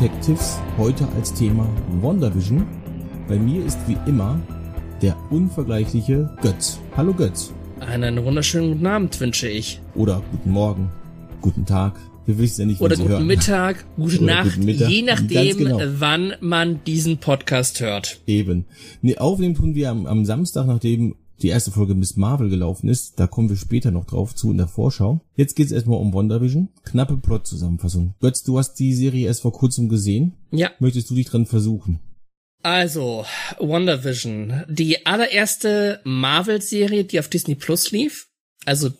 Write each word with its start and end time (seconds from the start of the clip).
Detectives, 0.00 0.58
heute 0.78 1.06
als 1.14 1.34
Thema 1.34 1.68
WandaVision. 2.00 2.66
Bei 3.28 3.38
mir 3.38 3.62
ist 3.66 3.78
wie 3.86 3.98
immer 4.06 4.40
der 5.02 5.14
unvergleichliche 5.30 6.34
Götz. 6.40 6.80
Hallo 6.96 7.12
Götz. 7.12 7.52
Einen 7.80 8.24
wunderschönen 8.24 8.72
guten 8.72 8.86
Abend 8.86 9.20
wünsche 9.20 9.46
ich. 9.46 9.82
Oder 9.94 10.22
guten 10.30 10.52
Morgen, 10.52 10.90
guten 11.42 11.66
Tag. 11.66 12.00
Wir 12.24 12.38
wissen 12.38 12.62
ja 12.62 12.66
nicht, 12.68 12.80
Oder 12.80 12.96
guten 12.96 13.10
hören. 13.10 13.26
Mittag, 13.26 13.84
gute 13.96 14.22
Oder 14.22 14.36
Nacht, 14.36 14.54
guten 14.54 14.64
Mittag. 14.64 14.88
je 14.88 15.02
nachdem, 15.02 15.58
genau. 15.58 15.80
wann 15.98 16.32
man 16.40 16.80
diesen 16.86 17.18
Podcast 17.18 17.82
hört. 17.82 18.22
Eben. 18.26 18.64
Nee, 19.02 19.18
aufnehmen 19.18 19.54
tun 19.54 19.74
wir 19.74 19.90
am, 19.90 20.06
am 20.06 20.24
Samstag, 20.24 20.66
nachdem 20.66 21.14
die 21.42 21.48
erste 21.48 21.70
Folge 21.70 21.94
Miss 21.94 22.16
Marvel 22.16 22.48
gelaufen 22.50 22.88
ist. 22.88 23.18
Da 23.18 23.26
kommen 23.26 23.48
wir 23.48 23.56
später 23.56 23.90
noch 23.90 24.04
drauf 24.04 24.34
zu 24.34 24.50
in 24.50 24.58
der 24.58 24.68
Vorschau. 24.68 25.20
Jetzt 25.36 25.56
geht's 25.56 25.72
erstmal 25.72 25.98
um 25.98 26.12
WandaVision. 26.12 26.68
Knappe 26.84 27.16
Plot-Zusammenfassung. 27.16 28.14
Götz, 28.20 28.42
du 28.42 28.58
hast 28.58 28.74
die 28.74 28.94
Serie 28.94 29.26
erst 29.26 29.42
vor 29.42 29.52
kurzem 29.52 29.88
gesehen. 29.88 30.34
Ja, 30.50 30.70
Möchtest 30.78 31.10
du 31.10 31.14
dich 31.14 31.26
dran 31.26 31.46
versuchen? 31.46 32.00
also 32.62 33.24
WandaVision, 33.58 34.64
die 34.68 35.06
allererste 35.06 36.00
Marvel-Serie, 36.04 37.04
die 37.04 37.18
auf 37.18 37.28
Disney 37.28 37.54
Plus 37.54 37.90
lief. 37.90 38.28
Also 38.66 38.90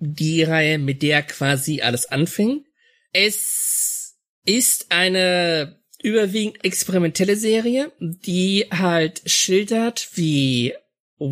die 0.00 0.42
Reihe, 0.42 0.78
mit 0.78 1.00
der 1.02 1.22
quasi 1.22 1.80
alles 1.80 2.06
anfing. 2.06 2.64
Es 3.12 4.16
ist 4.44 4.86
eine 4.90 5.78
überwiegend 6.02 6.64
experimentelle 6.64 7.36
Serie, 7.36 7.92
die 8.00 8.66
halt 8.72 9.22
schildert, 9.26 10.08
wie 10.14 10.74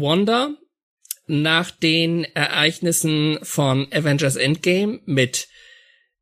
Wanda 0.01 0.57
nach 1.27 1.71
den 1.71 2.25
Ereignissen 2.25 3.39
von 3.43 3.87
Avengers 3.93 4.37
Endgame 4.37 5.01
mit 5.05 5.49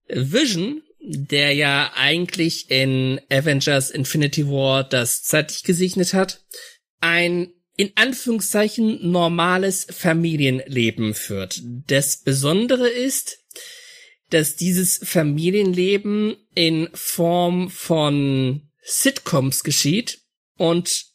Vision, 0.08 0.82
der 1.00 1.54
ja 1.54 1.92
eigentlich 1.94 2.70
in 2.70 3.20
Avengers 3.30 3.90
Infinity 3.90 4.46
War 4.46 4.84
das 4.84 5.22
zeitlich 5.22 5.62
gesegnet 5.62 6.12
hat, 6.12 6.44
ein 7.00 7.52
in 7.76 7.92
Anführungszeichen 7.94 9.10
normales 9.10 9.86
Familienleben 9.90 11.14
führt. 11.14 11.62
Das 11.86 12.18
Besondere 12.18 12.88
ist, 12.88 13.38
dass 14.28 14.56
dieses 14.56 15.00
Familienleben 15.02 16.36
in 16.54 16.88
Form 16.92 17.70
von 17.70 18.68
Sitcoms 18.82 19.64
geschieht 19.64 20.20
und 20.56 21.09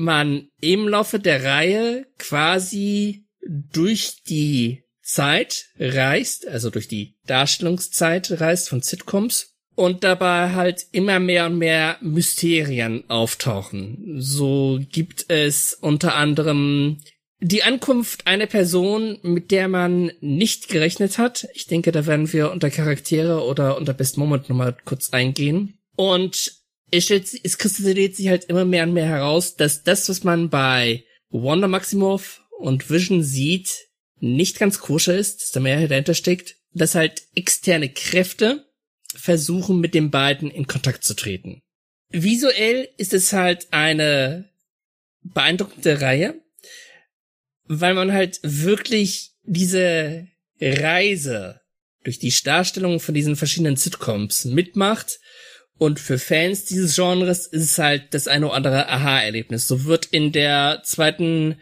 man 0.00 0.48
im 0.60 0.88
Laufe 0.88 1.18
der 1.18 1.44
Reihe 1.44 2.06
quasi 2.18 3.24
durch 3.46 4.22
die 4.28 4.82
Zeit 5.02 5.66
reist, 5.78 6.46
also 6.46 6.70
durch 6.70 6.88
die 6.88 7.16
Darstellungszeit 7.26 8.40
reist 8.40 8.68
von 8.68 8.80
Sitcoms 8.80 9.56
und 9.74 10.04
dabei 10.04 10.52
halt 10.52 10.86
immer 10.92 11.20
mehr 11.20 11.46
und 11.46 11.58
mehr 11.58 11.96
Mysterien 12.00 13.08
auftauchen. 13.08 14.16
So 14.18 14.80
gibt 14.90 15.26
es 15.28 15.74
unter 15.74 16.14
anderem 16.14 16.98
die 17.42 17.62
Ankunft 17.62 18.26
einer 18.26 18.46
Person, 18.46 19.18
mit 19.22 19.50
der 19.50 19.68
man 19.68 20.12
nicht 20.20 20.68
gerechnet 20.68 21.16
hat. 21.16 21.48
Ich 21.54 21.66
denke, 21.66 21.90
da 21.90 22.04
werden 22.06 22.30
wir 22.32 22.52
unter 22.52 22.70
Charaktere 22.70 23.42
oder 23.44 23.78
unter 23.78 23.94
Best 23.94 24.18
Moment 24.18 24.48
nochmal 24.50 24.76
kurz 24.84 25.10
eingehen. 25.10 25.78
Und 25.96 26.59
es, 26.90 27.04
stellt, 27.04 27.28
es 27.42 27.58
kristallisiert 27.58 28.16
sich 28.16 28.28
halt 28.28 28.44
immer 28.44 28.64
mehr 28.64 28.84
und 28.84 28.92
mehr 28.92 29.06
heraus, 29.06 29.56
dass 29.56 29.82
das, 29.82 30.08
was 30.08 30.24
man 30.24 30.50
bei 30.50 31.04
Wanda 31.30 31.68
Maximoff 31.68 32.42
und 32.58 32.90
Vision 32.90 33.22
sieht, 33.22 33.88
nicht 34.18 34.58
ganz 34.58 34.80
koscher 34.80 35.16
ist, 35.16 35.42
dass 35.42 35.50
da 35.50 35.60
mehr 35.60 35.88
dahinter 35.88 36.14
steckt, 36.14 36.56
dass 36.72 36.94
halt 36.94 37.22
externe 37.34 37.88
Kräfte 37.88 38.66
versuchen, 39.14 39.80
mit 39.80 39.94
den 39.94 40.10
beiden 40.10 40.50
in 40.50 40.66
Kontakt 40.66 41.04
zu 41.04 41.14
treten. 41.14 41.62
Visuell 42.10 42.88
ist 42.96 43.14
es 43.14 43.32
halt 43.32 43.68
eine 43.72 44.50
beeindruckende 45.22 46.00
Reihe, 46.00 46.40
weil 47.64 47.94
man 47.94 48.12
halt 48.12 48.40
wirklich 48.42 49.32
diese 49.44 50.26
Reise 50.60 51.60
durch 52.04 52.18
die 52.18 52.34
Darstellung 52.44 53.00
von 53.00 53.14
diesen 53.14 53.36
verschiedenen 53.36 53.76
Sitcoms 53.76 54.44
mitmacht. 54.44 55.20
Und 55.80 55.98
für 55.98 56.18
Fans 56.18 56.66
dieses 56.66 56.94
Genres 56.94 57.46
ist 57.46 57.62
es 57.62 57.78
halt 57.78 58.12
das 58.12 58.28
eine 58.28 58.48
oder 58.48 58.54
andere 58.54 58.88
Aha-Erlebnis. 58.90 59.66
So 59.66 59.86
wird 59.86 60.04
in 60.04 60.30
der 60.30 60.82
zweiten 60.84 61.56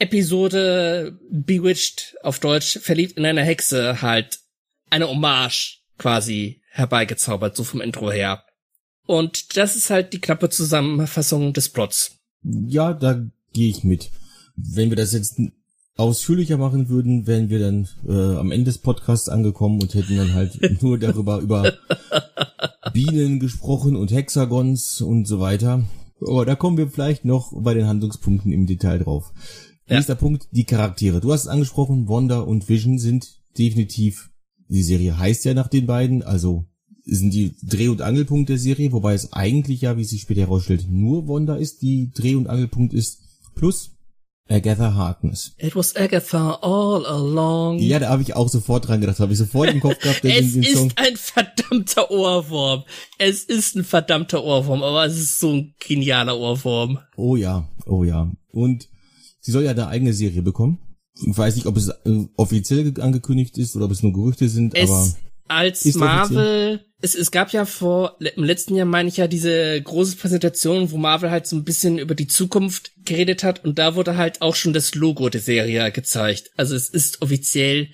Episode 0.00 1.20
Bewitched 1.30 2.16
auf 2.24 2.40
Deutsch 2.40 2.80
verliebt 2.80 3.16
in 3.16 3.24
eine 3.24 3.44
Hexe 3.44 4.02
halt 4.02 4.40
eine 4.90 5.08
Hommage 5.08 5.84
quasi 5.98 6.62
herbeigezaubert, 6.70 7.56
so 7.56 7.62
vom 7.62 7.80
Intro 7.80 8.10
her. 8.10 8.42
Und 9.06 9.56
das 9.56 9.76
ist 9.76 9.90
halt 9.90 10.12
die 10.12 10.20
knappe 10.20 10.50
Zusammenfassung 10.50 11.52
des 11.52 11.68
Plots. 11.68 12.16
Ja, 12.42 12.92
da 12.92 13.24
gehe 13.52 13.68
ich 13.68 13.84
mit. 13.84 14.10
Wenn 14.56 14.90
wir 14.90 14.96
das 14.96 15.12
jetzt 15.12 15.40
ausführlicher 15.94 16.56
machen 16.56 16.88
würden, 16.88 17.28
wären 17.28 17.50
wir 17.50 17.60
dann 17.60 17.88
äh, 18.04 18.36
am 18.36 18.50
Ende 18.50 18.64
des 18.64 18.78
Podcasts 18.78 19.28
angekommen 19.28 19.80
und 19.80 19.94
hätten 19.94 20.16
dann 20.16 20.34
halt 20.34 20.58
nur 20.82 20.98
darüber 20.98 21.38
über 21.38 21.72
Bienen 22.92 23.40
gesprochen 23.40 23.96
und 23.96 24.12
Hexagons 24.12 25.00
und 25.00 25.26
so 25.26 25.40
weiter. 25.40 25.84
Aber 26.20 26.46
da 26.46 26.54
kommen 26.54 26.76
wir 26.76 26.88
vielleicht 26.88 27.24
noch 27.24 27.52
bei 27.54 27.74
den 27.74 27.86
Handlungspunkten 27.86 28.52
im 28.52 28.66
Detail 28.66 28.98
drauf. 28.98 29.32
Ja. 29.88 29.96
Nächster 29.96 30.14
Punkt, 30.14 30.48
die 30.52 30.64
Charaktere. 30.64 31.20
Du 31.20 31.32
hast 31.32 31.42
es 31.42 31.48
angesprochen, 31.48 32.08
Wanda 32.08 32.40
und 32.40 32.68
Vision 32.68 32.98
sind 32.98 33.40
definitiv, 33.58 34.30
die 34.68 34.82
Serie 34.82 35.18
heißt 35.18 35.44
ja 35.44 35.54
nach 35.54 35.68
den 35.68 35.86
beiden, 35.86 36.22
also 36.22 36.64
sind 37.04 37.34
die 37.34 37.56
Dreh- 37.62 37.88
und 37.88 38.00
Angelpunkt 38.00 38.48
der 38.48 38.58
Serie, 38.58 38.92
wobei 38.92 39.14
es 39.14 39.32
eigentlich 39.32 39.80
ja, 39.80 39.96
wie 39.96 40.04
sich 40.04 40.22
später 40.22 40.42
herausstellt, 40.42 40.86
nur 40.88 41.26
Wanda 41.28 41.56
ist, 41.56 41.82
die 41.82 42.10
Dreh- 42.12 42.36
und 42.36 42.48
Angelpunkt 42.48 42.94
ist, 42.94 43.22
plus 43.54 43.96
Agatha 44.52 44.94
Harkness. 44.94 45.54
It 45.58 45.74
was 45.74 45.96
Agatha 45.96 46.58
all 46.62 47.06
along. 47.06 47.78
Ja, 47.78 47.98
da 47.98 48.08
habe 48.10 48.22
ich 48.22 48.34
auch 48.34 48.48
sofort 48.48 48.86
dran 48.86 49.00
gedacht, 49.00 49.18
habe 49.18 49.32
ich 49.32 49.38
sofort 49.38 49.70
im 49.70 49.80
Kopf 49.80 49.98
gehabt, 49.98 50.24
es 50.24 50.52
den, 50.52 50.62
den 50.62 50.62
ist 50.62 50.98
ein 50.98 51.16
verdammter 51.16 52.10
Ohrwurm. 52.10 52.84
Es 53.18 53.44
ist 53.44 53.76
ein 53.76 53.84
verdammter 53.84 54.44
Ohrwurm, 54.44 54.82
aber 54.82 55.06
es 55.06 55.18
ist 55.18 55.38
so 55.38 55.52
ein 55.52 55.74
genialer 55.78 56.38
Ohrwurm. 56.38 56.98
Oh 57.16 57.36
ja, 57.36 57.68
oh 57.86 58.04
ja. 58.04 58.30
Und 58.50 58.88
sie 59.40 59.50
soll 59.52 59.64
ja 59.64 59.70
eine 59.70 59.88
eigene 59.88 60.12
Serie 60.12 60.42
bekommen. 60.42 60.78
Ich 61.14 61.36
weiß 61.36 61.56
nicht, 61.56 61.66
ob 61.66 61.76
es 61.76 61.88
äh, 61.88 62.26
offiziell 62.36 62.92
angekündigt 63.00 63.58
ist 63.58 63.76
oder 63.76 63.86
ob 63.86 63.90
es 63.90 64.02
nur 64.02 64.12
Gerüchte 64.12 64.48
sind, 64.48 64.74
aber 64.74 64.82
Es 64.82 65.16
als 65.48 65.84
Ist 65.84 65.96
Marvel, 65.96 66.80
es, 67.02 67.14
es 67.14 67.30
gab 67.30 67.52
ja 67.52 67.64
vor, 67.66 68.16
im 68.20 68.44
letzten 68.44 68.74
Jahr 68.74 68.86
meine 68.86 69.08
ich 69.08 69.16
ja 69.18 69.26
diese 69.28 69.80
große 69.82 70.16
Präsentation, 70.16 70.90
wo 70.90 70.96
Marvel 70.96 71.30
halt 71.30 71.46
so 71.46 71.56
ein 71.56 71.64
bisschen 71.64 71.98
über 71.98 72.14
die 72.14 72.26
Zukunft 72.28 72.92
geredet 73.04 73.42
hat 73.44 73.64
und 73.64 73.78
da 73.78 73.94
wurde 73.96 74.16
halt 74.16 74.40
auch 74.40 74.54
schon 74.54 74.72
das 74.72 74.94
Logo 74.94 75.28
der 75.28 75.40
Serie 75.40 75.90
gezeigt. 75.92 76.50
Also 76.56 76.74
es 76.76 76.88
ist 76.88 77.20
offiziell, 77.22 77.88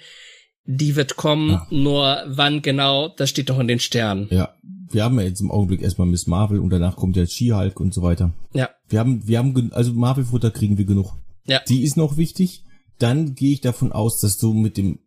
die 0.65 0.95
wird 0.97 1.17
kommen, 1.17 1.51
Ja. 1.53 1.67
nur 1.71 2.23
wann 2.27 2.63
genau, 2.63 3.09
das 3.09 3.31
steht 3.31 3.49
noch 3.49 3.59
in 3.59 3.69
den 3.69 3.81
Sternen. 3.81 4.29
ja, 4.31 4.55
wir 4.91 5.05
haben 5.05 5.19
ja 5.21 5.27
jetzt 5.27 5.41
im 5.41 5.51
Augenblick 5.51 5.83
erstmal 5.83 6.07
Miss 6.07 6.27
Marvel 6.27 6.59
und 6.61 6.71
danach 6.71 6.97
kommt 6.97 7.17
ja 7.17 7.27
She-Hulk 7.27 7.79
und 7.81 7.93
so 7.93 8.03
weiter. 8.03 8.33
Ja, 8.55 8.71
Wir 8.89 9.01
haben, 9.01 9.27
wir 9.27 9.39
haben, 9.39 9.71
also 9.73 9.93
Marvel-Futter 9.93 10.51
kriegen 10.51 10.79
wir 10.79 10.85
genug. 10.87 11.13
ja. 11.47 11.61
Die 11.69 11.83
ist 11.83 11.97
noch 11.97 12.17
wichtig. 12.17 12.63
Dann 12.99 13.35
gehe 13.35 13.53
ich 13.53 13.61
davon 13.61 13.93
aus, 13.93 14.19
dass 14.21 14.39
du 14.39 14.53
mit 14.55 14.77
dem 14.77 14.99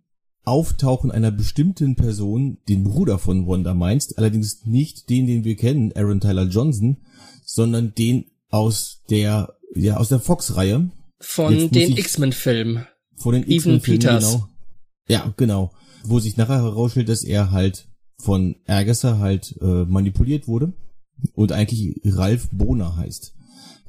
Auftauchen 0.44 1.12
einer 1.12 1.32
bestimmten 1.32 1.96
Person 1.96 2.58
den 2.68 2.84
Bruder 2.84 3.20
von 3.20 3.48
Wanda 3.48 3.74
meinst, 3.74 4.18
allerdings 4.18 4.66
nicht 4.66 5.10
den, 5.10 5.28
den 5.28 5.44
wir 5.44 5.56
kennen, 5.56 5.92
Aaron 5.96 6.20
Tyler 6.20 6.48
Johnson, 6.48 6.98
sondern 7.46 7.94
den 7.94 8.26
aus 8.50 9.02
der, 9.10 9.54
ja, 9.76 9.98
aus 9.98 10.10
der 10.10 10.20
Fox-Reihe, 10.20 10.90
Von 11.20 11.54
muss 11.54 11.70
den 11.72 11.96
X-Men-Filmen. 11.98 12.88
von 13.16 13.34
den 13.34 13.44
X-Men-Filmen, 13.44 13.82
Peters. 13.82 14.32
Genau. 14.32 14.48
Ja, 15.08 15.34
genau. 15.38 15.72
Wo 16.04 16.20
sich 16.20 16.38
nachher 16.38 16.64
herausstellt, 16.64 17.10
dass 17.10 17.24
er 17.24 17.52
halt 17.52 17.88
von 18.18 18.56
Agatha 18.68 19.20
halt 19.20 19.56
äh, 19.62 19.86
manipuliert 19.86 20.48
wurde 20.48 20.74
und 21.34 21.52
eigentlich 21.52 22.02
Ralph 22.04 22.50
Boner 22.52 22.96
heißt. 22.96 23.36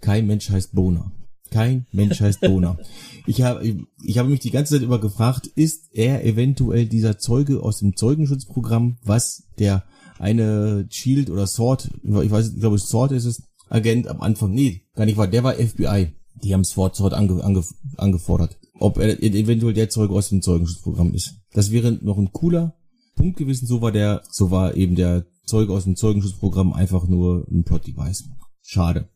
Kein 0.00 0.26
Mensch 0.26 0.50
heißt 0.50 0.74
Boner. 0.74 1.12
Kein 1.52 1.86
Mensch 1.92 2.20
heißt 2.20 2.40
Boner. 2.40 2.78
Ich 3.26 3.42
habe 3.42 3.64
ich 4.02 4.18
habe 4.18 4.28
mich 4.28 4.40
die 4.40 4.50
ganze 4.50 4.74
Zeit 4.74 4.82
über 4.82 5.00
gefragt, 5.00 5.46
ist 5.46 5.90
er 5.92 6.24
eventuell 6.24 6.86
dieser 6.86 7.18
Zeuge 7.18 7.62
aus 7.62 7.78
dem 7.78 7.94
Zeugenschutzprogramm, 7.94 8.96
was 9.04 9.44
der 9.58 9.84
eine 10.18 10.86
Shield 10.90 11.30
oder 11.30 11.46
Sword, 11.46 11.90
ich 12.02 12.30
weiß, 12.30 12.54
ich 12.54 12.60
glaube 12.60 12.78
Sword 12.78 13.12
ist 13.12 13.26
es, 13.26 13.42
Agent 13.68 14.08
am 14.08 14.20
Anfang, 14.20 14.52
nee, 14.52 14.82
gar 14.94 15.04
nicht 15.04 15.16
war, 15.16 15.28
der 15.28 15.44
war 15.44 15.54
FBI. 15.54 16.12
Die 16.42 16.54
haben 16.54 16.64
Sword 16.64 16.96
Sword 16.96 17.14
ange, 17.14 17.44
ange, 17.44 17.62
angefordert. 17.96 18.58
Ob 18.78 18.98
er 18.98 19.22
eventuell 19.22 19.74
der 19.74 19.90
Zeuge 19.90 20.14
aus 20.14 20.30
dem 20.30 20.42
Zeugenschutzprogramm 20.42 21.14
ist. 21.14 21.36
Das 21.52 21.70
wäre 21.70 21.92
noch 21.92 22.18
ein 22.18 22.32
cooler 22.32 22.74
Punkt 23.14 23.36
gewesen. 23.36 23.66
So 23.66 23.80
war 23.80 23.92
der, 23.92 24.22
so 24.28 24.50
war 24.50 24.76
eben 24.76 24.96
der 24.96 25.26
Zeuge 25.46 25.72
aus 25.72 25.84
dem 25.84 25.96
Zeugenschutzprogramm 25.96 26.72
einfach 26.72 27.06
nur 27.06 27.46
ein 27.50 27.62
Plot-Device. 27.64 28.24
Schade. 28.62 29.08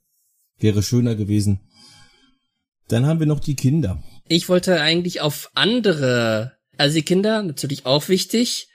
Wäre 0.58 0.82
schöner 0.82 1.16
gewesen. 1.16 1.60
Dann 2.88 3.06
haben 3.06 3.20
wir 3.20 3.26
noch 3.26 3.40
die 3.40 3.56
Kinder. 3.56 4.02
Ich 4.28 4.48
wollte 4.48 4.80
eigentlich 4.80 5.20
auf 5.20 5.50
andere 5.54 6.56
Also 6.78 6.96
die 6.96 7.02
Kinder 7.02 7.42
natürlich 7.42 7.86
auch 7.86 8.08
wichtig, 8.08 8.68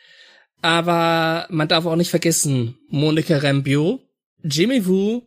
aber 0.61 1.47
man 1.49 1.67
darf 1.67 1.85
auch 1.85 1.95
nicht 1.95 2.09
vergessen, 2.09 2.77
Monica 2.89 3.37
Rambio, 3.37 4.01
Jimmy 4.43 4.85
Woo 4.85 5.23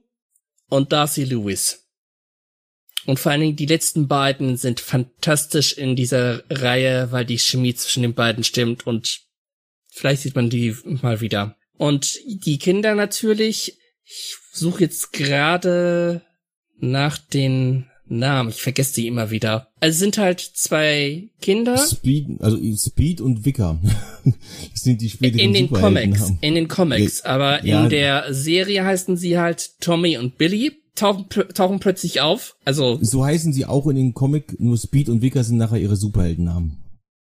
und 0.69 0.93
Darcy 0.93 1.25
Lewis. 1.25 1.87
Und 3.07 3.19
vor 3.19 3.33
allen 3.33 3.43
Dingen 3.43 3.57
die 3.57 3.67
letzten 3.67 4.09
beiden 4.09 4.57
sind 4.57 4.81
fantastisch 4.81 5.75
in 5.75 5.95
dieser 5.95 6.43
Reihe, 6.49 7.13
weil 7.13 7.27
die 7.27 7.39
Chemie 7.39 7.75
zwischen 7.75 8.03
den 8.03 8.15
beiden 8.15 8.45
stimmt 8.45 8.87
und 8.87 9.21
vielleicht 9.91 10.23
sieht 10.23 10.35
man 10.35 10.51
die 10.51 10.75
mal 10.85 11.21
wieder. 11.21 11.57
Und 11.77 12.19
die 12.27 12.59
Kinder 12.59 12.95
natürlich, 12.95 13.79
ich 14.05 14.37
suche 14.53 14.85
jetzt 14.85 15.13
gerade 15.13 16.23
nach 16.79 17.19
den 17.19 17.91
Namen, 18.07 18.51
ich 18.51 18.61
vergesse 18.63 18.95
die 18.97 19.07
immer 19.07 19.31
wieder. 19.31 19.69
Also 19.81 19.99
sind 19.99 20.19
halt 20.19 20.41
zwei 20.41 21.31
Kinder. 21.41 21.79
Speed, 21.79 22.41
also 22.41 22.59
Speed 22.77 23.21
und 23.21 23.45
Wicker. 23.47 23.81
sind 24.75 25.01
die 25.01 25.09
späteren 25.11 25.41
In 25.41 25.53
den 25.55 25.71
Comics, 25.71 26.33
in 26.43 26.55
den 26.55 26.69
Comics. 26.69 27.23
Aber 27.23 27.65
Ja. 27.65 27.85
in 27.85 27.91
der 27.91 28.33
Serie 28.35 28.85
heißen 28.85 29.17
sie 29.17 29.39
halt 29.39 29.81
Tommy 29.81 30.19
und 30.19 30.37
Billy. 30.39 30.73
Tauchen, 30.95 31.29
tauchen 31.55 31.81
plötzlich 31.81 32.21
auf. 32.21 32.57
Also, 32.65 32.99
So 33.03 33.25
heißen 33.25 33.53
sie 33.53 33.67
auch 33.67 33.89
in 33.89 33.97
den 33.97 34.15
Comic, 34.15 34.61
nur 34.61 34.77
Speed 34.79 35.09
und 35.09 35.23
Wicker 35.23 35.43
sind 35.43 35.57
nachher 35.57 35.81
ihre 35.81 35.97
Superheldennamen. 35.97 36.83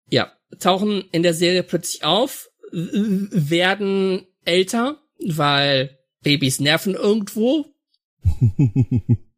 ja, 0.10 0.32
tauchen 0.60 1.04
in 1.14 1.24
der 1.24 1.34
Serie 1.34 1.64
plötzlich 1.64 2.04
auf, 2.04 2.50
werden 2.72 4.24
älter, 4.46 4.98
weil 5.26 5.98
Babys 6.24 6.60
nerven 6.60 6.94
irgendwo. 6.96 7.66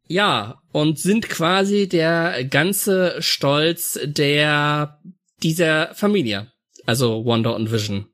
ja, 0.08 0.60
und 0.72 0.98
sind 0.98 1.28
quasi 1.28 1.88
der 1.88 2.44
ganze 2.44 3.16
Stolz 3.20 3.98
der, 4.04 5.00
dieser 5.42 5.94
Familie. 5.94 6.52
Also 6.84 7.24
Wonder 7.24 7.56
und 7.56 7.72
Vision. 7.72 8.06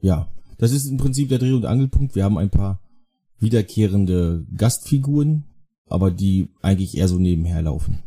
Ja, 0.00 0.28
das 0.58 0.72
ist 0.72 0.86
im 0.86 0.96
Prinzip 0.96 1.28
der 1.28 1.38
Dreh- 1.38 1.52
und 1.52 1.66
Angelpunkt. 1.66 2.14
Wir 2.14 2.24
haben 2.24 2.38
ein 2.38 2.50
paar 2.50 2.80
wiederkehrende 3.38 4.46
Gastfiguren, 4.56 5.44
aber 5.86 6.10
die 6.10 6.48
eigentlich 6.62 6.96
eher 6.96 7.08
so 7.08 7.18
nebenher 7.18 7.62
laufen. 7.62 8.02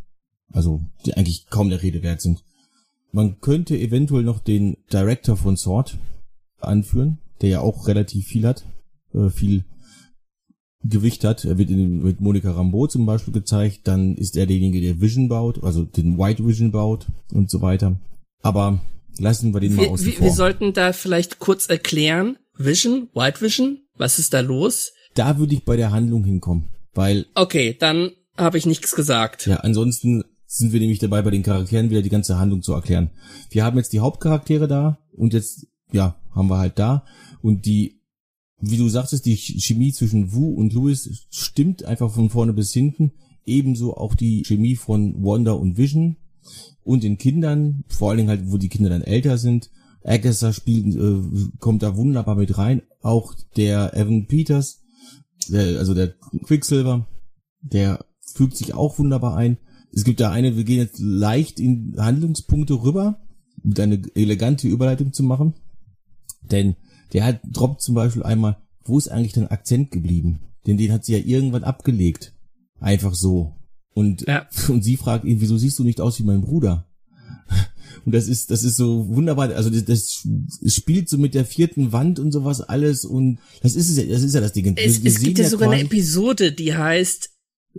Also, 0.52 0.82
die 1.06 1.16
eigentlich 1.16 1.48
kaum 1.48 1.70
der 1.70 1.82
Rede 1.82 2.04
wert 2.04 2.22
sind. 2.22 2.44
Man 3.12 3.40
könnte 3.42 3.78
eventuell 3.78 4.24
noch 4.24 4.40
den 4.40 4.78
Director 4.92 5.36
von 5.36 5.58
Sword 5.58 5.98
anführen, 6.60 7.20
der 7.42 7.50
ja 7.50 7.60
auch 7.60 7.88
relativ 7.88 8.28
viel 8.28 8.48
hat, 8.48 8.64
äh, 9.14 9.30
viel 9.30 9.66
Gewicht 10.84 11.24
hat. 11.24 11.46
Er 11.46 11.58
wird 11.58 11.70
in, 11.70 12.04
mit 12.04 12.20
Monika 12.22 12.52
Rambeau 12.52 12.88
zum 12.88 13.06
Beispiel 13.06 13.34
gezeigt. 13.34 13.82
Dann 13.88 14.16
ist 14.16 14.36
er 14.38 14.46
derjenige, 14.46 14.82
der 14.82 15.00
Vision 15.02 15.30
baut, 15.30 15.64
also 15.64 15.84
den 15.84 16.18
White 16.18 16.46
Vision 16.46 16.72
baut 16.72 17.08
und 17.32 17.50
so 17.50 17.62
weiter. 17.62 18.00
Aber 18.42 18.82
lassen 19.18 19.54
wir 19.54 19.60
den 19.62 19.76
mal 19.76 19.84
Wir, 19.84 19.92
außen 19.92 20.06
wir, 20.06 20.14
vor. 20.14 20.26
wir 20.26 20.34
sollten 20.34 20.74
da 20.74 20.92
vielleicht 20.94 21.40
kurz 21.40 21.68
erklären. 21.68 22.38
Vision, 22.58 23.10
White 23.14 23.42
Vision, 23.42 23.80
was 23.96 24.20
ist 24.20 24.34
da 24.34 24.40
los? 24.42 24.92
da 25.16 25.38
würde 25.38 25.54
ich 25.54 25.64
bei 25.64 25.78
der 25.78 25.92
Handlung 25.92 26.24
hinkommen. 26.24 26.70
Weil, 26.96 27.28
Okay, 27.36 27.76
dann 27.80 28.12
habe 28.36 28.58
ich 28.58 28.66
nichts 28.66 28.96
gesagt. 28.96 29.46
ja, 29.46 29.58
ansonsten 29.58 30.24
sind 30.48 30.74
wir 30.74 30.80
nämlich 30.80 30.98
dabei, 31.00 31.22
bei 31.22 31.30
den 31.30 31.44
Charakteren 31.44 31.90
wieder 31.92 32.02
die 32.02 32.10
ganze 32.10 32.40
Handlung 32.40 32.64
zu 32.64 32.74
erklären. 32.74 33.12
Wir 33.52 33.64
haben 33.64 33.78
jetzt 33.78 33.94
die 33.94 34.00
Hauptcharaktere 34.00 34.68
da 34.68 34.98
und 35.12 35.34
jetzt, 35.34 35.68
ja, 35.92 36.16
haben 36.32 36.50
wir 36.50 36.58
halt 36.58 36.80
da. 36.80 37.06
Und 37.44 37.66
die, 37.68 38.02
wie 38.60 38.78
du 38.78 38.88
sagtest, 38.90 39.26
die 39.26 39.36
Ch- 39.38 39.60
Chemie 39.62 39.92
zwischen 39.92 40.34
Wu 40.34 40.54
und 40.54 40.74
Louis 40.74 41.28
stimmt 41.30 41.84
einfach 41.84 42.12
von 42.14 42.30
vorne 42.30 42.54
bis 42.54 42.72
hinten. 42.74 43.12
Ebenso 43.46 43.96
auch 43.98 44.16
die 44.16 44.44
Chemie 44.44 44.76
von 44.76 45.24
Wanda 45.24 45.52
und 45.52 45.78
Vision 45.78 46.16
und 46.84 47.04
den 47.04 47.18
Kindern, 47.18 47.84
vor 47.88 48.10
allen 48.10 48.18
Dingen 48.18 48.30
halt, 48.30 48.52
wo 48.52 48.58
die 48.58 48.70
Kinder 48.70 48.90
dann 48.90 49.02
älter 49.02 49.38
sind. 49.38 49.70
Agatha 50.04 50.52
spielt, 50.54 50.96
äh, 50.96 51.50
kommt 51.60 51.84
da 51.84 51.96
wunderbar 51.96 52.36
mit 52.36 52.58
rein. 52.58 52.82
Auch 53.02 53.34
der 53.56 53.96
Evan 53.96 54.28
Peters, 54.28 54.82
der, 55.50 55.80
also 55.80 55.94
der 55.94 56.14
Quicksilver, 56.46 57.08
der 57.62 58.06
fügt 58.34 58.58
sich 58.58 58.74
auch 58.74 59.00
wunderbar 59.00 59.36
ein. 59.36 59.58
Es 59.92 60.04
gibt 60.04 60.20
da 60.20 60.32
eine, 60.32 60.58
wir 60.58 60.64
gehen 60.64 60.80
jetzt 60.80 61.00
leicht 61.00 61.60
in 61.60 61.96
Handlungspunkte 61.98 62.74
rüber, 62.82 63.22
um 63.64 63.74
eine 63.78 64.02
elegante 64.16 64.68
Überleitung 64.68 65.14
zu 65.14 65.24
machen. 65.24 65.54
Denn 66.42 66.76
der 67.14 67.26
hat 67.26 67.42
droppt 67.50 67.82
zum 67.82 67.96
Beispiel 67.96 68.24
einmal, 68.24 68.58
wo 68.84 68.98
ist 68.98 69.08
eigentlich 69.08 69.34
dein 69.34 69.48
Akzent 69.48 69.92
geblieben? 69.92 70.40
Denn 70.68 70.78
den 70.78 70.92
hat 70.92 71.06
sie 71.06 71.14
ja 71.14 71.20
irgendwann 71.24 71.64
abgelegt. 71.64 72.34
Einfach 72.80 73.14
so. 73.14 73.56
Und, 73.94 74.26
Ja. 74.28 74.48
und 74.68 74.84
sie 74.84 74.98
fragt 74.98 75.26
ihn, 75.26 75.42
wieso 75.42 75.58
siehst 75.58 75.80
du 75.80 75.84
nicht 75.84 76.02
aus 76.02 76.20
wie 76.20 76.24
mein 76.24 76.42
Bruder? 76.42 76.88
Und 78.06 78.14
das 78.14 78.28
ist, 78.28 78.52
das 78.52 78.64
ist 78.64 78.76
so 78.76 79.08
wunderbar. 79.16 79.52
Also 79.52 79.70
das, 79.70 79.86
das 79.86 80.28
spielt 80.66 81.08
so 81.08 81.18
mit 81.18 81.36
der 81.36 81.46
vierten 81.46 81.94
Wand 81.94 82.20
und 82.20 82.34
sowas 82.34 82.60
alles 82.60 83.06
und 83.06 83.40
das 83.62 83.76
ist 83.76 83.90
es 83.90 83.98
ja, 83.98 84.04
das 84.04 84.24
ist 84.24 84.34
ja 84.34 84.42
das 84.42 84.52
Ding. 84.52 84.76
Es, 84.76 85.00
es 85.02 85.22
gibt 85.22 85.38
ja 85.38 85.48
sogar 85.48 85.72
eine 85.72 85.84
Episode, 85.84 86.52
die 86.52 86.76
heißt 86.76 87.30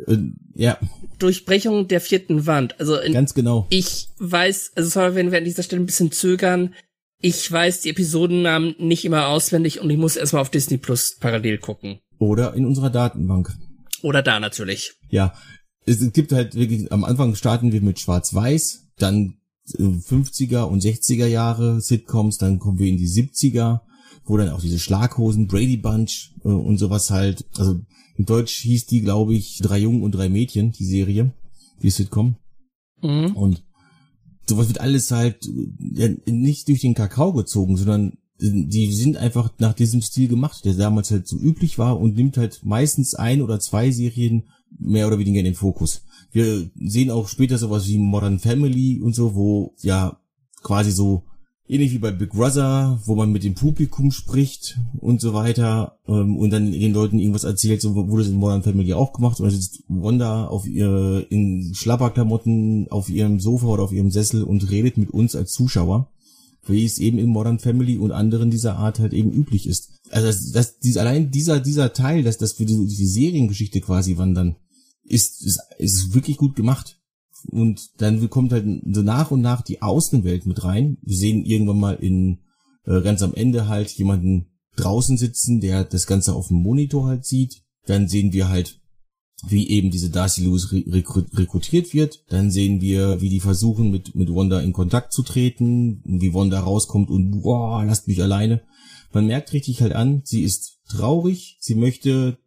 äh, 0.07 0.17
ja, 0.55 0.79
Durchbrechung 1.19 1.89
der 1.89 2.01
vierten 2.01 2.47
Wand. 2.47 2.79
Also 2.81 2.99
in, 2.99 3.13
ganz 3.13 3.35
genau. 3.35 3.67
ich 3.71 4.09
weiß, 4.19 4.73
also 4.77 4.89
sorry, 4.89 5.15
wenn 5.15 5.31
wir 5.31 5.39
an 5.39 5.45
dieser 5.45 5.63
Stelle 5.63 5.83
ein 5.83 5.87
bisschen 5.87 6.13
zögern. 6.13 6.75
Ich 7.27 7.51
weiß 7.51 7.81
die 7.81 7.89
Episodennamen 7.89 8.75
nicht 8.79 9.07
immer 9.07 9.29
auswendig 9.29 9.81
und 9.81 9.89
ich 9.89 9.97
muss 9.97 10.17
erstmal 10.17 10.43
auf 10.43 10.51
Disney 10.51 10.77
Plus 10.77 11.17
parallel 11.19 11.57
gucken. 11.57 12.01
Oder 12.19 12.53
in 12.53 12.67
unserer 12.67 12.91
Datenbank. 12.91 13.51
Oder 14.03 14.21
da 14.21 14.39
natürlich. 14.41 14.93
Ja, 15.09 15.33
es 15.87 16.13
gibt 16.13 16.33
halt 16.33 16.55
wirklich, 16.55 16.93
am 16.93 17.03
Anfang 17.03 17.35
starten 17.35 17.73
wir 17.73 17.81
mit 17.81 17.99
Schwarz-Weiß, 17.99 18.91
dann 18.99 19.39
äh, 19.79 19.85
50er 19.85 20.65
und 20.65 20.83
60er 20.83 21.25
Jahre 21.25 21.81
Sitcoms, 21.81 22.37
dann 22.37 22.59
kommen 22.59 22.79
wir 22.79 22.89
in 22.89 22.99
die 22.99 23.09
70er, 23.09 23.81
wo 24.27 24.37
dann 24.37 24.51
auch 24.51 24.61
diese 24.61 24.79
Schlaghosen, 24.79 25.47
Brady 25.47 25.79
Bunch 25.79 26.35
äh, 26.45 26.49
und 26.49 26.77
sowas 26.77 27.09
halt, 27.11 27.47
also 27.57 27.81
in 28.19 28.27
Deutsch 28.27 28.57
hieß 28.57 28.85
die, 28.85 29.01
glaube 29.01 29.33
ich, 29.33 29.61
drei 29.63 29.79
Jungen 29.79 30.03
und 30.03 30.13
drei 30.13 30.29
Mädchen, 30.29 30.73
die 30.73 30.85
Serie, 30.85 31.33
die 31.83 31.89
Sitcom. 31.89 32.37
Mhm. 33.01 33.35
Und 33.35 33.65
sowas 34.47 34.69
wird 34.69 34.81
alles 34.81 35.11
halt 35.11 35.49
nicht 36.27 36.69
durch 36.69 36.81
den 36.81 36.95
Kakao 36.95 37.33
gezogen, 37.33 37.77
sondern 37.77 38.19
die 38.41 38.93
sind 38.93 39.17
einfach 39.17 39.53
nach 39.59 39.75
diesem 39.75 40.03
Stil 40.03 40.29
gemacht, 40.29 40.65
der 40.65 40.75
damals 40.75 41.11
halt 41.11 41.27
so 41.27 41.37
üblich 41.37 41.79
war 41.79 41.99
und 41.99 42.17
nimmt 42.17 42.37
halt 42.37 42.61
meistens 42.65 43.15
ein 43.15 43.43
oder 43.43 43.61
zwei 43.61 43.91
Serien 43.91 44.45
mehr 44.79 45.07
oder 45.07 45.19
weniger 45.19 45.39
in 45.39 45.45
den 45.45 45.55
Fokus. 45.55 46.03
Wir 46.33 46.69
sehen 46.77 47.11
auch 47.11 47.29
später 47.29 47.59
sowas 47.59 47.87
wie 47.87 47.99
Modern 47.99 48.41
Family 48.41 49.01
und 49.01 49.15
so, 49.15 49.35
wo 49.35 49.73
ja 49.83 50.19
quasi 50.63 50.91
so 50.91 51.23
ähnlich 51.67 51.93
wie 51.93 51.99
bei 51.99 52.11
Big 52.11 52.31
Brother, 52.31 53.01
wo 53.05 53.15
man 53.15 53.33
mit 53.33 53.43
dem 53.43 53.55
Publikum 53.55 54.11
spricht 54.11 54.79
und 54.99 55.21
so 55.21 55.33
weiter 55.33 55.99
ähm, 56.07 56.37
und 56.37 56.51
dann 56.51 56.73
den 56.73 56.93
Leuten 56.93 57.19
irgendwas 57.19 57.45
erzählt, 57.45 57.81
so 57.81 57.95
wurde 57.95 58.23
es 58.23 58.29
in 58.29 58.37
Modern 58.37 58.63
Family 58.63 58.93
auch 58.93 59.13
gemacht 59.13 59.41
und 59.41 59.51
sitzt 59.51 59.83
Wanda 59.89 60.47
auf 60.47 60.67
ihr, 60.67 61.27
in 61.31 61.73
Schlapperklamotten 61.75 62.89
auf 62.91 63.09
ihrem 63.09 63.41
Sofa 63.41 63.67
oder 63.67 63.83
auf 63.83 63.93
ihrem 63.93 64.11
Sessel 64.11 64.45
und 64.45 64.71
redet 64.71 64.99
mit 64.99 65.11
uns 65.11 65.35
als 65.35 65.53
Zuschauer, 65.53 66.11
wie 66.67 66.85
es 66.85 66.99
eben 66.99 67.19
in 67.19 67.29
Modern 67.29 67.59
Family 67.59 67.97
und 67.97 68.13
anderen 68.13 68.51
dieser 68.51 68.77
Art 68.77 68.99
halt 68.99 69.15
eben 69.15 69.33
üblich 69.33 69.67
ist. 69.67 70.01
Also 70.11 70.27
das, 70.27 70.53
das 70.53 70.79
dies, 70.81 70.99
allein 70.99 71.31
dieser 71.31 71.61
dieser 71.61 71.95
Teil, 71.95 72.23
dass 72.23 72.37
das 72.37 72.53
für 72.53 72.67
die, 72.67 72.87
die 72.87 73.07
Seriengeschichte 73.07 73.81
quasi 73.81 74.19
wandern, 74.19 74.57
ist, 75.03 75.43
ist 75.45 75.61
ist 75.79 76.15
wirklich 76.15 76.37
gut 76.37 76.57
gemacht. 76.57 77.01
Und 77.49 78.01
dann 78.01 78.29
kommt 78.31 78.53
halt 78.53 78.67
so 78.91 79.03
nach 79.03 79.31
und 79.31 79.41
nach 79.41 79.63
die 79.63 79.83
Außenwelt 79.83 80.47
mit 80.47 80.65
rein. 80.65 80.99
Wir 81.03 81.17
sehen 81.17 81.45
irgendwann 81.45 81.79
mal 81.79 81.95
in 81.95 82.41
äh, 82.87 83.01
ganz 83.03 83.23
am 83.23 83.35
Ende 83.35 83.69
halt 83.69 83.91
jemanden 83.91 84.47
draußen 84.77 85.17
sitzen, 85.17 85.61
der 85.61 85.85
das 85.85 86.07
Ganze 86.07 86.35
auf 86.35 86.49
dem 86.49 86.63
Monitor 86.63 87.07
halt 87.07 87.25
sieht. 87.25 87.63
Dann 87.87 88.09
sehen 88.09 88.33
wir 88.33 88.49
halt, 88.49 88.81
wie 89.47 89.69
eben 89.69 89.91
diese 89.91 90.11
Darcy 90.11 90.43
Lewis 90.43 90.73
re 90.73 90.79
rekru- 90.79 91.27
rekrutiert 91.37 91.93
wird. 91.93 92.25
Dann 92.29 92.51
sehen 92.51 92.81
wir, 92.81 93.21
wie 93.21 93.29
die 93.29 93.41
versuchen, 93.41 93.91
mit, 93.91 94.15
mit 94.15 94.35
Wanda 94.35 94.61
in 94.61 94.73
Kontakt 94.73 95.13
zu 95.13 95.23
treten, 95.23 96.03
wie 96.05 96.33
Wanda 96.35 96.61
rauskommt 96.61 97.11
und 97.11 97.43
boah, 97.43 97.85
lasst 97.85 98.09
mich 98.09 98.23
alleine. 98.23 98.63
Man 99.13 99.27
merkt 99.27 99.53
richtig 99.53 99.81
halt 99.81 99.93
an, 99.93 100.23
sie 100.25 100.43
ist 100.43 100.81
traurig, 100.89 101.59
sie 101.61 101.75
möchte 101.75 102.39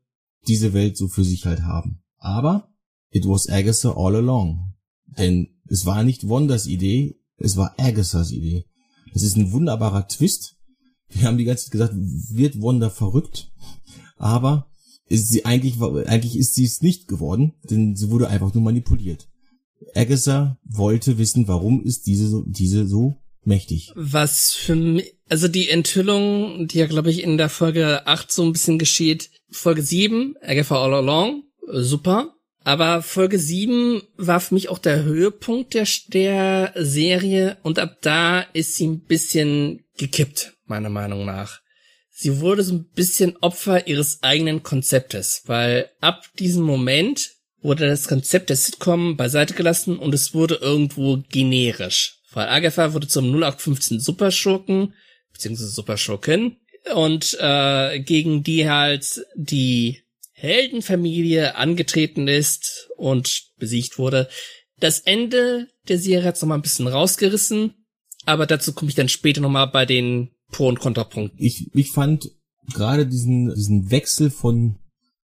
diese 0.47 0.73
Welt 0.73 0.97
so 0.97 1.07
für 1.07 1.23
sich 1.23 1.45
halt 1.45 1.61
haben. 1.61 2.01
Aber 2.17 2.69
it 3.11 3.25
was 3.25 3.47
Agatha 3.47 3.91
all 3.91 4.15
along. 4.15 4.66
Denn 5.17 5.49
es 5.67 5.85
war 5.85 6.03
nicht 6.03 6.29
Wandas 6.29 6.67
Idee, 6.67 7.15
es 7.37 7.57
war 7.57 7.75
Agathas 7.77 8.31
Idee. 8.31 8.65
Es 9.13 9.23
ist 9.23 9.37
ein 9.37 9.51
wunderbarer 9.51 10.07
Twist. 10.07 10.55
Wir 11.09 11.27
haben 11.27 11.37
die 11.37 11.45
ganze 11.45 11.65
Zeit 11.65 11.71
gesagt, 11.71 11.93
wird 11.95 12.61
Wanda 12.61 12.89
verrückt? 12.89 13.51
Aber 14.17 14.69
ist 15.07 15.29
sie 15.29 15.45
eigentlich, 15.45 15.81
eigentlich 15.81 16.37
ist 16.37 16.55
sie 16.55 16.65
es 16.65 16.81
nicht 16.81 17.07
geworden, 17.07 17.53
denn 17.69 17.95
sie 17.95 18.09
wurde 18.09 18.27
einfach 18.27 18.53
nur 18.53 18.63
manipuliert. 18.63 19.29
Agatha 19.95 20.57
wollte 20.63 21.17
wissen, 21.17 21.47
warum 21.47 21.83
ist 21.83 22.07
diese 22.07 22.27
so, 22.27 22.43
diese 22.45 22.87
so 22.87 23.17
mächtig. 23.43 23.91
Was 23.95 24.53
für 24.53 24.75
mich, 24.75 25.15
also 25.29 25.47
die 25.47 25.69
Enthüllung, 25.69 26.67
die 26.67 26.79
ja, 26.79 26.87
glaube 26.87 27.09
ich, 27.09 27.23
in 27.23 27.37
der 27.37 27.49
Folge 27.49 28.05
8 28.05 28.31
so 28.31 28.43
ein 28.43 28.51
bisschen 28.51 28.79
geschieht. 28.79 29.29
Folge 29.49 29.81
7, 29.81 30.35
Agatha 30.41 30.75
All 30.75 30.93
Along, 30.93 31.43
äh, 31.71 31.81
super. 31.81 32.33
Aber 32.67 33.01
Folge 33.01 33.39
7 33.39 34.01
war 34.17 34.41
für 34.41 34.53
mich 34.53 34.67
auch 34.67 34.77
der 34.77 35.03
Höhepunkt 35.03 35.73
der, 35.73 35.87
der 36.09 36.73
Serie 36.75 37.55
und 37.63 37.79
ab 37.79 37.99
da 38.01 38.41
ist 38.41 38.75
sie 38.75 38.87
ein 38.87 39.05
bisschen 39.05 39.85
gekippt, 39.95 40.51
meiner 40.65 40.89
Meinung 40.89 41.23
nach. 41.23 41.61
Sie 42.11 42.41
wurde 42.41 42.63
so 42.63 42.73
ein 42.75 42.89
bisschen 42.93 43.37
Opfer 43.37 43.87
ihres 43.87 44.21
eigenen 44.21 44.63
Konzeptes, 44.63 45.43
weil 45.45 45.89
ab 46.01 46.25
diesem 46.39 46.63
Moment 46.63 47.29
wurde 47.61 47.87
das 47.87 48.09
Konzept 48.09 48.49
der 48.49 48.57
Sitcom 48.57 49.15
beiseite 49.15 49.53
gelassen 49.53 49.97
und 49.97 50.13
es 50.13 50.33
wurde 50.33 50.55
irgendwo 50.55 51.23
generisch. 51.29 52.19
Weil 52.33 52.49
Agatha 52.49 52.91
wurde 52.91 53.07
zum 53.07 53.27
0815 53.33 54.01
Superschurken, 54.01 54.93
beziehungsweise 55.31 55.69
Superschurken, 55.69 56.57
und 56.93 57.37
äh, 57.39 58.01
gegen 58.01 58.43
die 58.43 58.69
halt 58.69 59.25
die 59.35 60.01
Heldenfamilie 60.39 61.55
angetreten 61.55 62.27
ist 62.27 62.89
und 62.95 63.47
besiegt 63.57 63.97
wurde. 63.97 64.29
Das 64.79 64.99
Ende 64.99 65.67
der 65.87 65.97
Serie 65.97 66.27
hat's 66.27 66.41
noch 66.41 66.49
mal 66.49 66.55
ein 66.55 66.61
bisschen 66.61 66.85
rausgerissen, 66.85 67.73
aber 68.25 68.45
dazu 68.45 68.73
komme 68.73 68.89
ich 68.89 68.95
dann 68.95 69.09
später 69.09 69.41
noch 69.41 69.49
mal 69.49 69.65
bei 69.65 69.87
den 69.87 70.29
Pro- 70.51 70.67
und 70.67 70.79
Kontrapunkten. 70.79 71.39
Ich, 71.39 71.73
ich 71.73 71.91
fand 71.91 72.29
gerade 72.71 73.07
diesen, 73.07 73.55
diesen 73.55 73.89
Wechsel 73.89 74.29
von, 74.29 74.77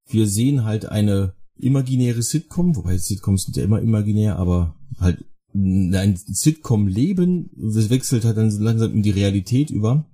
wir 0.08 0.26
sehen 0.26 0.64
halt 0.64 0.88
eine 0.88 1.36
imaginäre 1.60 2.24
Sitcom, 2.24 2.76
wobei 2.76 2.98
Sitcoms 2.98 3.44
sind 3.44 3.58
ja 3.58 3.64
immer 3.64 3.82
imaginär, 3.82 4.38
aber 4.38 4.76
halt 5.00 5.24
ein 5.54 6.16
Sitcom-Leben, 6.16 7.52
das 7.56 7.92
wechselt 7.92 8.26
halt 8.26 8.38
dann 8.38 8.50
langsam 8.50 8.94
in 8.94 9.04
die 9.04 9.12
Realität 9.12 9.70
über. 9.70 10.10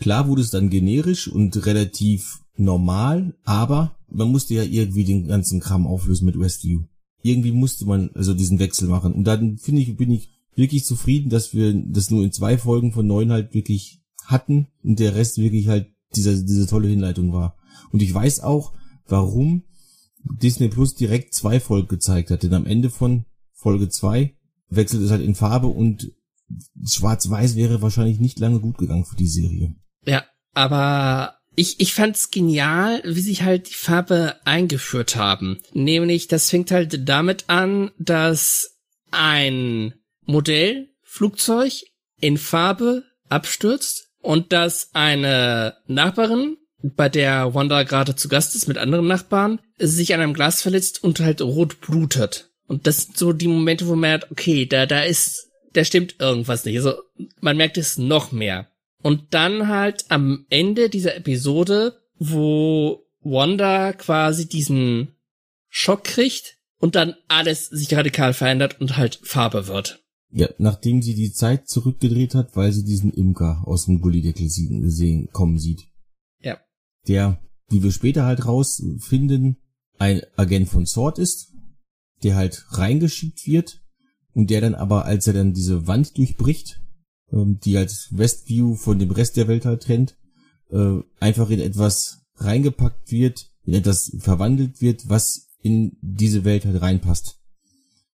Klar 0.00 0.26
wurde 0.26 0.42
es 0.42 0.50
dann 0.50 0.68
generisch 0.68 1.28
und 1.28 1.64
relativ 1.64 2.40
normal, 2.56 3.36
aber 3.44 3.96
man 4.14 4.28
musste 4.28 4.54
ja 4.54 4.62
irgendwie 4.62 5.04
den 5.04 5.26
ganzen 5.26 5.60
Kram 5.60 5.86
auflösen 5.86 6.26
mit 6.26 6.38
Westview. 6.38 6.82
Irgendwie 7.22 7.52
musste 7.52 7.86
man 7.86 8.10
also 8.14 8.34
diesen 8.34 8.58
Wechsel 8.58 8.88
machen. 8.88 9.12
Und 9.12 9.24
dann 9.24 9.58
finde 9.58 9.82
ich, 9.82 9.96
bin 9.96 10.10
ich 10.10 10.30
wirklich 10.54 10.84
zufrieden, 10.84 11.30
dass 11.30 11.54
wir 11.54 11.72
das 11.72 12.10
nur 12.10 12.24
in 12.24 12.32
zwei 12.32 12.58
Folgen 12.58 12.92
von 12.92 13.06
neun 13.06 13.30
halt 13.30 13.54
wirklich 13.54 14.02
hatten 14.24 14.68
und 14.82 14.98
der 14.98 15.14
Rest 15.14 15.38
wirklich 15.38 15.68
halt 15.68 15.88
dieser, 16.14 16.34
diese 16.34 16.66
tolle 16.66 16.88
Hinleitung 16.88 17.32
war. 17.32 17.56
Und 17.90 18.02
ich 18.02 18.12
weiß 18.12 18.40
auch, 18.40 18.72
warum 19.06 19.64
Disney 20.24 20.68
Plus 20.68 20.94
direkt 20.94 21.34
zwei 21.34 21.58
Folgen 21.58 21.88
gezeigt 21.88 22.30
hat, 22.30 22.42
denn 22.42 22.54
am 22.54 22.66
Ende 22.66 22.90
von 22.90 23.24
Folge 23.52 23.88
zwei 23.88 24.36
wechselt 24.68 25.02
es 25.02 25.10
halt 25.10 25.22
in 25.22 25.34
Farbe 25.34 25.68
und 25.68 26.12
Schwarz-Weiß 26.84 27.56
wäre 27.56 27.82
wahrscheinlich 27.82 28.20
nicht 28.20 28.38
lange 28.38 28.60
gut 28.60 28.78
gegangen 28.78 29.04
für 29.04 29.16
die 29.16 29.26
Serie. 29.26 29.74
Ja, 30.04 30.24
aber 30.52 31.34
ich, 31.54 31.80
ich 31.80 31.92
fand's 31.92 32.30
genial, 32.30 33.02
wie 33.04 33.20
sie 33.20 33.42
halt 33.42 33.68
die 33.68 33.74
Farbe 33.74 34.36
eingeführt 34.44 35.16
haben. 35.16 35.60
Nämlich, 35.72 36.28
das 36.28 36.50
fängt 36.50 36.70
halt 36.70 37.08
damit 37.08 37.44
an, 37.48 37.90
dass 37.98 38.78
ein 39.10 39.94
Modellflugzeug 40.24 41.72
in 42.20 42.38
Farbe 42.38 43.04
abstürzt 43.28 44.08
und 44.20 44.52
dass 44.52 44.90
eine 44.94 45.76
Nachbarin, 45.86 46.56
bei 46.82 47.08
der 47.08 47.54
Wanda 47.54 47.84
gerade 47.84 48.16
zu 48.16 48.28
Gast 48.28 48.56
ist 48.56 48.66
mit 48.66 48.78
anderen 48.78 49.06
Nachbarn, 49.06 49.60
sich 49.78 50.14
an 50.14 50.20
einem 50.20 50.34
Glas 50.34 50.62
verletzt 50.62 51.04
und 51.04 51.20
halt 51.20 51.40
rot 51.40 51.80
blutet. 51.80 52.50
Und 52.66 52.86
das 52.86 53.02
sind 53.02 53.18
so 53.18 53.32
die 53.32 53.48
Momente, 53.48 53.86
wo 53.86 53.90
man 53.90 54.00
merkt, 54.00 54.30
okay, 54.30 54.66
da, 54.66 54.86
da 54.86 55.02
ist, 55.02 55.50
da 55.74 55.84
stimmt 55.84 56.16
irgendwas 56.18 56.64
nicht. 56.64 56.76
Also, 56.76 56.94
man 57.40 57.56
merkt 57.56 57.78
es 57.78 57.98
noch 57.98 58.32
mehr. 58.32 58.71
Und 59.02 59.34
dann 59.34 59.68
halt 59.68 60.06
am 60.08 60.46
Ende 60.48 60.88
dieser 60.88 61.16
Episode, 61.16 62.00
wo 62.18 63.04
Wanda 63.20 63.92
quasi 63.92 64.48
diesen 64.48 65.16
Schock 65.68 66.04
kriegt 66.04 66.58
und 66.78 66.94
dann 66.94 67.14
alles 67.28 67.66
sich 67.66 67.94
radikal 67.94 68.34
verändert 68.34 68.80
und 68.80 68.96
halt 68.96 69.20
Farbe 69.22 69.66
wird. 69.66 70.04
Ja, 70.30 70.48
nachdem 70.58 71.02
sie 71.02 71.14
die 71.14 71.32
Zeit 71.32 71.68
zurückgedreht 71.68 72.34
hat, 72.34 72.56
weil 72.56 72.72
sie 72.72 72.84
diesen 72.84 73.12
Imker 73.12 73.62
aus 73.66 73.86
dem 73.86 74.00
Gullideckel 74.00 74.48
sehen, 74.48 75.28
kommen 75.32 75.58
sieht. 75.58 75.82
Ja. 76.40 76.58
Der, 77.06 77.38
wie 77.68 77.82
wir 77.82 77.92
später 77.92 78.24
halt 78.24 78.46
rausfinden, 78.46 79.58
ein 79.98 80.22
Agent 80.36 80.68
von 80.68 80.86
Sword 80.86 81.18
ist, 81.18 81.52
der 82.22 82.36
halt 82.36 82.64
reingeschickt 82.70 83.46
wird 83.46 83.82
und 84.32 84.50
der 84.50 84.62
dann 84.62 84.74
aber, 84.74 85.04
als 85.04 85.26
er 85.26 85.34
dann 85.34 85.52
diese 85.52 85.86
Wand 85.86 86.16
durchbricht, 86.16 86.80
ähm, 87.32 87.58
die 87.64 87.76
als 87.76 88.08
Westview 88.10 88.74
von 88.74 88.98
dem 88.98 89.10
Rest 89.10 89.36
der 89.36 89.48
Welt 89.48 89.64
halt 89.64 89.82
trennt, 89.82 90.16
äh, 90.70 90.98
einfach 91.20 91.50
in 91.50 91.60
etwas 91.60 92.22
reingepackt 92.36 93.10
wird, 93.10 93.50
in 93.64 93.74
etwas 93.74 94.12
verwandelt 94.18 94.80
wird, 94.80 95.08
was 95.08 95.48
in 95.62 95.96
diese 96.00 96.44
Welt 96.44 96.64
halt 96.64 96.80
reinpasst. 96.80 97.38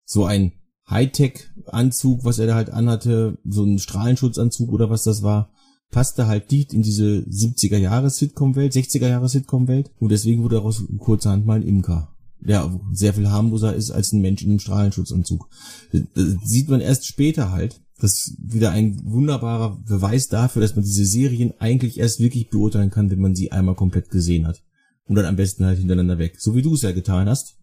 So 0.04 0.24
ein 0.24 0.52
Hightech-Anzug, 0.88 2.24
was 2.24 2.38
er 2.38 2.46
da 2.46 2.54
halt 2.54 2.70
anhatte, 2.70 3.38
so 3.44 3.64
ein 3.64 3.78
Strahlenschutzanzug 3.78 4.70
oder 4.72 4.90
was 4.90 5.04
das 5.04 5.22
war, 5.22 5.50
passte 5.90 6.26
halt 6.26 6.50
nicht 6.50 6.72
in 6.72 6.82
diese 6.82 7.20
70er 7.20 7.78
Jahre 7.78 8.10
Sitcom-Welt, 8.10 8.72
60er 8.72 9.08
Jahre 9.08 9.28
Sitcom-Welt 9.28 9.90
und 9.98 10.10
deswegen 10.10 10.42
wurde 10.42 10.56
daraus 10.56 10.82
kurzerhand 10.98 11.46
mal 11.46 11.60
ein 11.60 11.66
Imker, 11.66 12.14
der 12.40 12.78
sehr 12.92 13.14
viel 13.14 13.30
harmloser 13.30 13.74
ist 13.74 13.90
als 13.90 14.12
ein 14.12 14.20
Mensch 14.20 14.42
in 14.42 14.50
einem 14.50 14.60
Strahlenschutzanzug. 14.60 15.48
Das 15.92 16.36
sieht 16.44 16.68
man 16.68 16.80
erst 16.80 17.06
später 17.06 17.50
halt. 17.50 17.80
Das 18.00 18.12
ist 18.14 18.36
wieder 18.38 18.70
ein 18.70 19.00
wunderbarer 19.04 19.80
Beweis 19.86 20.28
dafür, 20.28 20.62
dass 20.62 20.76
man 20.76 20.84
diese 20.84 21.04
Serien 21.04 21.52
eigentlich 21.58 21.98
erst 21.98 22.20
wirklich 22.20 22.48
beurteilen 22.48 22.90
kann, 22.90 23.10
wenn 23.10 23.20
man 23.20 23.34
sie 23.34 23.50
einmal 23.50 23.74
komplett 23.74 24.10
gesehen 24.10 24.46
hat. 24.46 24.62
Und 25.06 25.16
dann 25.16 25.24
am 25.24 25.36
besten 25.36 25.64
halt 25.64 25.78
hintereinander 25.78 26.18
weg. 26.18 26.36
So 26.38 26.54
wie 26.54 26.62
du 26.62 26.74
es 26.74 26.82
ja 26.82 26.92
getan 26.92 27.28
hast. 27.28 27.58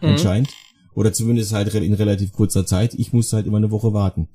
Mhm. 0.00 0.08
Anscheinend. 0.08 0.50
Oder 0.94 1.12
zumindest 1.12 1.52
halt 1.52 1.74
in 1.74 1.94
relativ 1.94 2.32
kurzer 2.32 2.66
Zeit. 2.66 2.94
Ich 2.94 3.12
musste 3.12 3.36
halt 3.36 3.46
immer 3.46 3.56
eine 3.56 3.70
Woche 3.70 3.92
warten. 3.92 4.28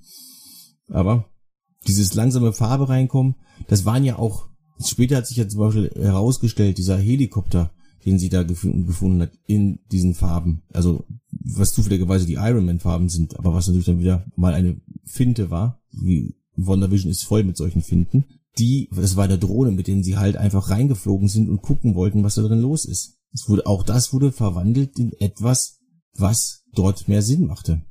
Aber 0.89 1.29
dieses 1.87 2.13
langsame 2.13 2.53
Farbe 2.53 2.89
reinkommen, 2.89 3.35
das 3.67 3.85
waren 3.85 4.03
ja 4.03 4.17
auch, 4.17 4.49
später 4.83 5.17
hat 5.17 5.27
sich 5.27 5.37
ja 5.37 5.47
zum 5.47 5.59
Beispiel 5.59 5.91
herausgestellt, 5.95 6.77
dieser 6.77 6.97
Helikopter, 6.97 7.71
den 8.07 8.19
sie 8.19 8.29
da 8.29 8.43
gefunden 8.43 9.21
hat, 9.21 9.31
in 9.47 9.79
diesen 9.91 10.13
Farben. 10.13 10.61
Also, 10.71 11.03
was 11.29 11.73
zufälligerweise 11.73 12.25
die 12.25 12.35
Ironman-Farben 12.35 13.09
sind, 13.09 13.37
aber 13.37 13.53
was 13.53 13.67
natürlich 13.67 13.87
dann 13.87 13.99
wieder 13.99 14.25
mal 14.37 14.53
eine 14.53 14.79
Finte 15.03 15.51
war, 15.51 15.81
wie 15.91 16.35
WandaVision 16.55 17.11
ist 17.11 17.25
voll 17.25 17.43
mit 17.43 17.57
solchen 17.57 17.81
Finten. 17.81 18.23
Die, 18.57 18.89
das 18.95 19.17
war 19.17 19.25
eine 19.25 19.37
Drohne, 19.37 19.71
mit 19.71 19.87
denen 19.87 20.03
sie 20.03 20.15
halt 20.15 20.37
einfach 20.37 20.69
reingeflogen 20.69 21.27
sind 21.27 21.49
und 21.49 21.61
gucken 21.61 21.95
wollten, 21.95 22.23
was 22.23 22.35
da 22.35 22.43
drin 22.43 22.61
los 22.61 22.85
ist. 22.85 23.17
Es 23.33 23.49
wurde, 23.49 23.67
auch 23.67 23.83
das 23.83 24.13
wurde 24.13 24.31
verwandelt 24.31 24.97
in 24.97 25.11
etwas, 25.19 25.79
was 26.13 26.63
dort 26.73 27.09
mehr 27.09 27.21
Sinn 27.21 27.45
machte. 27.45 27.81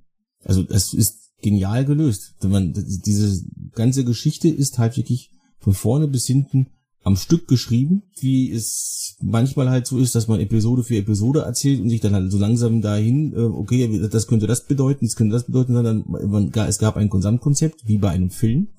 Also 0.45 0.65
es 0.71 0.95
ist 0.95 1.31
genial 1.43 1.85
gelöst. 1.85 2.37
Wenn 2.41 2.51
man 2.51 2.73
diese 2.73 3.45
ganze 3.73 4.03
Geschichte 4.07 4.49
ist 4.49 4.79
halt 4.79 4.97
wirklich 4.97 5.31
von 5.59 5.75
vorne 5.75 6.09
bis 6.09 6.27
hinten 6.27 6.69
am 7.07 7.15
Stück 7.15 7.47
geschrieben, 7.47 8.03
wie 8.19 8.51
es 8.51 9.17
manchmal 9.23 9.71
halt 9.71 9.87
so 9.87 9.97
ist, 9.99 10.17
dass 10.17 10.27
man 10.27 10.41
Episode 10.41 10.83
für 10.83 10.97
Episode 10.97 11.43
erzählt 11.43 11.81
und 11.81 11.89
sich 11.89 12.01
dann 12.01 12.15
halt 12.15 12.33
so 12.33 12.37
langsam 12.37 12.83
dahin, 12.83 13.33
äh, 13.33 13.43
okay, 13.43 14.09
das 14.11 14.27
könnte 14.27 14.49
das 14.49 14.67
bedeuten, 14.67 15.07
das 15.07 15.15
könnte 15.15 15.35
das 15.35 15.47
bedeuten, 15.47 15.75
sondern 15.75 16.05
man, 16.07 16.53
es 16.67 16.79
gab 16.79 16.97
ein 16.97 17.09
Gesamtkonzept, 17.09 17.87
wie 17.87 17.99
bei 17.99 18.11
einem 18.11 18.31
Film. 18.31 18.71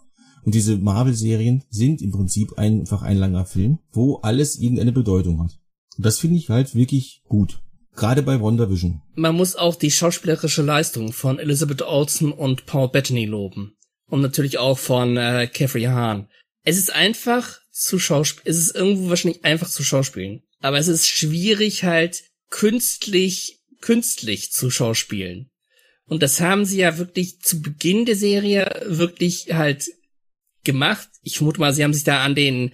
Und 0.43 0.55
diese 0.55 0.77
Marvel-Serien 0.77 1.63
sind 1.69 2.01
im 2.01 2.11
Prinzip 2.11 2.57
einfach 2.57 3.01
ein 3.01 3.15
langer 3.15 3.45
Film, 3.45 3.79
wo 3.93 4.17
alles 4.17 4.59
irgendeine 4.59 4.91
Bedeutung 4.91 5.41
hat. 5.41 5.57
Und 5.95 6.05
das 6.05 6.19
finde 6.19 6.35
ich 6.35 6.49
halt 6.49 6.75
wirklich 6.75 7.23
gut. 7.29 7.61
Gerade 7.95 8.23
bei 8.23 8.41
WandaVision. 8.41 9.01
Man 9.15 9.35
muss 9.35 9.55
auch 9.55 9.75
die 9.75 9.89
schauspielerische 9.89 10.63
Leistung 10.63 11.13
von 11.13 11.39
Elizabeth 11.39 11.81
Olsen 11.81 12.33
und 12.33 12.65
Paul 12.65 12.89
Bettany 12.89 13.25
loben. 13.25 13.77
Und 14.09 14.19
natürlich 14.19 14.57
auch 14.57 14.77
von 14.77 15.15
äh, 15.15 15.47
Catherine 15.47 15.93
Hahn. 15.93 16.27
Es 16.63 16.77
ist 16.77 16.93
einfach 16.93 17.61
zu 17.77 17.99
schauspielen. 17.99 18.49
Es 18.49 18.57
ist 18.57 18.75
irgendwo 18.75 19.09
wahrscheinlich 19.09 19.45
einfach 19.45 19.69
zu 19.69 19.83
schauspielen. 19.83 20.43
Aber 20.59 20.77
es 20.77 20.87
ist 20.87 21.07
schwierig 21.07 21.83
halt 21.83 22.23
künstlich, 22.49 23.59
künstlich 23.81 24.51
zu 24.51 24.69
schauspielen. 24.69 25.51
Und 26.05 26.23
das 26.23 26.39
haben 26.39 26.65
sie 26.65 26.79
ja 26.79 26.97
wirklich 26.97 27.41
zu 27.41 27.61
Beginn 27.61 28.05
der 28.05 28.15
Serie 28.15 28.83
wirklich 28.85 29.53
halt 29.53 29.89
gemacht. 30.63 31.09
Ich 31.21 31.37
vermute 31.37 31.59
mal, 31.59 31.73
sie 31.73 31.83
haben 31.83 31.93
sich 31.93 32.03
da 32.03 32.23
an 32.23 32.35
den 32.35 32.71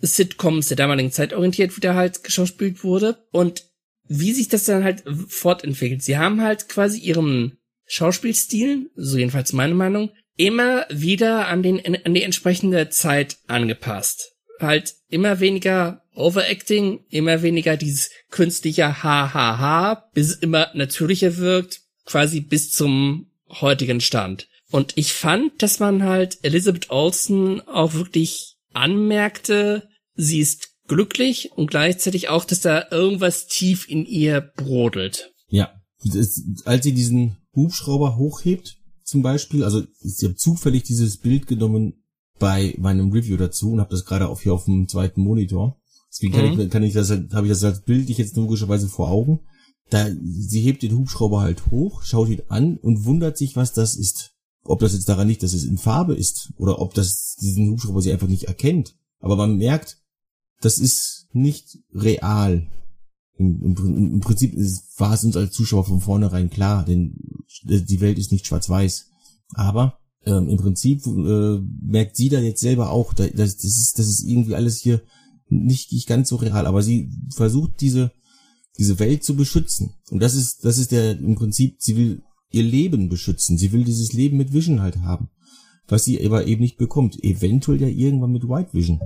Sitcoms 0.00 0.68
der 0.68 0.76
damaligen 0.76 1.12
Zeit 1.12 1.32
orientiert, 1.32 1.76
wie 1.76 1.80
da 1.80 1.94
halt 1.94 2.22
geschauspielt 2.22 2.84
wurde. 2.84 3.26
Und 3.32 3.64
wie 4.08 4.32
sich 4.32 4.48
das 4.48 4.64
dann 4.64 4.84
halt 4.84 5.04
fortentwickelt. 5.28 6.02
Sie 6.02 6.16
haben 6.16 6.40
halt 6.40 6.68
quasi 6.68 6.98
ihren 6.98 7.58
Schauspielstil, 7.86 8.90
so 8.94 9.18
jedenfalls 9.18 9.52
meine 9.52 9.74
Meinung, 9.74 10.10
immer 10.36 10.86
wieder 10.88 11.48
an 11.48 11.62
den 11.62 11.80
an 12.06 12.14
die 12.14 12.22
entsprechende 12.22 12.88
Zeit 12.88 13.38
angepasst. 13.48 14.37
Halt 14.60 14.94
immer 15.08 15.40
weniger 15.40 16.02
Overacting, 16.14 17.00
immer 17.10 17.42
weniger 17.42 17.76
dieses 17.76 18.10
künstliche 18.30 19.02
Ha-Ha-Ha, 19.02 20.08
bis 20.14 20.30
es 20.30 20.36
immer 20.36 20.68
natürlicher 20.74 21.36
wirkt, 21.36 21.80
quasi 22.04 22.40
bis 22.40 22.72
zum 22.72 23.30
heutigen 23.48 24.00
Stand. 24.00 24.48
Und 24.70 24.92
ich 24.96 25.12
fand, 25.12 25.62
dass 25.62 25.80
man 25.80 26.02
halt 26.02 26.38
Elizabeth 26.42 26.90
Olsen 26.90 27.60
auch 27.68 27.94
wirklich 27.94 28.56
anmerkte, 28.72 29.88
sie 30.14 30.40
ist 30.40 30.68
glücklich 30.88 31.52
und 31.52 31.70
gleichzeitig 31.70 32.28
auch, 32.28 32.44
dass 32.44 32.60
da 32.60 32.86
irgendwas 32.90 33.46
tief 33.46 33.88
in 33.88 34.04
ihr 34.04 34.40
brodelt. 34.40 35.32
Ja, 35.48 35.72
Das, 36.04 36.42
als 36.64 36.84
sie 36.84 36.92
diesen 36.92 37.36
Hubschrauber 37.54 38.16
hochhebt, 38.16 38.76
zum 39.04 39.22
Beispiel, 39.22 39.64
also 39.64 39.84
ich 40.00 40.22
habe 40.22 40.34
zufällig 40.34 40.82
dieses 40.82 41.18
Bild 41.18 41.46
genommen 41.46 41.97
bei 42.38 42.74
meinem 42.78 43.10
Review 43.10 43.36
dazu 43.36 43.72
und 43.72 43.80
habe 43.80 43.90
das 43.90 44.04
gerade 44.04 44.28
auch 44.28 44.40
hier 44.40 44.54
auf 44.54 44.64
dem 44.64 44.88
zweiten 44.88 45.20
Monitor. 45.22 45.80
Deswegen 46.10 46.32
kann, 46.32 46.54
mhm. 46.54 46.60
ich, 46.60 46.70
kann 46.70 46.82
ich 46.82 46.94
das, 46.94 47.10
habe 47.10 47.46
ich 47.46 47.52
das 47.52 47.64
als 47.64 47.82
Bild 47.82 48.08
ich 48.08 48.18
jetzt 48.18 48.36
logischerweise 48.36 48.88
vor 48.88 49.10
Augen. 49.10 49.40
Da, 49.90 50.08
sie 50.22 50.60
hebt 50.60 50.82
den 50.82 50.96
Hubschrauber 50.96 51.40
halt 51.40 51.70
hoch, 51.70 52.02
schaut 52.02 52.28
ihn 52.28 52.42
an 52.48 52.76
und 52.76 53.04
wundert 53.04 53.38
sich, 53.38 53.56
was 53.56 53.72
das 53.72 53.96
ist. 53.96 54.32
Ob 54.64 54.80
das 54.80 54.92
jetzt 54.92 55.08
daran 55.08 55.28
liegt, 55.28 55.42
dass 55.42 55.54
es 55.54 55.64
in 55.64 55.78
Farbe 55.78 56.14
ist 56.14 56.52
oder 56.56 56.80
ob 56.80 56.92
das 56.94 57.36
diesen 57.40 57.70
Hubschrauber 57.70 58.02
sie 58.02 58.12
einfach 58.12 58.28
nicht 58.28 58.44
erkennt. 58.44 58.96
Aber 59.20 59.36
man 59.36 59.56
merkt, 59.56 59.98
das 60.60 60.78
ist 60.78 61.28
nicht 61.32 61.78
real. 61.94 62.66
Im, 63.36 63.62
im, 63.62 64.12
im 64.14 64.20
Prinzip 64.20 64.54
war 64.96 65.14
es 65.14 65.24
uns 65.24 65.36
als 65.36 65.52
Zuschauer 65.52 65.84
von 65.84 66.00
vornherein 66.00 66.50
klar, 66.50 66.84
denn 66.84 67.16
die 67.62 68.00
Welt 68.00 68.18
ist 68.18 68.32
nicht 68.32 68.46
schwarz-weiß. 68.46 69.06
Aber 69.54 69.97
ähm, 70.24 70.48
im 70.48 70.56
Prinzip 70.58 71.06
äh, 71.06 71.60
merkt 71.82 72.16
sie 72.16 72.28
da 72.28 72.40
jetzt 72.40 72.60
selber 72.60 72.90
auch, 72.90 73.12
da, 73.12 73.26
das, 73.26 73.56
das, 73.56 73.64
ist, 73.64 73.98
das 73.98 74.08
ist 74.08 74.24
irgendwie 74.24 74.54
alles 74.54 74.78
hier 74.78 75.02
nicht, 75.48 75.92
nicht 75.92 76.06
ganz 76.06 76.28
so 76.28 76.36
real. 76.36 76.66
Aber 76.66 76.82
sie 76.82 77.10
versucht 77.30 77.80
diese 77.80 78.12
diese 78.78 78.98
Welt 78.98 79.24
zu 79.24 79.34
beschützen. 79.34 79.94
Und 80.10 80.22
das 80.22 80.34
ist, 80.34 80.64
das 80.64 80.78
ist 80.78 80.92
der, 80.92 81.18
im 81.18 81.34
Prinzip, 81.34 81.76
sie 81.78 81.96
will 81.96 82.22
ihr 82.50 82.62
Leben 82.62 83.08
beschützen. 83.08 83.58
Sie 83.58 83.72
will 83.72 83.84
dieses 83.84 84.12
Leben 84.12 84.36
mit 84.36 84.52
Vision 84.52 84.80
halt 84.80 84.98
haben. 84.98 85.28
Was 85.88 86.04
sie 86.04 86.24
aber 86.24 86.46
eben 86.46 86.62
nicht 86.62 86.78
bekommt. 86.78 87.22
Eventuell 87.22 87.80
ja 87.80 87.88
irgendwann 87.88 88.32
mit 88.32 88.48
White 88.48 88.72
Vision. 88.72 89.00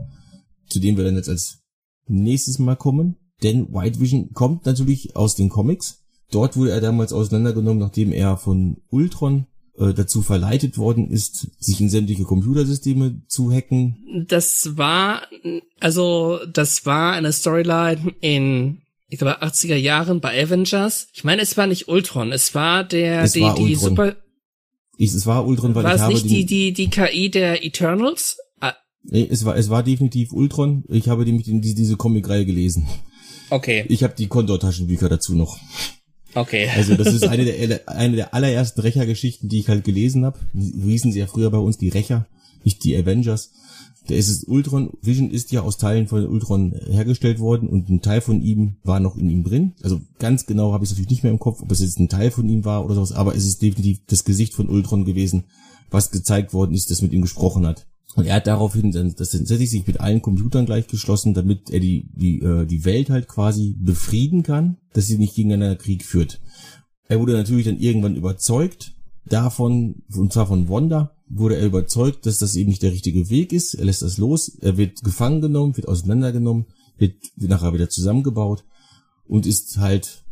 Zu 0.69 0.79
dem 0.79 0.97
wir 0.97 1.05
dann 1.05 1.17
jetzt 1.17 1.29
als 1.29 1.63
nächstes 2.07 2.59
Mal 2.59 2.77
kommen. 2.77 3.17
Denn 3.43 3.73
White 3.73 3.99
Vision 3.99 4.33
kommt 4.33 4.67
natürlich 4.67 5.17
aus 5.17 5.35
den 5.35 5.49
Comics. 5.49 6.05
Dort 6.31 6.57
wurde 6.57 6.71
er 6.71 6.81
damals 6.81 7.13
auseinandergenommen, 7.13 7.79
nachdem 7.79 8.13
er 8.13 8.37
von 8.37 8.77
Ultron 8.89 9.47
äh, 9.79 9.95
dazu 9.95 10.23
verleitet 10.23 10.79
worden 10.79 11.11
ist, 11.11 11.49
sich 11.59 11.81
in 11.81 11.89
sämtliche 11.89 12.25
Computersysteme 12.25 13.23
zu 13.27 13.53
hacken. 13.53 14.25
Das 14.29 14.77
war, 14.77 15.23
also, 15.81 16.41
das 16.53 16.85
war 16.87 17.13
eine 17.13 17.33
Storyline 17.33 18.15
in 18.21 18.79
ich 19.13 19.19
glaube, 19.19 19.43
80er 19.43 19.77
Jahren 19.77 20.21
bei 20.21 20.43
Avengers. 20.43 21.09
Ich 21.13 21.23
meine, 21.23 21.43
es 21.43 21.59
war 21.59 21.67
nicht 21.67 21.87
Ultron, 21.89 22.33
es 22.33 22.55
war 22.55 22.83
der, 22.83 23.23
es 23.23 23.33
die, 23.33 23.43
war 23.43 23.55
die 23.55 23.75
Super. 23.75 24.17
Ich, 24.97 25.13
es 25.13 25.27
war 25.27 25.47
Ultron, 25.47 25.75
weil 25.75 25.85
war 25.85 25.91
ich 25.91 25.97
es 25.97 26.03
habe 26.03 26.15
nicht 26.15 26.31
die, 26.31 26.47
die, 26.47 26.73
die 26.73 26.89
KI 26.89 27.31
der 27.31 27.63
Eternals? 27.63 28.39
Ah. 28.61 28.73
Nee, 29.03 29.29
es 29.31 29.45
war, 29.45 29.55
es 29.57 29.69
war 29.69 29.83
definitiv 29.83 30.33
Ultron. 30.33 30.85
Ich 30.89 31.11
habe 31.11 31.27
nämlich 31.27 31.45
die, 31.45 31.75
diese 31.75 31.97
Comic-Reihe 31.97 32.47
gelesen. 32.47 32.89
Okay. 33.51 33.85
Ich 33.89 34.03
habe 34.03 34.15
die 34.17 34.29
Condor-Taschenbücher 34.29 35.11
dazu 35.11 35.35
noch. 35.35 35.59
Okay. 36.35 36.69
Also 36.75 36.95
das 36.97 37.13
ist 37.13 37.27
eine 37.27 37.45
der, 37.45 37.89
eine 37.89 38.17
der 38.17 38.35
allerersten 38.35 38.81
Rächer-Geschichten, 38.81 39.49
die 39.49 39.61
ich 39.61 39.69
halt 39.69 39.85
gelesen 39.85 40.25
habe. 40.25 40.39
Hießen 40.55 41.13
sie 41.13 41.19
ja 41.19 41.27
früher 41.27 41.51
bei 41.51 41.59
uns 41.59 41.79
die 41.79 41.89
Rächer, 41.89 42.27
nicht 42.65 42.83
die 42.85 42.97
Avengers. 42.97 43.53
Der 44.09 44.17
ist 44.17 44.29
es 44.29 44.45
Ultron. 44.45 44.91
Vision 45.01 45.31
ist 45.31 45.53
ja 45.53 45.63
aus 45.63 45.79
Teilen 45.79 46.09
von 46.09 46.27
Ultron 46.27 46.73
hergestellt 46.91 47.39
worden 47.39 47.69
und 47.69 47.89
ein 47.89 48.03
Teil 48.03 48.21
von 48.21 48.43
ihm 48.43 48.77
war 48.83 48.99
noch 48.99 49.17
in 49.17 49.31
ihm 49.31 49.45
drin. 49.45 49.75
Also 49.83 50.01
ganz 50.19 50.47
genau 50.47 50.73
habe 50.73 50.85
ich 50.85 50.91
es 50.91 50.97
natürlich 50.97 51.11
nicht 51.11 51.23
mehr 51.23 51.33
im 51.33 51.39
Kopf, 51.39 51.63
ob 51.63 51.71
es 51.71 51.81
jetzt 51.81 52.01
ein 52.01 52.09
Teil 52.09 52.31
von 52.31 52.49
ihm 52.49 52.65
war 52.65 52.85
oder 52.85 52.95
sowas, 52.95 53.13
aber 53.13 53.37
es 53.37 53.47
ist 53.47 53.63
definitiv 53.63 54.01
das 54.09 54.25
Gesicht 54.25 54.55
von 54.55 54.69
Ultron 54.69 55.05
gewesen, 55.05 55.45
was 55.91 56.11
gezeigt 56.11 56.53
worden 56.53 56.75
ist, 56.75 56.91
das 56.91 57.03
mit 57.03 57.13
ihm 57.13 57.23
gesprochen 57.23 57.67
hat. 57.67 57.87
Und 58.15 58.27
er 58.27 58.37
hat 58.37 58.47
daraufhin 58.47 58.93
das 58.93 59.31
tatsächlich 59.31 59.71
sich 59.71 59.87
mit 59.87 60.01
allen 60.01 60.21
Computern 60.21 60.67
gleichgeschlossen, 60.67 61.33
damit 61.33 61.71
er 61.71 61.81
die, 61.81 62.11
die, 62.15 62.41
äh, 62.41 62.67
die 62.67 62.85
Welt 62.85 63.09
halt 63.09 63.27
quasi 63.27 63.75
befrieden 63.79 64.43
kann, 64.43 64.77
dass 64.93 65.07
sie 65.07 65.17
nicht 65.17 65.35
gegeneinander 65.35 65.77
Krieg 65.77 66.05
führt. 66.05 66.41
Er 67.09 67.21
wurde 67.21 67.33
natürlich 67.33 67.67
dann 67.67 67.79
irgendwann 67.79 68.17
überzeugt 68.17 68.95
davon, 69.25 70.03
und 70.15 70.33
zwar 70.33 70.47
von 70.47 70.69
Wanda, 70.69 71.17
wurde 71.27 71.57
er 71.57 71.67
überzeugt, 71.67 72.27
dass 72.27 72.39
das 72.39 72.57
eben 72.57 72.69
nicht 72.69 72.83
der 72.83 72.93
richtige 72.93 73.31
Weg 73.31 73.53
ist. 73.53 73.75
Er 73.75 73.87
lässt 73.87 74.03
das 74.03 74.19
los, 74.19 74.49
er 74.61 74.77
wird 74.77 75.03
gefangen 75.03 75.41
genommen, 75.41 75.77
wird 75.77 75.89
auseinandergenommen, 75.89 76.67
wird 76.99 77.17
nachher 77.37 77.73
wieder 77.73 77.89
zusammengebaut 77.89 78.65
und 79.25 79.47
ist 79.47 79.79
halt, 79.79 80.25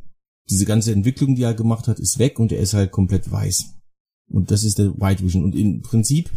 diese 0.51 0.66
ganze 0.66 0.93
Entwicklung, 0.93 1.37
die 1.37 1.45
er 1.45 1.55
gemacht 1.55 1.88
hat, 1.88 2.01
ist 2.01 2.19
weg 2.19 2.38
und 2.38 2.53
er 2.53 2.61
ist 2.61 2.75
halt 2.75 2.90
komplett 2.90 3.31
weiß. 3.31 3.73
Und 4.29 4.51
das 4.51 4.64
ist 4.64 4.79
der 4.79 5.01
White 5.01 5.23
Vision. 5.23 5.45
Und 5.45 5.55
im 5.55 5.81
Prinzip 5.81 6.31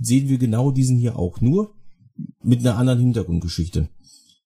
sehen 0.00 0.28
wir 0.28 0.38
genau 0.38 0.70
diesen 0.70 0.96
hier 0.96 1.18
auch 1.18 1.40
nur 1.40 1.74
mit 2.42 2.60
einer 2.60 2.76
anderen 2.76 3.00
Hintergrundgeschichte. 3.00 3.88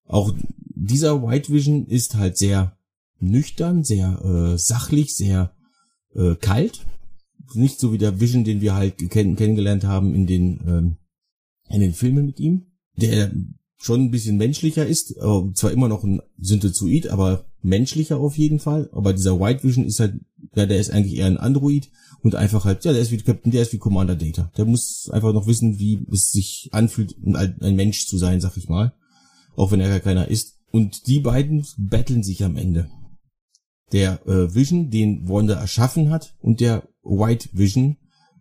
Auch 0.06 0.34
dieser 0.74 1.22
White 1.22 1.52
Vision 1.52 1.86
ist 1.86 2.16
halt 2.16 2.36
sehr 2.36 2.76
nüchtern, 3.20 3.84
sehr 3.84 4.20
äh, 4.24 4.58
sachlich, 4.58 5.14
sehr 5.16 5.54
äh, 6.14 6.34
kalt 6.36 6.84
nicht 7.54 7.78
so 7.78 7.92
wie 7.92 7.98
der 7.98 8.20
Vision, 8.20 8.44
den 8.44 8.60
wir 8.60 8.74
halt 8.74 8.98
kenn 9.10 9.36
kennengelernt 9.36 9.84
haben 9.84 10.14
in 10.14 10.26
den, 10.26 10.60
ähm, 10.66 10.96
in 11.68 11.80
den 11.80 11.94
Filmen 11.94 12.26
mit 12.26 12.40
ihm, 12.40 12.66
der 12.96 13.32
schon 13.76 14.04
ein 14.04 14.10
bisschen 14.10 14.38
menschlicher 14.38 14.86
ist, 14.86 15.14
zwar 15.54 15.70
immer 15.70 15.88
noch 15.88 16.04
ein 16.04 16.22
Synthezoid, 16.38 17.08
aber 17.08 17.44
menschlicher 17.60 18.18
auf 18.18 18.38
jeden 18.38 18.58
Fall. 18.58 18.88
Aber 18.92 19.12
dieser 19.12 19.38
White 19.38 19.62
Vision 19.62 19.84
ist 19.84 20.00
halt, 20.00 20.14
ja, 20.54 20.64
der 20.64 20.78
ist 20.78 20.90
eigentlich 20.90 21.18
eher 21.18 21.26
ein 21.26 21.36
Android 21.36 21.90
und 22.24 22.34
einfach 22.34 22.64
halt, 22.64 22.86
ja, 22.86 22.92
der 22.94 23.02
ist 23.02 23.10
wie 23.10 23.18
Captain, 23.18 23.52
der 23.52 23.60
ist 23.60 23.74
wie 23.74 23.78
Commander 23.78 24.16
Data. 24.16 24.50
Der 24.56 24.64
muss 24.64 25.10
einfach 25.10 25.34
noch 25.34 25.46
wissen, 25.46 25.78
wie 25.78 26.06
es 26.10 26.32
sich 26.32 26.70
anfühlt, 26.72 27.14
ein 27.22 27.76
Mensch 27.76 28.06
zu 28.06 28.16
sein, 28.16 28.40
sag 28.40 28.56
ich 28.56 28.66
mal. 28.66 28.94
Auch 29.56 29.72
wenn 29.72 29.80
er 29.80 29.90
gar 29.90 30.00
keiner 30.00 30.28
ist. 30.28 30.58
Und 30.72 31.06
die 31.06 31.20
beiden 31.20 31.66
battlen 31.76 32.22
sich 32.22 32.42
am 32.42 32.56
Ende. 32.56 32.88
Der 33.92 34.26
äh, 34.26 34.54
Vision, 34.54 34.88
den 34.88 35.28
Wanda 35.28 35.52
erschaffen 35.60 36.08
hat, 36.08 36.34
und 36.40 36.60
der 36.60 36.88
White 37.02 37.50
Vision 37.52 37.98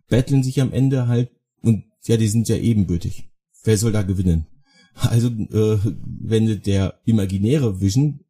battlen 0.08 0.42
sich 0.42 0.62
am 0.62 0.72
Ende 0.72 1.06
halt 1.06 1.30
und 1.60 1.84
ja, 2.04 2.16
die 2.16 2.28
sind 2.28 2.48
ja 2.48 2.56
ebenbürtig. 2.56 3.28
Wer 3.64 3.76
soll 3.76 3.92
da 3.92 4.02
gewinnen? 4.02 4.46
Also 4.94 5.26
äh, 5.26 5.78
wendet 6.20 6.66
der 6.66 7.00
imaginäre 7.04 7.80
Vision 7.80 8.20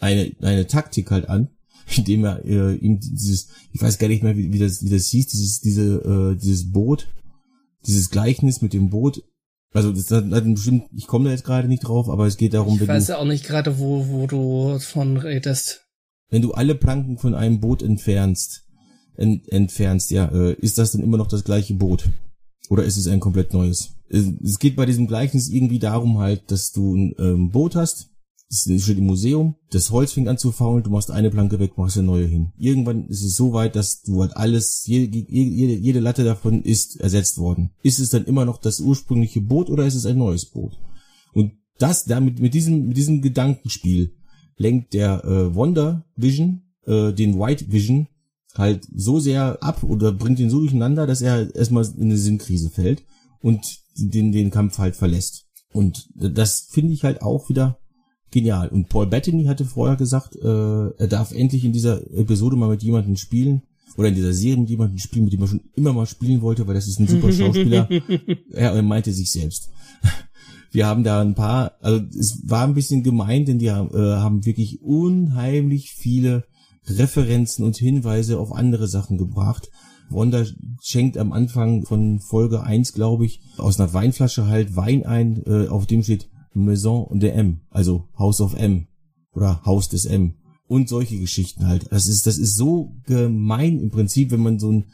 eine 0.00 0.32
eine 0.40 0.66
Taktik 0.66 1.12
halt 1.12 1.28
an, 1.28 1.50
indem 1.96 2.24
er 2.24 2.44
äh, 2.44 2.74
ihm 2.74 3.00
dieses, 3.00 3.48
ich 3.72 3.80
weiß 3.80 3.98
gar 3.98 4.08
nicht 4.08 4.22
mehr, 4.22 4.36
wie, 4.36 4.52
wie 4.52 4.58
das 4.58 4.82
wie 4.82 4.90
das 4.90 5.06
hieß, 5.06 5.26
dieses 5.28 5.60
diese 5.60 6.34
äh, 6.34 6.36
dieses 6.36 6.70
Boot, 6.70 7.08
dieses 7.86 8.10
Gleichnis 8.10 8.62
mit 8.62 8.72
dem 8.72 8.90
Boot. 8.90 9.22
Also 9.72 9.92
das 9.92 10.10
hat, 10.10 10.30
hat 10.30 10.44
bestimmt, 10.44 10.84
ich 10.96 11.06
komme 11.06 11.26
da 11.26 11.30
jetzt 11.30 11.44
gerade 11.44 11.68
nicht 11.68 11.80
drauf, 11.80 12.08
aber 12.08 12.26
es 12.26 12.38
geht 12.38 12.54
darum, 12.54 12.74
ich 12.74 12.80
wenn 12.80 12.88
weiß 12.88 13.06
du, 13.06 13.12
ja 13.12 13.18
auch 13.18 13.26
nicht 13.26 13.44
gerade, 13.46 13.78
wo 13.78 14.08
wo 14.08 14.26
du 14.26 14.78
von 14.78 15.16
redest. 15.18 15.86
wenn 16.30 16.42
du 16.42 16.52
alle 16.52 16.74
Planken 16.74 17.18
von 17.18 17.34
einem 17.34 17.60
Boot 17.60 17.82
entfernst, 17.82 18.64
ent 19.16 19.46
entfernst, 19.52 20.10
ja, 20.10 20.26
äh, 20.26 20.54
ist 20.54 20.78
das 20.78 20.92
dann 20.92 21.02
immer 21.02 21.18
noch 21.18 21.28
das 21.28 21.44
gleiche 21.44 21.74
Boot? 21.74 22.08
Oder 22.70 22.84
ist 22.84 22.96
es 22.96 23.06
ein 23.06 23.20
komplett 23.20 23.52
neues? 23.52 23.94
Es 24.10 24.58
geht 24.58 24.76
bei 24.76 24.86
diesem 24.86 25.06
Gleichnis 25.06 25.48
irgendwie 25.48 25.78
darum 25.78 26.18
halt, 26.18 26.50
dass 26.50 26.72
du 26.72 26.94
ein 26.94 27.14
ähm, 27.18 27.50
Boot 27.50 27.76
hast, 27.76 28.10
das 28.48 28.82
steht 28.82 28.98
im 28.98 29.06
Museum, 29.06 29.56
das 29.70 29.90
Holz 29.90 30.12
fängt 30.12 30.28
an 30.28 30.38
zu 30.38 30.52
faulen, 30.52 30.82
du 30.82 30.90
machst 30.90 31.10
eine 31.10 31.30
Planke 31.30 31.58
weg, 31.58 31.76
machst 31.76 31.98
eine 31.98 32.06
neue 32.06 32.24
hin. 32.24 32.52
Irgendwann 32.56 33.06
ist 33.08 33.22
es 33.22 33.36
so 33.36 33.52
weit, 33.52 33.76
dass 33.76 34.00
du 34.02 34.22
halt 34.22 34.36
alles, 34.36 34.86
jede, 34.86 35.18
jede, 35.18 35.74
jede 35.74 36.00
Latte 36.00 36.24
davon 36.24 36.62
ist 36.62 36.98
ersetzt 36.98 37.36
worden. 37.36 37.70
Ist 37.82 37.98
es 37.98 38.08
dann 38.08 38.24
immer 38.24 38.46
noch 38.46 38.58
das 38.58 38.80
ursprüngliche 38.80 39.42
Boot 39.42 39.68
oder 39.68 39.86
ist 39.86 39.94
es 39.94 40.06
ein 40.06 40.16
neues 40.16 40.46
Boot? 40.46 40.78
Und 41.34 41.52
das, 41.78 42.04
damit, 42.04 42.40
mit 42.40 42.54
diesem, 42.54 42.88
mit 42.88 42.96
diesem 42.96 43.20
Gedankenspiel 43.20 44.14
lenkt 44.56 44.94
der 44.94 45.24
äh, 45.24 45.54
Wonder 45.54 46.06
Vision, 46.16 46.62
äh, 46.86 47.12
den 47.12 47.38
White 47.38 47.70
Vision 47.70 48.08
halt 48.54 48.88
so 48.94 49.20
sehr 49.20 49.62
ab 49.62 49.82
oder 49.82 50.10
bringt 50.10 50.40
ihn 50.40 50.50
so 50.50 50.60
durcheinander, 50.60 51.06
dass 51.06 51.20
er 51.20 51.54
erstmal 51.54 51.86
in 51.96 52.04
eine 52.04 52.16
Sinnkrise 52.16 52.70
fällt 52.70 53.04
und 53.40 53.78
den, 53.94 54.32
den 54.32 54.50
Kampf 54.50 54.78
halt 54.78 54.96
verlässt. 54.96 55.44
Und 55.70 56.08
das 56.14 56.68
finde 56.70 56.94
ich 56.94 57.04
halt 57.04 57.20
auch 57.22 57.50
wieder 57.50 57.78
genial. 58.30 58.68
Und 58.68 58.88
Paul 58.88 59.06
Bettany 59.06 59.44
hatte 59.44 59.64
vorher 59.64 59.96
gesagt, 59.96 60.36
äh, 60.36 60.90
er 60.90 61.06
darf 61.08 61.32
endlich 61.32 61.64
in 61.64 61.72
dieser 61.72 62.02
Episode 62.14 62.56
mal 62.56 62.68
mit 62.68 62.82
jemandem 62.82 63.16
spielen, 63.16 63.62
oder 63.98 64.08
in 64.08 64.14
dieser 64.14 64.32
Serie 64.32 64.58
mit 64.58 64.70
jemandem 64.70 64.98
spielen, 64.98 65.24
mit 65.24 65.32
dem 65.32 65.40
er 65.42 65.48
schon 65.48 65.60
immer 65.74 65.92
mal 65.92 66.06
spielen 66.06 66.40
wollte, 66.40 66.66
weil 66.66 66.74
das 66.74 66.86
ist 66.86 67.00
ein 67.00 67.08
super 67.08 67.32
Schauspieler. 67.32 67.88
er 68.52 68.80
meinte 68.82 69.12
sich 69.12 69.32
selbst. 69.32 69.70
Wir 70.70 70.86
haben 70.86 71.02
da 71.02 71.20
ein 71.20 71.34
paar, 71.34 71.72
also 71.80 72.04
es 72.16 72.42
war 72.44 72.64
ein 72.64 72.74
bisschen 72.74 73.02
gemein, 73.02 73.44
denn 73.44 73.58
die 73.58 73.66
äh, 73.66 73.72
haben 73.72 74.46
wirklich 74.46 74.82
unheimlich 74.82 75.90
viele 75.90 76.44
Referenzen 76.86 77.64
und 77.64 77.76
Hinweise 77.76 78.38
auf 78.38 78.52
andere 78.52 78.86
Sachen 78.86 79.18
gebracht. 79.18 79.68
Wanda 80.10 80.44
schenkt 80.80 81.18
am 81.18 81.32
Anfang 81.32 81.84
von 81.84 82.20
Folge 82.20 82.62
1, 82.62 82.92
glaube 82.92 83.26
ich, 83.26 83.40
aus 83.56 83.80
einer 83.80 83.92
Weinflasche 83.92 84.46
halt 84.46 84.76
Wein 84.76 85.04
ein, 85.04 85.42
äh, 85.44 85.68
auf 85.68 85.86
dem 85.86 86.02
steht 86.04 86.28
Maison 86.54 87.08
de 87.18 87.30
M, 87.30 87.60
also 87.70 88.08
House 88.18 88.40
of 88.40 88.54
M 88.54 88.86
oder 89.32 89.64
Haus 89.64 89.88
des 89.88 90.04
M 90.04 90.34
und 90.66 90.88
solche 90.88 91.18
Geschichten 91.18 91.66
halt. 91.66 91.86
Das 91.90 92.06
ist, 92.06 92.26
das 92.26 92.38
ist 92.38 92.56
so 92.56 92.96
gemein 93.06 93.80
im 93.80 93.90
Prinzip, 93.90 94.30
wenn 94.30 94.40
man 94.40 94.58
so 94.58 94.72
ein 94.72 94.86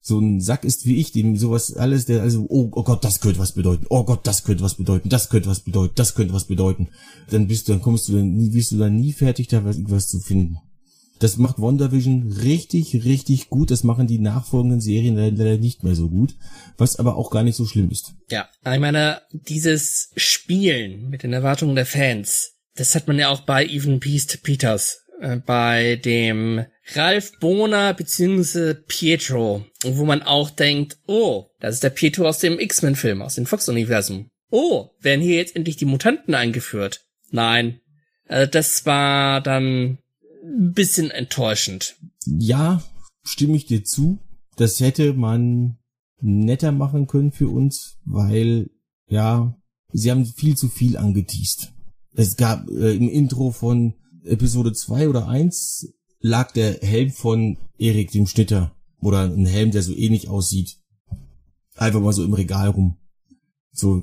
so 0.00 0.18
ein 0.18 0.40
Sack 0.40 0.64
ist 0.64 0.86
wie 0.86 0.96
ich, 0.96 1.12
dem 1.12 1.36
sowas 1.36 1.74
alles, 1.74 2.06
der 2.06 2.22
also, 2.22 2.46
oh, 2.48 2.70
oh 2.72 2.82
Gott, 2.82 3.04
das 3.04 3.20
könnte 3.20 3.40
was 3.40 3.52
bedeuten, 3.52 3.86
oh 3.90 4.04
Gott, 4.04 4.26
das 4.26 4.44
könnte 4.44 4.62
was 4.62 4.74
bedeuten, 4.74 5.08
das 5.08 5.28
könnte 5.28 5.48
was 5.48 5.60
bedeuten, 5.60 5.92
das 5.96 6.14
könnte 6.14 6.32
was 6.32 6.46
bedeuten, 6.46 6.88
dann 7.30 7.46
bist 7.46 7.68
du, 7.68 7.72
dann 7.72 7.82
kommst 7.82 8.08
du, 8.08 8.14
dann 8.14 8.52
wirst 8.52 8.72
du 8.72 8.78
dann 8.78 8.96
nie 8.96 9.12
fertig, 9.12 9.48
da 9.48 9.64
was, 9.64 9.78
was 9.84 10.08
zu 10.08 10.20
finden. 10.20 10.58
Das 11.18 11.36
macht 11.36 11.58
WandaVision 11.58 12.32
richtig, 12.42 13.04
richtig 13.04 13.48
gut. 13.48 13.70
Das 13.70 13.84
machen 13.84 14.06
die 14.06 14.18
nachfolgenden 14.18 14.80
Serien 14.80 15.16
leider 15.16 15.56
nicht 15.58 15.82
mehr 15.82 15.94
so 15.94 16.08
gut, 16.08 16.36
was 16.76 16.96
aber 16.96 17.16
auch 17.16 17.30
gar 17.30 17.42
nicht 17.42 17.56
so 17.56 17.66
schlimm 17.66 17.90
ist. 17.90 18.14
Ja, 18.30 18.48
ich 18.72 18.80
meine, 18.80 19.22
dieses 19.32 20.10
Spielen 20.16 21.08
mit 21.10 21.22
den 21.22 21.32
Erwartungen 21.32 21.74
der 21.74 21.86
Fans, 21.86 22.52
das 22.76 22.94
hat 22.94 23.08
man 23.08 23.18
ja 23.18 23.28
auch 23.28 23.40
bei 23.40 23.66
Even 23.66 23.98
Beast 23.98 24.42
Peters, 24.42 25.04
äh, 25.20 25.36
bei 25.36 25.96
dem 25.96 26.64
Ralph 26.94 27.32
Bohner 27.40 27.92
beziehungsweise 27.94 28.74
Pietro, 28.74 29.64
wo 29.82 30.04
man 30.04 30.22
auch 30.22 30.50
denkt, 30.50 30.98
oh, 31.06 31.46
das 31.60 31.74
ist 31.74 31.84
der 31.84 31.90
Pietro 31.90 32.26
aus 32.26 32.38
dem 32.38 32.58
X-Men-Film, 32.58 33.22
aus 33.22 33.34
dem 33.34 33.46
Fox-Universum. 33.46 34.30
Oh, 34.50 34.90
werden 35.00 35.20
hier 35.20 35.36
jetzt 35.36 35.56
endlich 35.56 35.76
die 35.76 35.84
Mutanten 35.84 36.34
eingeführt? 36.34 37.04
Nein. 37.30 37.80
Also 38.26 38.50
das 38.50 38.86
war 38.86 39.40
dann 39.40 39.98
ein 40.42 40.72
bisschen 40.72 41.10
enttäuschend. 41.10 41.96
Ja, 42.26 42.82
stimme 43.22 43.56
ich 43.56 43.66
dir 43.66 43.84
zu. 43.84 44.18
Das 44.56 44.80
hätte 44.80 45.14
man 45.14 45.78
netter 46.20 46.72
machen 46.72 47.06
können 47.06 47.32
für 47.32 47.48
uns, 47.48 47.98
weil, 48.04 48.70
ja, 49.08 49.56
sie 49.92 50.10
haben 50.10 50.26
viel 50.26 50.56
zu 50.56 50.68
viel 50.68 50.96
angeteased. 50.96 51.72
Es 52.14 52.36
gab 52.36 52.68
äh, 52.68 52.96
im 52.96 53.08
Intro 53.08 53.52
von 53.52 53.94
Episode 54.24 54.72
2 54.72 55.08
oder 55.08 55.28
1 55.28 55.94
lag 56.20 56.52
der 56.52 56.80
Helm 56.80 57.10
von 57.12 57.56
Erik, 57.78 58.10
dem 58.10 58.26
Schnitter. 58.26 58.74
Oder 59.00 59.24
ein 59.24 59.46
Helm, 59.46 59.70
der 59.70 59.82
so 59.82 59.94
ähnlich 59.94 60.28
aussieht. 60.28 60.78
Einfach 61.76 62.00
mal 62.00 62.12
so 62.12 62.24
im 62.24 62.34
Regal 62.34 62.70
rum. 62.70 62.96
So, 63.72 64.02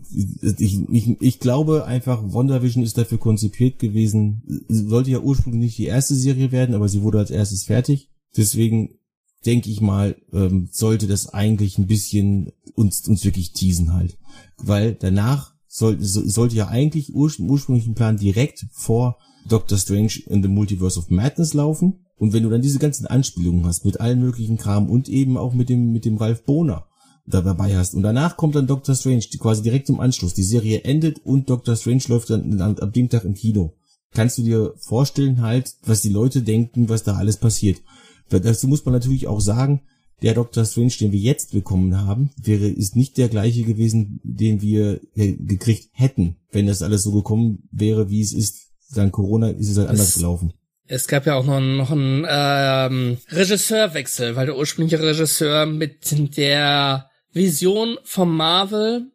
ich, 0.57 0.89
ich, 0.89 1.21
ich 1.21 1.39
glaube 1.39 1.85
einfach, 1.85 2.23
WandaVision 2.23 2.83
ist 2.83 2.97
dafür 2.97 3.17
konzipiert 3.17 3.79
gewesen. 3.79 4.43
Sollte 4.69 5.11
ja 5.11 5.19
ursprünglich 5.19 5.61
nicht 5.61 5.77
die 5.77 5.85
erste 5.85 6.15
Serie 6.15 6.51
werden, 6.51 6.75
aber 6.75 6.87
sie 6.87 7.01
wurde 7.01 7.19
als 7.19 7.31
erstes 7.31 7.63
fertig. 7.63 8.09
Deswegen 8.37 8.99
denke 9.45 9.69
ich 9.69 9.81
mal, 9.81 10.15
ähm, 10.33 10.69
sollte 10.71 11.07
das 11.07 11.33
eigentlich 11.33 11.77
ein 11.77 11.87
bisschen 11.87 12.51
uns, 12.75 13.07
uns 13.07 13.23
wirklich 13.25 13.53
teasen 13.53 13.93
halt. 13.93 14.17
Weil 14.57 14.95
danach 14.95 15.53
soll, 15.67 16.01
so, 16.01 16.25
sollte 16.27 16.55
ja 16.55 16.67
eigentlich 16.67 17.13
ur, 17.13 17.31
ursprünglichen 17.39 17.95
Plan 17.95 18.17
direkt 18.17 18.65
vor 18.71 19.17
Doctor 19.47 19.77
Strange 19.77 20.13
in 20.27 20.41
the 20.41 20.49
Multiverse 20.49 20.97
of 20.97 21.09
Madness 21.09 21.53
laufen. 21.53 22.05
Und 22.17 22.33
wenn 22.33 22.43
du 22.43 22.49
dann 22.49 22.61
diese 22.61 22.79
ganzen 22.79 23.05
Anspielungen 23.07 23.65
hast 23.65 23.85
mit 23.85 23.99
allen 23.99 24.19
möglichen 24.19 24.57
Kram 24.57 24.89
und 24.89 25.09
eben 25.09 25.37
auch 25.37 25.53
mit 25.53 25.69
dem, 25.69 25.91
mit 25.91 26.05
dem 26.05 26.17
Ralph 26.17 26.45
Bohner, 26.45 26.87
da 27.25 27.41
dabei 27.41 27.75
hast. 27.75 27.95
Und 27.95 28.03
danach 28.03 28.37
kommt 28.37 28.55
dann 28.55 28.67
Doctor 28.67 28.95
Strange, 28.95 29.25
quasi 29.39 29.63
direkt 29.63 29.89
im 29.89 29.99
Anschluss. 29.99 30.33
Die 30.33 30.43
Serie 30.43 30.81
endet 30.81 31.25
und 31.25 31.49
Doctor 31.49 31.75
Strange 31.75 32.03
läuft 32.07 32.29
dann 32.29 32.61
ab 32.61 32.93
dem 32.93 33.09
Tag 33.09 33.23
im 33.25 33.33
Kino. 33.33 33.73
Kannst 34.13 34.37
du 34.37 34.43
dir 34.43 34.73
vorstellen 34.77 35.41
halt, 35.41 35.75
was 35.83 36.01
die 36.01 36.09
Leute 36.09 36.41
denken, 36.41 36.87
was 36.87 37.03
da 37.03 37.15
alles 37.15 37.37
passiert. 37.37 37.81
Dazu 38.29 38.67
muss 38.67 38.85
man 38.85 38.93
natürlich 38.93 39.27
auch 39.27 39.41
sagen, 39.41 39.81
der 40.21 40.33
Doctor 40.33 40.65
Strange, 40.65 40.93
den 40.99 41.11
wir 41.11 41.19
jetzt 41.19 41.51
bekommen 41.51 41.97
haben, 41.97 42.31
wäre, 42.41 42.67
ist 42.67 42.95
nicht 42.95 43.17
der 43.17 43.27
gleiche 43.27 43.63
gewesen, 43.63 44.21
den 44.23 44.61
wir 44.61 45.01
äh, 45.15 45.33
gekriegt 45.33 45.89
hätten, 45.91 46.37
wenn 46.51 46.67
das 46.67 46.81
alles 46.81 47.03
so 47.03 47.11
gekommen 47.11 47.67
wäre, 47.71 48.09
wie 48.09 48.21
es 48.21 48.33
ist. 48.33 48.61
Dank 48.93 49.11
Corona 49.13 49.49
ist 49.49 49.69
es 49.69 49.77
halt 49.77 49.89
anders 49.89 50.09
es, 50.09 50.15
gelaufen. 50.15 50.53
Es 50.87 51.07
gab 51.07 51.25
ja 51.25 51.35
auch 51.35 51.45
noch, 51.45 51.59
noch 51.59 51.91
einen 51.91 52.25
ähm, 52.29 53.17
Regisseurwechsel, 53.29 54.35
weil 54.35 54.45
der 54.45 54.57
ursprüngliche 54.57 55.01
Regisseur 55.01 55.65
mit 55.65 56.37
der 56.37 57.09
Vision 57.35 57.99
vom 58.03 58.35
Marvel, 58.35 59.11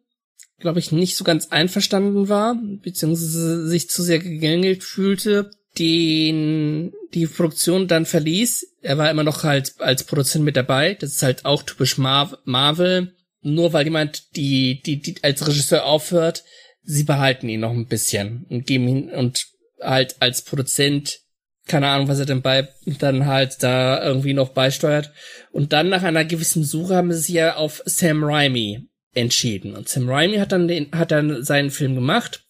glaube 0.59 0.79
ich, 0.79 0.91
nicht 0.91 1.17
so 1.17 1.23
ganz 1.23 1.47
einverstanden 1.47 2.29
war, 2.29 2.55
beziehungsweise 2.83 3.67
sich 3.67 3.89
zu 3.89 4.03
sehr 4.03 4.19
gegängelt 4.19 4.83
fühlte, 4.83 5.49
den 5.79 6.93
die 7.13 7.25
Produktion 7.25 7.87
dann 7.87 8.05
verließ. 8.05 8.77
Er 8.81 8.97
war 8.97 9.09
immer 9.09 9.23
noch 9.23 9.43
halt 9.43 9.73
als 9.79 10.03
Produzent 10.03 10.45
mit 10.45 10.55
dabei. 10.55 10.93
Das 10.93 11.13
ist 11.13 11.23
halt 11.23 11.45
auch 11.45 11.63
typisch 11.63 11.97
Mar 11.97 12.37
Marvel. 12.45 13.15
Nur 13.41 13.73
weil 13.73 13.85
jemand 13.85 14.35
die, 14.35 14.83
die, 14.83 15.01
die 15.01 15.15
als 15.23 15.47
Regisseur 15.47 15.85
aufhört, 15.85 16.43
sie 16.83 17.03
behalten 17.03 17.49
ihn 17.49 17.61
noch 17.61 17.71
ein 17.71 17.87
bisschen 17.87 18.45
und 18.49 18.67
geben 18.67 18.87
ihn 18.87 19.09
und 19.09 19.47
halt 19.81 20.17
als 20.19 20.43
Produzent 20.43 21.20
keine 21.67 21.87
Ahnung, 21.87 22.07
was 22.07 22.19
er 22.19 22.25
denn 22.25 22.41
bei, 22.41 22.69
dann 22.85 23.25
halt 23.25 23.63
da 23.63 24.03
irgendwie 24.03 24.33
noch 24.33 24.49
beisteuert. 24.49 25.11
Und 25.51 25.73
dann 25.73 25.89
nach 25.89 26.03
einer 26.03 26.25
gewissen 26.25 26.63
Suche 26.63 26.95
haben 26.95 27.11
sie 27.11 27.19
sich 27.19 27.35
ja 27.35 27.55
auf 27.55 27.81
Sam 27.85 28.23
Raimi 28.23 28.87
entschieden. 29.13 29.75
Und 29.75 29.87
Sam 29.87 30.09
Raimi 30.09 30.37
hat 30.37 30.51
dann 30.51 30.67
den, 30.67 30.91
hat 30.91 31.11
dann 31.11 31.43
seinen 31.43 31.71
Film 31.71 31.95
gemacht. 31.95 32.45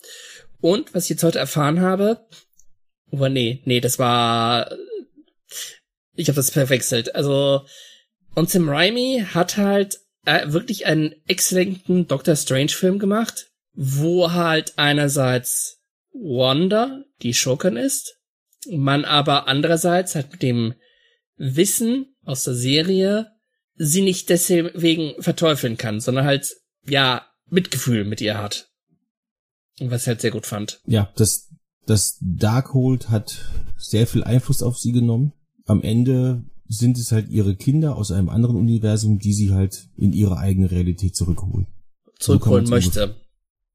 Und 0.62 0.94
was 0.94 1.06
ich 1.06 1.12
jetzt 1.12 1.24
heute 1.24 1.40
erfahren 1.40 1.82
habe, 1.82 2.26
oh 3.12 3.28
nee, 3.28 3.62
nee, 3.66 3.82
das 3.82 4.00
war, 4.00 4.72
ich 6.16 6.28
habe 6.28 6.36
das 6.36 6.52
verwechselt. 6.52 7.16
Also, 7.16 7.66
und 8.36 8.50
Sam 8.50 8.70
Raimi 8.70 9.26
hat 9.34 9.58
halt 9.58 10.00
äh, 10.26 10.52
wirklich 10.52 10.86
einen 10.86 11.16
exzellenten 11.28 12.08
Doctor 12.08 12.36
Strange 12.36 12.70
Film 12.70 13.00
gemacht, 13.00 13.48
wo 13.74 14.32
halt 14.32 14.74
einerseits 14.78 15.80
Wanda 16.14 17.04
die 17.22 17.34
Schurkin 17.34 17.76
ist 17.76 18.21
man 18.70 19.06
aber 19.06 19.48
andererseits 19.48 20.16
halt 20.16 20.32
mit 20.32 20.42
dem 20.42 20.74
Wissen 21.38 22.16
aus 22.24 22.44
der 22.44 22.54
Serie 22.54 23.32
sie 23.76 24.02
nicht 24.02 24.30
deswegen 24.30 25.22
verteufeln 25.22 25.78
kann, 25.78 26.00
sondern 26.00 26.26
halt, 26.26 26.56
ja, 26.88 27.26
Mitgefühl 27.50 28.06
mit 28.06 28.22
ihr 28.22 28.38
hat. 28.38 28.70
Was 29.80 30.04
ich 30.04 30.08
halt 30.08 30.22
sehr 30.22 30.32
gut 30.32 30.46
fand. 30.46 30.82
Ja, 30.86 31.12
das, 31.16 31.50
das 31.86 32.18
Darkhold 32.22 33.10
hat 33.10 33.46
sehr 33.78 34.06
viel 34.06 34.24
Einfluss 34.24 34.62
auf 34.62 34.78
sie 34.78 34.92
genommen. 34.92 35.34
Am 35.66 35.82
Ende 35.82 36.44
sind 36.68 36.98
es 36.98 37.12
halt 37.12 37.30
ihre 37.30 37.56
Kinder 37.56 37.96
aus 37.96 38.12
einem 38.12 38.30
anderen 38.30 38.56
Universum, 38.56 39.20
die 39.20 39.34
sie 39.34 39.52
halt 39.52 39.88
in 39.98 40.14
ihre 40.14 40.38
eigene 40.38 40.72
Realität 40.72 41.16
zurückholen. 41.16 41.68
Zurückholen 42.20 42.66
so 42.66 42.72
möchte. 42.72 43.16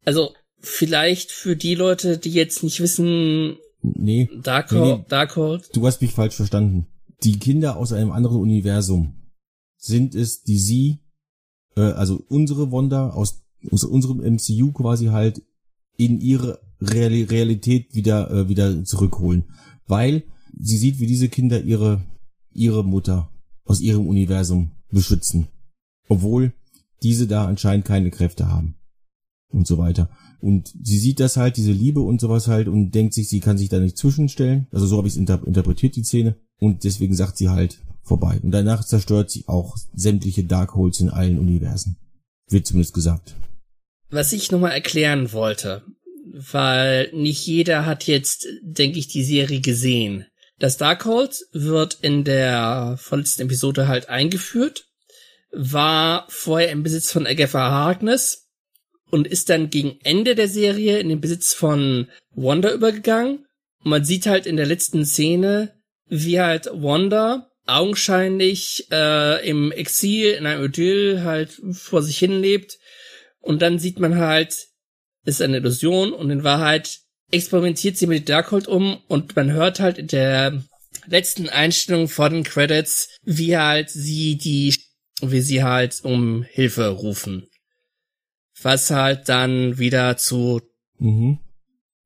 Also, 0.05 0.33
vielleicht 0.61 1.33
für 1.33 1.57
die 1.57 1.75
Leute, 1.75 2.17
die 2.17 2.33
jetzt 2.33 2.63
nicht 2.63 2.81
wissen, 2.81 3.59
Nee. 3.95 4.29
Darkhold, 4.43 4.99
nee, 4.99 5.05
Darkhold. 5.09 5.71
Du 5.75 5.87
hast 5.87 6.01
mich 6.01 6.13
falsch 6.13 6.35
verstanden. 6.35 6.87
Die 7.23 7.39
Kinder 7.39 7.77
aus 7.77 7.93
einem 7.93 8.11
anderen 8.11 8.41
Universum 8.41 9.15
sind 9.77 10.15
es, 10.15 10.43
die 10.43 10.59
sie, 10.59 11.01
äh, 11.77 11.81
also 11.81 12.23
unsere 12.29 12.73
Wanda 12.73 13.11
aus, 13.11 13.45
aus 13.71 13.85
unserem 13.85 14.19
MCU 14.19 14.73
quasi 14.73 15.07
halt 15.07 15.43
in 15.97 16.21
ihre 16.21 16.61
Real 16.81 17.13
Realität 17.13 17.95
wieder, 17.95 18.31
äh, 18.31 18.49
wieder 18.49 18.85
zurückholen. 18.85 19.45
Weil 19.87 20.25
sie 20.59 20.77
sieht, 20.77 20.99
wie 20.99 21.07
diese 21.07 21.29
Kinder 21.29 21.63
ihre, 21.63 22.03
ihre 22.53 22.85
Mutter 22.85 23.31
aus 23.65 23.81
ihrem 23.81 24.07
Universum 24.07 24.73
beschützen. 24.91 25.49
Obwohl 26.09 26.53
diese 27.03 27.27
da 27.27 27.47
anscheinend 27.47 27.85
keine 27.85 28.11
Kräfte 28.11 28.49
haben. 28.49 28.77
Und 29.49 29.67
so 29.67 29.79
weiter. 29.79 30.11
Und 30.41 30.73
sie 30.83 30.99
sieht 30.99 31.21
das 31.21 31.37
halt, 31.37 31.57
diese 31.57 31.73
Liebe 31.73 32.01
und 32.01 32.21
sowas 32.21 32.49
halt 32.49 32.69
und 32.69 32.91
denkt 32.91 33.15
sich, 33.15 33.29
sie 33.29 33.41
kann 33.41 33.59
sich 33.59 33.69
da 33.69 33.79
nicht 33.79 33.97
zwischenstellen. 33.97 34.67
Also 34.71 34.87
so 34.87 34.97
habe 34.97 35.09
ich 35.09 35.15
es 35.15 35.19
inter 35.19 35.45
interpretiert, 35.47 35.97
die 35.97 36.05
Szene. 36.05 36.37
Und 36.59 36.85
deswegen 36.85 37.15
sagt 37.15 37.37
sie 37.37 37.49
halt 37.49 37.83
vorbei. 38.03 38.39
Und 38.43 38.51
danach 38.51 38.85
zerstört 38.85 39.31
sie 39.31 39.45
auch 39.47 39.77
sämtliche 39.95 40.45
Darkholds 40.45 41.01
in 41.01 41.11
allen 41.11 41.39
Universen. 41.39 41.97
Wird 42.49 42.67
zumindest 42.67 42.95
gesagt. 42.95 43.35
Was 44.11 44.33
ich 44.33 44.53
nochmal 44.53 44.73
erklären 44.73 45.33
wollte, 45.33 45.83
weil 46.33 47.11
nicht 47.13 47.47
jeder 47.47 47.87
hat 47.87 48.05
jetzt, 48.05 48.47
denke 48.63 48.99
ich, 48.99 49.09
die 49.09 49.25
Serie 49.25 49.61
gesehen. 49.61 50.27
Das 50.59 50.77
Darkhold 50.77 51.47
wird 51.53 51.99
in 52.01 52.25
der 52.25 52.97
vorletzten 52.99 53.43
Episode 53.43 53.89
halt 53.89 54.09
eingeführt, 54.09 54.87
war 55.53 56.27
vorher 56.29 56.71
im 56.71 56.83
Besitz 56.83 57.11
von 57.11 57.27
Agatha 57.27 57.71
Harkness, 57.71 58.46
und 59.11 59.27
ist 59.27 59.51
dann 59.51 59.71
gegen 59.71 59.99
Ende 60.03 60.35
der 60.35 60.49
Serie 60.49 60.99
in 60.99 61.09
den 61.09 61.21
Besitz 61.21 61.55
von 61.55 62.09
Wanda 62.35 62.73
übergegangen. 62.73 63.47
Und 63.85 63.91
man 63.91 64.05
sieht 64.05 64.27
halt 64.27 64.47
in 64.47 64.57
der 64.57 64.67
letzten 64.67 65.05
Szene, 65.05 65.75
wie 66.09 66.41
halt 66.41 66.67
Wanda 66.73 67.51
augenscheinlich 67.67 68.87
äh, 68.91 69.49
im 69.49 69.73
Exil 69.73 70.33
in 70.33 70.47
einem 70.47 70.65
Idyll 70.65 71.23
halt 71.23 71.61
vor 71.73 72.03
sich 72.03 72.19
hin 72.19 72.41
lebt. 72.41 72.79
Und 73.41 73.63
dann 73.63 73.79
sieht 73.79 73.99
man 73.99 74.17
halt, 74.19 74.69
ist 75.25 75.43
eine 75.43 75.59
Illusion 75.59 76.13
und 76.13 76.31
in 76.31 76.45
Wahrheit 76.45 77.01
experimentiert 77.33 77.97
sie 77.97 78.07
mit 78.07 78.29
Darkhold 78.29 78.69
um 78.69 79.03
und 79.09 79.35
man 79.35 79.53
hört 79.53 79.81
halt 79.81 79.99
in 79.99 80.07
der 80.07 80.63
letzten 81.09 81.49
Einstellung 81.49 82.09
vor 82.09 82.31
den 82.31 82.45
Credits, 82.45 83.09
wie 83.25 83.57
halt 83.57 83.91
sie 83.91 84.37
die, 84.37 84.77
wie 85.21 85.41
sie 85.41 85.65
halt 85.65 86.01
um 86.05 86.45
Hilfe 86.45 86.89
rufen 86.89 87.49
was 88.67 88.91
halt 88.91 89.29
dann 89.29 89.79
wieder 89.79 90.17
zu. 90.17 90.61
Mhm. 90.99 91.39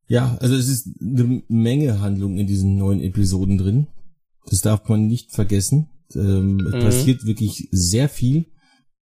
Ja, 0.07 0.37
also 0.41 0.55
es 0.55 0.69
ist 0.69 0.91
eine 1.01 1.43
Menge 1.49 2.01
Handlung 2.01 2.37
in 2.37 2.47
diesen 2.47 2.77
neuen 2.77 3.01
Episoden 3.01 3.57
drin. 3.57 3.87
Das 4.47 4.61
darf 4.61 4.87
man 4.89 5.07
nicht 5.07 5.33
vergessen. 5.33 5.89
Ähm, 6.15 6.57
mhm. 6.57 6.67
Es 6.67 6.85
passiert 6.85 7.25
wirklich 7.25 7.69
sehr 7.73 8.11
viel. 8.11 8.45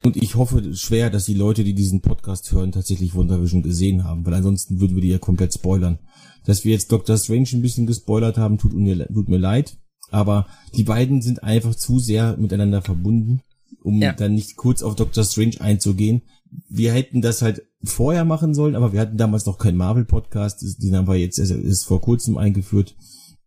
Und 0.04 0.18
ich 0.18 0.36
hoffe 0.36 0.74
schwer, 0.76 1.12
dass 1.12 1.26
die 1.26 1.36
Leute, 1.36 1.64
die 1.64 1.76
diesen 1.76 2.02
Podcast 2.02 2.52
hören, 2.52 2.72
tatsächlich 2.72 3.16
WandaVision 3.16 3.62
gesehen 3.62 4.04
haben, 4.04 4.26
weil 4.26 4.34
ansonsten 4.34 4.82
würden 4.82 4.96
wir 4.96 5.02
die 5.02 5.10
ja 5.10 5.20
komplett 5.20 5.54
spoilern. 5.54 6.00
Dass 6.46 6.66
wir 6.66 6.72
jetzt 6.72 6.92
Doctor 6.92 7.18
Strange 7.18 7.50
ein 7.54 7.62
bisschen 7.62 7.86
gespoilert 7.86 8.38
haben, 8.38 8.58
tut 8.58 8.74
mir, 8.74 9.08
tut 9.08 9.30
mir 9.30 9.38
leid. 9.38 9.78
Aber 10.10 10.48
die 10.76 10.84
beiden 10.84 11.22
sind 11.22 11.44
einfach 11.44 11.76
zu 11.76 12.00
sehr 12.00 12.36
miteinander 12.38 12.82
verbunden, 12.82 13.42
um 13.82 14.02
Ja. 14.02 14.14
dann 14.14 14.36
nicht 14.36 14.56
kurz 14.56 14.84
auf 14.84 14.96
Doctor 14.96 15.24
Strange 15.24 15.60
einzugehen. 15.60 16.22
Wir 16.70 16.94
hätten 16.94 17.22
das 17.22 17.42
halt 17.42 17.64
vorher 17.84 18.26
machen 18.26 18.54
sollen, 18.54 18.76
aber 18.76 18.94
wir 18.94 19.00
hatten 19.00 19.18
damals 19.18 19.46
noch 19.46 19.58
keinen 19.58 19.78
Marvel-Podcast. 19.78 20.64
Den 20.82 20.96
haben 20.96 21.08
wir 21.08 21.16
jetzt 21.16 21.40
erst, 21.40 21.52
ist 21.52 21.84
vor 21.86 22.02
kurzem 22.02 22.38
eingeführt. 22.38 22.96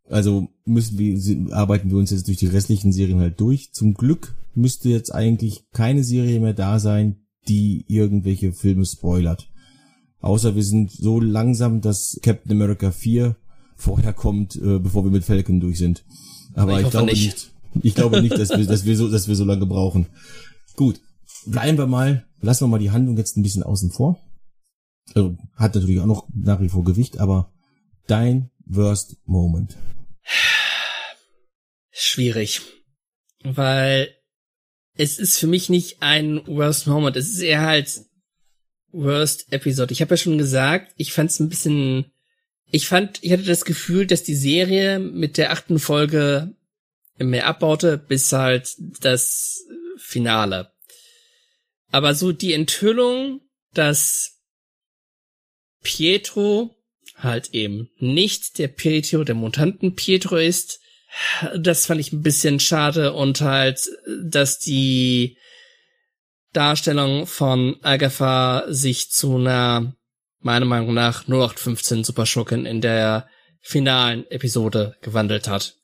Also 0.08 0.48
müssen 0.64 0.98
wir, 0.98 1.54
arbeiten 1.54 1.90
wir 1.90 1.98
uns 1.98 2.10
jetzt 2.10 2.26
durch 2.28 2.36
die 2.38 2.46
restlichen 2.46 2.92
Serien 2.92 3.20
halt 3.20 3.40
durch. 3.40 3.72
Zum 3.72 3.94
Glück 3.94 4.34
müsste 4.54 4.88
jetzt 4.88 5.14
eigentlich 5.14 5.64
keine 5.72 6.04
Serie 6.04 6.40
mehr 6.40 6.54
da 6.54 6.78
sein, 6.78 7.16
die 7.48 7.84
irgendwelche 7.88 8.52
Filme 8.52 8.84
spoilert. 8.84 9.48
Außer 10.20 10.56
wir 10.56 10.64
sind 10.64 10.90
so 10.90 11.20
langsam, 11.20 11.80
dass 11.80 12.18
Captain 12.22 12.52
America 12.52 12.90
4 12.90 13.36
vorher 13.76 14.12
kommt, 14.12 14.56
äh, 14.56 14.78
bevor 14.78 15.04
wir 15.04 15.10
mit 15.10 15.24
Falcon 15.24 15.60
durch 15.60 15.78
sind. 15.78 16.04
Aber 16.54 16.80
Ich 16.80 16.86
ich, 16.86 16.90
glaube 16.90 17.06
nicht. 17.06 17.24
nicht. 17.26 17.52
Ich 17.82 17.94
glaube 17.94 18.22
nicht, 18.22 18.38
dass 18.38 18.50
wir, 18.50 18.66
dass 18.66 18.84
wir 18.84 18.96
so, 18.96 19.08
dass 19.10 19.28
wir 19.28 19.36
so 19.36 19.44
lange 19.44 19.66
brauchen. 19.66 20.06
Gut. 20.74 21.00
Bleiben 21.46 21.78
wir 21.78 21.86
mal, 21.86 22.26
lassen 22.40 22.64
wir 22.64 22.68
mal 22.68 22.78
die 22.78 22.90
Handlung 22.90 23.16
jetzt 23.16 23.36
ein 23.36 23.42
bisschen 23.42 23.62
außen 23.62 23.90
vor. 23.90 24.20
Also, 25.14 25.36
hat 25.54 25.74
natürlich 25.74 26.00
auch 26.00 26.06
noch 26.06 26.26
nach 26.34 26.60
wie 26.60 26.68
vor 26.68 26.84
Gewicht, 26.84 27.18
aber 27.18 27.52
dein 28.06 28.50
Worst 28.66 29.16
Moment. 29.24 29.76
Schwierig. 31.90 32.60
Weil 33.44 34.10
es 34.94 35.18
ist 35.18 35.38
für 35.38 35.46
mich 35.46 35.68
nicht 35.68 36.02
ein 36.02 36.46
Worst 36.46 36.86
Moment. 36.86 37.16
Es 37.16 37.28
ist 37.28 37.40
eher 37.40 37.62
halt 37.62 38.02
Worst 38.92 39.52
Episode. 39.52 39.92
Ich 39.92 40.00
habe 40.00 40.14
ja 40.14 40.16
schon 40.16 40.38
gesagt, 40.38 40.92
ich 40.96 41.12
fand 41.12 41.30
es 41.30 41.40
ein 41.40 41.48
bisschen. 41.48 42.06
Ich 42.68 42.88
fand, 42.88 43.22
ich 43.22 43.30
hatte 43.30 43.44
das 43.44 43.64
Gefühl, 43.64 44.06
dass 44.06 44.24
die 44.24 44.34
Serie 44.34 44.98
mit 44.98 45.38
der 45.38 45.52
achten 45.52 45.78
Folge 45.78 46.54
mehr 47.18 47.46
abbaute, 47.46 47.98
bis 47.98 48.32
halt 48.32 48.74
das 49.00 49.64
Finale. 49.96 50.72
Aber 51.90 52.14
so 52.14 52.32
die 52.32 52.52
Enthüllung, 52.52 53.40
dass 53.72 54.40
Pietro 55.82 56.74
halt 57.16 57.50
eben 57.54 57.90
nicht 57.98 58.58
der 58.58 58.68
Pietro, 58.68 59.24
der 59.24 59.34
Mutanten 59.34 59.94
Pietro 59.94 60.36
ist, 60.36 60.80
das 61.56 61.86
fand 61.86 62.00
ich 62.00 62.12
ein 62.12 62.22
bisschen 62.22 62.60
schade 62.60 63.12
und 63.12 63.40
halt, 63.40 63.88
dass 64.22 64.58
die 64.58 65.38
Darstellung 66.52 67.26
von 67.26 67.76
Agatha 67.82 68.64
sich 68.68 69.10
zu 69.10 69.36
einer, 69.36 69.94
meiner 70.40 70.66
Meinung 70.66 70.94
nach, 70.94 71.24
0815 71.28 72.04
Super 72.04 72.26
Schurken 72.26 72.66
in 72.66 72.80
der 72.80 73.28
finalen 73.60 74.30
Episode 74.30 74.96
gewandelt 75.02 75.48
hat. 75.48 75.76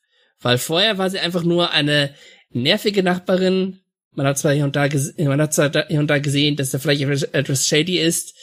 Weil 0.42 0.58
vorher 0.58 0.98
war 0.98 1.08
sie 1.10 1.18
einfach 1.18 1.44
nur 1.44 1.70
eine 1.70 2.14
nervige 2.50 3.02
Nachbarin. 3.02 3.80
Man 4.14 4.26
hat 4.26 4.38
zwar 4.38 4.52
hier 4.52 4.64
und 4.64 4.76
da, 4.76 4.88
man 5.18 5.40
hat 5.40 5.54
zwar 5.54 5.70
hier 5.88 6.00
und 6.00 6.08
da 6.08 6.18
gesehen, 6.18 6.56
dass 6.56 6.74
er 6.74 6.80
vielleicht 6.80 7.02
etwas 7.34 7.66
shady 7.66 7.98
ist, 7.98 8.34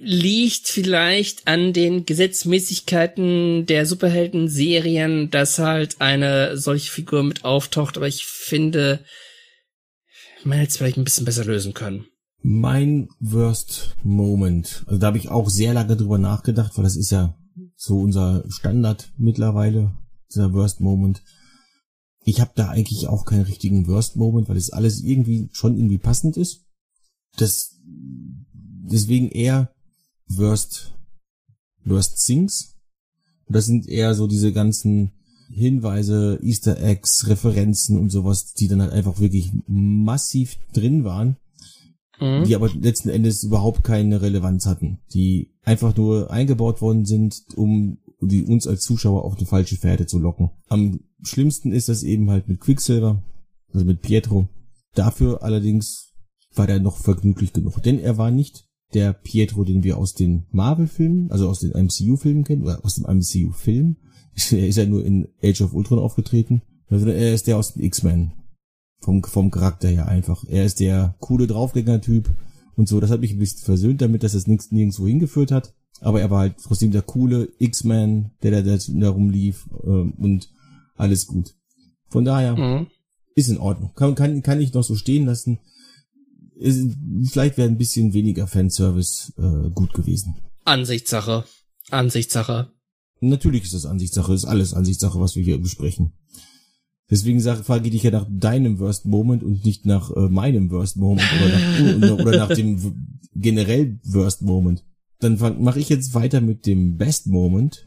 liegt 0.00 0.68
vielleicht 0.68 1.46
an 1.48 1.72
den 1.72 2.06
Gesetzmäßigkeiten 2.06 3.66
der 3.66 3.84
Superhelden-Serien, 3.84 5.30
dass 5.30 5.58
halt 5.58 6.00
eine 6.00 6.56
solche 6.56 6.90
Figur 6.90 7.22
mit 7.24 7.44
auftaucht, 7.44 7.96
aber 7.96 8.06
ich 8.06 8.24
finde, 8.24 9.00
man 10.44 10.58
hätte 10.58 10.70
es 10.70 10.76
vielleicht 10.76 10.96
ein 10.96 11.04
bisschen 11.04 11.24
besser 11.24 11.44
lösen 11.44 11.74
können. 11.74 12.06
Mein 12.40 13.08
Worst 13.18 13.96
Moment. 14.04 14.84
Also 14.86 14.98
da 14.98 15.08
habe 15.08 15.18
ich 15.18 15.28
auch 15.28 15.50
sehr 15.50 15.74
lange 15.74 15.96
drüber 15.96 16.18
nachgedacht, 16.18 16.76
weil 16.76 16.84
das 16.84 16.96
ist 16.96 17.10
ja 17.10 17.36
so 17.74 17.98
unser 17.98 18.44
Standard 18.48 19.10
mittlerweile, 19.16 19.96
dieser 20.30 20.52
Worst 20.52 20.80
Moment. 20.80 21.22
Ich 22.24 22.40
habe 22.40 22.52
da 22.54 22.68
eigentlich 22.68 23.06
auch 23.08 23.24
keinen 23.24 23.44
richtigen 23.44 23.86
Worst 23.86 24.16
Moment, 24.16 24.48
weil 24.48 24.56
es 24.56 24.70
alles 24.70 25.02
irgendwie 25.02 25.48
schon 25.52 25.76
irgendwie 25.76 25.98
passend 25.98 26.36
ist. 26.36 26.64
Das 27.36 27.76
deswegen 27.84 29.30
eher 29.30 29.72
Worst 30.28 30.94
Worst 31.84 32.24
Things. 32.26 32.76
Und 33.46 33.54
das 33.54 33.66
sind 33.66 33.88
eher 33.88 34.14
so 34.14 34.26
diese 34.26 34.52
ganzen 34.52 35.12
Hinweise, 35.50 36.38
Easter 36.42 36.78
Eggs, 36.82 37.26
Referenzen 37.26 37.98
und 37.98 38.10
sowas, 38.10 38.52
die 38.52 38.68
dann 38.68 38.82
halt 38.82 38.92
einfach 38.92 39.18
wirklich 39.20 39.50
massiv 39.66 40.56
drin 40.72 41.04
waren 41.04 41.36
Mhm. 42.20 42.44
die 42.44 42.56
aber 42.56 42.68
letzten 42.70 43.10
Endes 43.10 43.44
überhaupt 43.44 43.84
keine 43.84 44.20
Relevanz 44.20 44.66
hatten, 44.66 44.98
die 45.14 45.52
einfach 45.62 45.96
nur 45.96 46.30
eingebaut 46.30 46.80
worden 46.80 47.04
sind, 47.04 47.44
um 47.54 47.98
die 48.20 48.44
uns 48.44 48.66
als 48.66 48.82
Zuschauer 48.82 49.24
auf 49.24 49.36
eine 49.36 49.46
falsche 49.46 49.76
Fährte 49.76 50.06
zu 50.06 50.18
locken. 50.18 50.50
Am 50.68 51.00
schlimmsten 51.22 51.72
ist 51.72 51.88
das 51.88 52.02
eben 52.02 52.30
halt 52.30 52.48
mit 52.48 52.60
Quicksilver, 52.60 53.22
also 53.72 53.86
mit 53.86 54.02
Pietro. 54.02 54.48
Dafür 54.94 55.42
allerdings 55.42 56.12
war 56.54 56.66
der 56.66 56.80
noch 56.80 56.96
vergnüglich 56.96 57.52
genug, 57.52 57.82
denn 57.82 57.98
er 57.98 58.18
war 58.18 58.30
nicht 58.30 58.68
der 58.94 59.12
Pietro, 59.12 59.64
den 59.64 59.84
wir 59.84 59.98
aus 59.98 60.14
den 60.14 60.46
Marvel-Filmen, 60.50 61.30
also 61.30 61.48
aus 61.48 61.60
den 61.60 61.72
MCU-Filmen 61.72 62.44
kennen, 62.44 62.62
oder 62.62 62.84
aus 62.84 62.96
dem 62.96 63.04
MCU-Film. 63.04 63.96
Er 64.50 64.68
ist 64.68 64.76
ja 64.76 64.86
nur 64.86 65.04
in 65.04 65.28
Age 65.42 65.62
of 65.62 65.74
Ultron 65.74 65.98
aufgetreten, 65.98 66.62
sondern 66.88 67.16
er 67.16 67.34
ist 67.34 67.46
der 67.46 67.58
aus 67.58 67.74
den 67.74 67.82
X-Men 67.82 68.32
vom, 69.00 69.22
vom 69.22 69.50
Charakter 69.50 69.88
her 69.88 70.08
einfach. 70.08 70.44
Er 70.48 70.64
ist 70.64 70.80
der 70.80 71.16
coole 71.20 71.46
Draufgänger-Typ 71.46 72.34
und 72.76 72.88
so. 72.88 73.00
Das 73.00 73.10
hat 73.10 73.20
mich 73.20 73.32
ein 73.32 73.38
bisschen 73.38 73.64
versöhnt 73.64 74.00
damit, 74.00 74.22
dass 74.22 74.34
es 74.34 74.46
nix, 74.46 74.70
nirgendwo 74.70 75.06
hingeführt 75.06 75.50
hat. 75.50 75.74
Aber 76.00 76.20
er 76.20 76.30
war 76.30 76.40
halt 76.40 76.56
trotzdem 76.62 76.90
der 76.92 77.02
coole 77.02 77.48
X-Man, 77.58 78.30
der 78.42 78.50
da, 78.50 78.62
der 78.62 78.78
da 78.78 79.08
rumlief 79.10 79.68
ähm, 79.84 80.12
und 80.18 80.48
alles 80.96 81.26
gut. 81.26 81.54
Von 82.08 82.24
daher 82.24 82.56
Mhm. 82.56 82.86
ist 83.34 83.48
in 83.48 83.58
Ordnung. 83.58 83.92
Kann, 83.94 84.14
kann, 84.14 84.42
kann 84.42 84.60
ich 84.60 84.72
noch 84.72 84.84
so 84.84 84.94
stehen 84.94 85.26
lassen. 85.26 85.58
Ist, 86.56 86.96
vielleicht 87.30 87.56
wäre 87.56 87.68
ein 87.68 87.78
bisschen 87.78 88.12
weniger 88.14 88.46
Fanservice 88.46 89.32
äh, 89.38 89.70
gut 89.70 89.92
gewesen. 89.94 90.36
Ansichtssache. 90.64 91.44
Ansichtssache. 91.90 92.72
Natürlich 93.20 93.64
ist 93.64 93.74
das 93.74 93.86
Ansichtssache, 93.86 94.32
ist 94.34 94.44
alles 94.44 94.74
Ansichtssache, 94.74 95.20
was 95.20 95.34
wir 95.36 95.42
hier 95.44 95.58
besprechen. 95.58 96.12
Deswegen 97.10 97.40
sag, 97.40 97.64
frage 97.64 97.86
ich 97.86 97.92
dich 97.92 98.02
ja 98.02 98.10
nach 98.10 98.26
deinem 98.30 98.78
Worst 98.78 99.06
Moment 99.06 99.42
und 99.42 99.64
nicht 99.64 99.86
nach 99.86 100.10
äh, 100.14 100.28
meinem 100.28 100.70
Worst 100.70 100.96
Moment 100.96 101.26
oder 101.40 101.98
nach, 101.98 102.18
oder 102.26 102.36
nach 102.36 102.54
dem 102.54 103.16
generell 103.34 103.98
Worst 104.04 104.42
Moment. 104.42 104.84
Dann 105.20 105.38
mache 105.62 105.80
ich 105.80 105.88
jetzt 105.88 106.14
weiter 106.14 106.40
mit 106.40 106.66
dem 106.66 106.96
Best 106.96 107.26
Moment. 107.26 107.86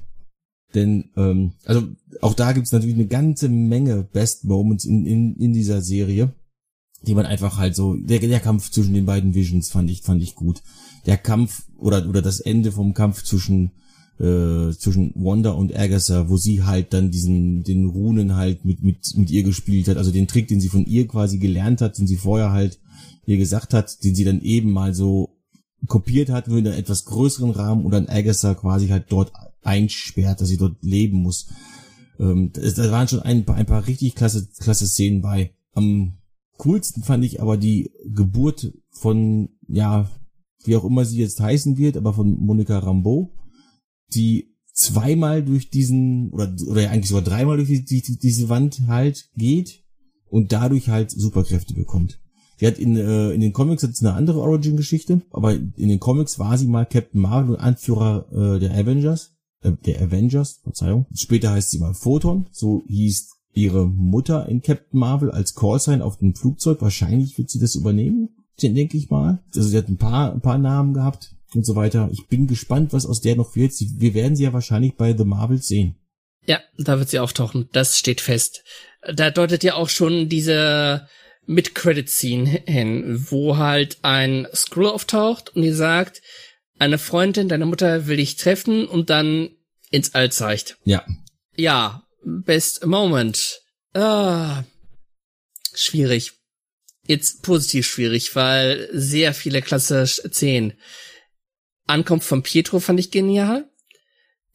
Denn, 0.73 1.11
ähm, 1.17 1.53
also 1.65 1.87
auch 2.21 2.33
da 2.33 2.51
gibt's 2.53 2.71
natürlich 2.71 2.95
eine 2.95 3.07
ganze 3.07 3.49
Menge 3.49 4.03
Best 4.03 4.45
Moments 4.45 4.85
in, 4.85 5.05
in, 5.05 5.35
in 5.35 5.53
dieser 5.53 5.81
Serie, 5.81 6.33
die 7.01 7.13
man 7.13 7.25
einfach 7.25 7.57
halt 7.57 7.75
so, 7.75 7.95
der, 7.95 8.19
der 8.19 8.39
Kampf 8.39 8.69
zwischen 8.71 8.93
den 8.93 9.05
beiden 9.05 9.33
Visions 9.33 9.69
fand 9.69 9.89
ich, 9.89 10.01
fand 10.01 10.21
ich 10.21 10.35
gut. 10.35 10.61
Der 11.05 11.17
Kampf 11.17 11.63
oder, 11.77 12.07
oder 12.07 12.21
das 12.21 12.39
Ende 12.39 12.71
vom 12.71 12.93
Kampf 12.93 13.23
zwischen 13.23 13.71
äh, 14.21 14.73
zwischen 14.77 15.13
Wanda 15.15 15.51
und 15.51 15.75
Agatha, 15.75 16.29
wo 16.29 16.37
sie 16.37 16.61
halt 16.61 16.93
dann 16.93 17.09
diesen, 17.09 17.63
den 17.63 17.87
Runen 17.87 18.35
halt 18.35 18.65
mit, 18.65 18.83
mit, 18.83 19.17
mit 19.17 19.31
ihr 19.31 19.41
gespielt 19.41 19.87
hat, 19.87 19.97
also 19.97 20.11
den 20.11 20.27
Trick, 20.27 20.47
den 20.47 20.61
sie 20.61 20.69
von 20.69 20.85
ihr 20.85 21.07
quasi 21.07 21.39
gelernt 21.39 21.81
hat, 21.81 21.97
den 21.97 22.05
sie 22.05 22.17
vorher 22.17 22.51
halt 22.51 22.79
ihr 23.25 23.37
gesagt 23.37 23.73
hat, 23.73 24.03
den 24.03 24.13
sie 24.13 24.23
dann 24.23 24.41
eben 24.41 24.71
mal 24.71 24.93
so 24.93 25.30
kopiert 25.87 26.29
hat, 26.29 26.47
nur 26.47 26.57
in 26.57 26.67
einem 26.67 26.77
etwas 26.77 27.05
größeren 27.05 27.51
Rahmen 27.51 27.85
und 27.85 27.91
dann 27.91 28.07
Agatha 28.07 28.53
quasi 28.53 28.87
halt 28.87 29.05
dort 29.09 29.31
einsperrt, 29.63 30.41
dass 30.41 30.47
sie 30.47 30.57
dort 30.57 30.81
leben 30.81 31.17
muss. 31.17 31.47
Ähm, 32.19 32.51
da 32.53 32.91
waren 32.91 33.07
schon 33.07 33.21
ein 33.21 33.45
paar, 33.45 33.55
ein 33.55 33.65
paar 33.65 33.87
richtig 33.87 34.15
klasse, 34.15 34.47
klasse 34.59 34.87
Szenen 34.87 35.21
bei. 35.21 35.55
Am 35.73 36.17
coolsten 36.57 37.03
fand 37.03 37.23
ich 37.23 37.41
aber 37.41 37.57
die 37.57 37.91
Geburt 38.05 38.73
von, 38.91 39.49
ja, 39.67 40.09
wie 40.63 40.75
auch 40.75 40.85
immer 40.85 41.05
sie 41.05 41.19
jetzt 41.19 41.39
heißen 41.39 41.77
wird, 41.77 41.97
aber 41.97 42.13
von 42.13 42.39
Monika 42.39 42.77
Rambeau, 42.77 43.33
die 44.13 44.51
zweimal 44.73 45.43
durch 45.43 45.69
diesen, 45.69 46.29
oder, 46.31 46.53
oder 46.67 46.89
eigentlich 46.89 47.09
sogar 47.09 47.23
dreimal 47.23 47.57
durch 47.57 47.69
die, 47.69 47.83
die, 47.83 48.19
diese 48.19 48.49
Wand 48.49 48.87
halt 48.87 49.29
geht 49.35 49.83
und 50.29 50.51
dadurch 50.51 50.89
halt 50.89 51.11
Superkräfte 51.11 51.73
bekommt. 51.73 52.19
Sie 52.61 52.67
hat 52.67 52.77
in, 52.77 52.95
äh, 52.95 53.31
in 53.31 53.41
den 53.41 53.53
Comics 53.53 53.81
jetzt 53.81 54.05
eine 54.05 54.13
andere 54.13 54.39
Origin-Geschichte, 54.39 55.23
aber 55.31 55.53
in 55.53 55.89
den 55.89 55.99
Comics 55.99 56.37
war 56.37 56.59
sie 56.59 56.67
mal 56.67 56.85
Captain 56.85 57.19
Marvel 57.19 57.55
und 57.55 57.59
Anführer 57.59 58.27
äh, 58.31 58.59
der 58.59 58.77
Avengers, 58.77 59.31
äh, 59.63 59.71
der 59.83 59.99
Avengers, 59.99 60.59
Verzeihung. 60.61 61.07
Später 61.11 61.53
heißt 61.53 61.71
sie 61.71 61.79
mal 61.79 61.95
Photon, 61.95 62.45
so 62.51 62.83
hieß 62.87 63.31
ihre 63.53 63.87
Mutter 63.87 64.47
in 64.47 64.61
Captain 64.61 64.99
Marvel 64.99 65.31
als 65.31 65.55
Callsign 65.55 66.03
auf 66.03 66.19
dem 66.19 66.35
Flugzeug. 66.35 66.83
Wahrscheinlich 66.83 67.35
wird 67.39 67.49
sie 67.49 67.59
das 67.59 67.73
übernehmen, 67.73 68.29
denke 68.61 68.95
ich 68.95 69.09
mal. 69.09 69.39
Also 69.55 69.67
sie 69.67 69.77
hat 69.79 69.89
ein 69.89 69.97
paar, 69.97 70.31
ein 70.31 70.41
paar 70.41 70.59
Namen 70.59 70.93
gehabt 70.93 71.33
und 71.55 71.65
so 71.65 71.75
weiter. 71.75 72.09
Ich 72.11 72.27
bin 72.27 72.45
gespannt, 72.45 72.93
was 72.93 73.07
aus 73.07 73.21
der 73.21 73.35
noch 73.37 73.55
wird. 73.55 73.73
Wir 73.97 74.13
werden 74.13 74.35
sie 74.35 74.43
ja 74.43 74.53
wahrscheinlich 74.53 74.93
bei 74.97 75.17
The 75.17 75.25
Marvels 75.25 75.67
sehen. 75.67 75.95
Ja, 76.45 76.59
da 76.77 76.99
wird 76.99 77.09
sie 77.09 77.17
auftauchen. 77.17 77.69
Das 77.71 77.97
steht 77.97 78.21
fest. 78.21 78.63
Da 79.15 79.31
deutet 79.31 79.63
ja 79.63 79.73
auch 79.73 79.89
schon 79.89 80.29
diese 80.29 81.07
Mid-Credit-Scene 81.45 82.63
hin, 82.65 83.25
wo 83.29 83.57
halt 83.57 83.97
ein 84.03 84.47
Skrull 84.53 84.87
auftaucht 84.87 85.55
und 85.55 85.63
die 85.63 85.71
sagt, 85.71 86.21
eine 86.79 86.97
Freundin 86.97 87.49
deiner 87.49 87.65
Mutter 87.65 88.07
will 88.07 88.17
dich 88.17 88.37
treffen 88.37 88.87
und 88.87 89.09
dann 89.09 89.49
ins 89.89 90.15
All 90.15 90.31
zeigt. 90.31 90.77
Ja, 90.83 91.05
Ja, 91.55 92.07
best 92.23 92.85
moment. 92.85 93.61
Ah, 93.93 94.63
schwierig. 95.73 96.33
Jetzt 97.05 97.41
positiv 97.43 97.87
schwierig, 97.87 98.35
weil 98.35 98.89
sehr 98.93 99.33
viele 99.33 99.61
Klasse 99.61 100.05
10. 100.05 100.73
Ankunft 101.87 102.27
von 102.27 102.43
Pietro 102.43 102.79
fand 102.79 102.99
ich 102.99 103.11
genial. 103.11 103.69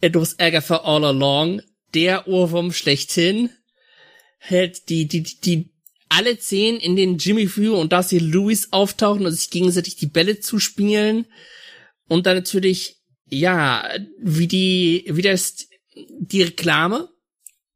It 0.01 0.14
was 0.14 0.38
Agatha 0.38 0.77
all 0.77 1.05
along. 1.05 1.62
Der 1.94 2.29
Ohrwurm 2.29 2.72
schlechthin. 2.72 3.51
Hält 4.38 4.88
die, 4.88 5.07
die, 5.07 5.22
die, 5.22 5.72
alle 6.09 6.38
zehn 6.38 6.77
in 6.77 6.97
den 6.97 7.19
Jimmy 7.19 7.55
View 7.55 7.75
und 7.75 7.92
Darcy 7.92 8.19
Lewis 8.19 8.69
auftauchen 8.73 9.27
und 9.27 9.33
sich 9.33 9.51
gegenseitig 9.51 9.97
die 9.97 10.07
Bälle 10.07 10.40
zuspielen. 10.40 11.27
Und 12.09 12.27
dann 12.27 12.37
natürlich, 12.37 12.97
ja, 13.29 13.88
wie 14.21 14.47
die, 14.47 15.05
wie 15.09 15.23
das, 15.23 15.69
die 15.95 16.42
Reklame. 16.42 17.09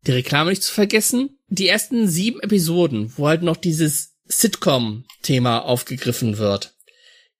Die 0.06 0.12
Reklame 0.12 0.50
nicht 0.50 0.62
zu 0.62 0.72
vergessen. 0.72 1.38
Die 1.48 1.68
ersten 1.68 2.08
sieben 2.08 2.40
Episoden, 2.40 3.12
wo 3.16 3.28
halt 3.28 3.42
noch 3.42 3.56
dieses 3.56 4.14
Sitcom-Thema 4.26 5.58
aufgegriffen 5.58 6.38
wird, 6.38 6.74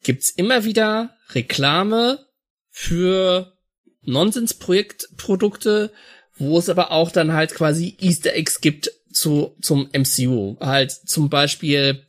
gibt's 0.03 0.31
immer 0.31 0.64
wieder 0.64 1.14
Reklame 1.33 2.26
für 2.70 3.57
Nonsens-Projektprodukte, 4.03 5.92
wo 6.37 6.59
es 6.59 6.68
aber 6.68 6.90
auch 6.90 7.12
dann 7.12 7.33
halt 7.33 7.55
quasi 7.55 7.96
Easter 8.00 8.35
Eggs 8.35 8.61
gibt 8.61 8.90
zu, 9.12 9.57
zum 9.61 9.88
MCU. 9.92 10.57
Halt 10.61 10.92
zum 10.92 11.29
Beispiel 11.29 12.07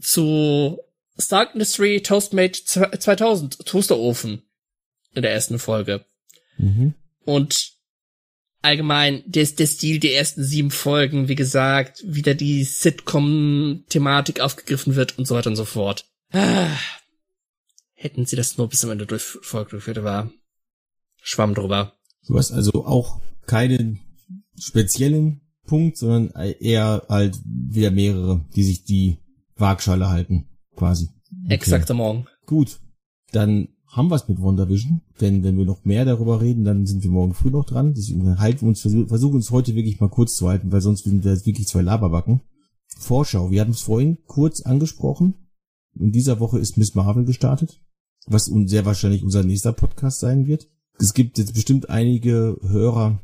zu 0.00 0.78
Stark 1.18 1.54
Industry 1.54 2.02
Toastmate 2.02 2.64
2000 2.64 3.66
Toasterofen 3.66 4.42
in 5.14 5.22
der 5.22 5.32
ersten 5.32 5.58
Folge. 5.58 6.04
Mhm. 6.58 6.94
Und 7.24 7.72
allgemein 8.62 9.22
der, 9.26 9.44
der 9.46 9.66
Stil 9.66 9.98
der 9.98 10.16
ersten 10.16 10.42
sieben 10.42 10.70
Folgen, 10.70 11.28
wie 11.28 11.34
gesagt, 11.34 12.02
wieder 12.06 12.34
die 12.34 12.64
Sitcom-Thematik 12.64 14.40
aufgegriffen 14.40 14.94
wird 14.94 15.18
und 15.18 15.26
so 15.26 15.34
weiter 15.34 15.50
und 15.50 15.56
so 15.56 15.64
fort. 15.64 16.06
Ah, 16.32 16.68
hätten 17.94 18.24
sie 18.24 18.36
das 18.36 18.56
nur 18.56 18.68
bis 18.68 18.80
zum 18.80 18.90
Ende 18.90 19.06
durchfolgt, 19.06 19.72
durchführt, 19.72 20.02
war 20.02 20.32
Schwamm 21.22 21.54
drüber. 21.54 21.96
Du 22.26 22.36
hast 22.36 22.52
also 22.52 22.84
auch 22.84 23.20
keinen 23.46 24.00
speziellen 24.58 25.41
Punkt, 25.72 25.96
sondern 25.96 26.34
eher 26.60 27.02
halt 27.08 27.40
wieder 27.46 27.90
mehrere, 27.90 28.44
die 28.54 28.62
sich 28.62 28.84
die 28.84 29.16
Waagschale 29.56 30.10
halten, 30.10 30.44
quasi. 30.76 31.08
Okay. 31.46 31.54
Exaktement. 31.54 32.26
Gut, 32.44 32.78
dann 33.32 33.68
haben 33.86 34.10
wir 34.10 34.16
es 34.16 34.28
mit 34.28 34.42
WandaVision, 34.42 35.00
denn 35.22 35.42
wenn 35.42 35.56
wir 35.56 35.64
noch 35.64 35.86
mehr 35.86 36.04
darüber 36.04 36.42
reden, 36.42 36.64
dann 36.64 36.84
sind 36.84 37.02
wir 37.02 37.10
morgen 37.10 37.32
früh 37.32 37.48
noch 37.48 37.64
dran. 37.64 37.94
Deswegen 37.94 38.38
halten 38.38 38.60
wir 38.60 38.68
uns, 38.68 38.82
versuchen 38.82 39.36
uns 39.36 39.50
heute 39.50 39.74
wirklich 39.74 39.98
mal 39.98 40.10
kurz 40.10 40.36
zu 40.36 40.46
halten, 40.46 40.72
weil 40.72 40.82
sonst 40.82 41.04
sind 41.04 41.24
wir 41.24 41.32
jetzt 41.32 41.46
wirklich 41.46 41.68
zwei 41.68 41.80
Laberbacken. 41.80 42.42
Vorschau, 42.98 43.50
wir 43.50 43.62
hatten 43.62 43.70
es 43.70 43.80
vorhin 43.80 44.18
kurz 44.26 44.60
angesprochen. 44.60 45.36
In 45.98 46.12
dieser 46.12 46.38
Woche 46.38 46.58
ist 46.58 46.76
Miss 46.76 46.94
Marvel 46.94 47.24
gestartet, 47.24 47.80
was 48.26 48.44
sehr 48.66 48.84
wahrscheinlich 48.84 49.24
unser 49.24 49.42
nächster 49.42 49.72
Podcast 49.72 50.20
sein 50.20 50.46
wird. 50.46 50.68
Es 50.98 51.14
gibt 51.14 51.38
jetzt 51.38 51.54
bestimmt 51.54 51.88
einige 51.88 52.58
Hörer, 52.60 53.22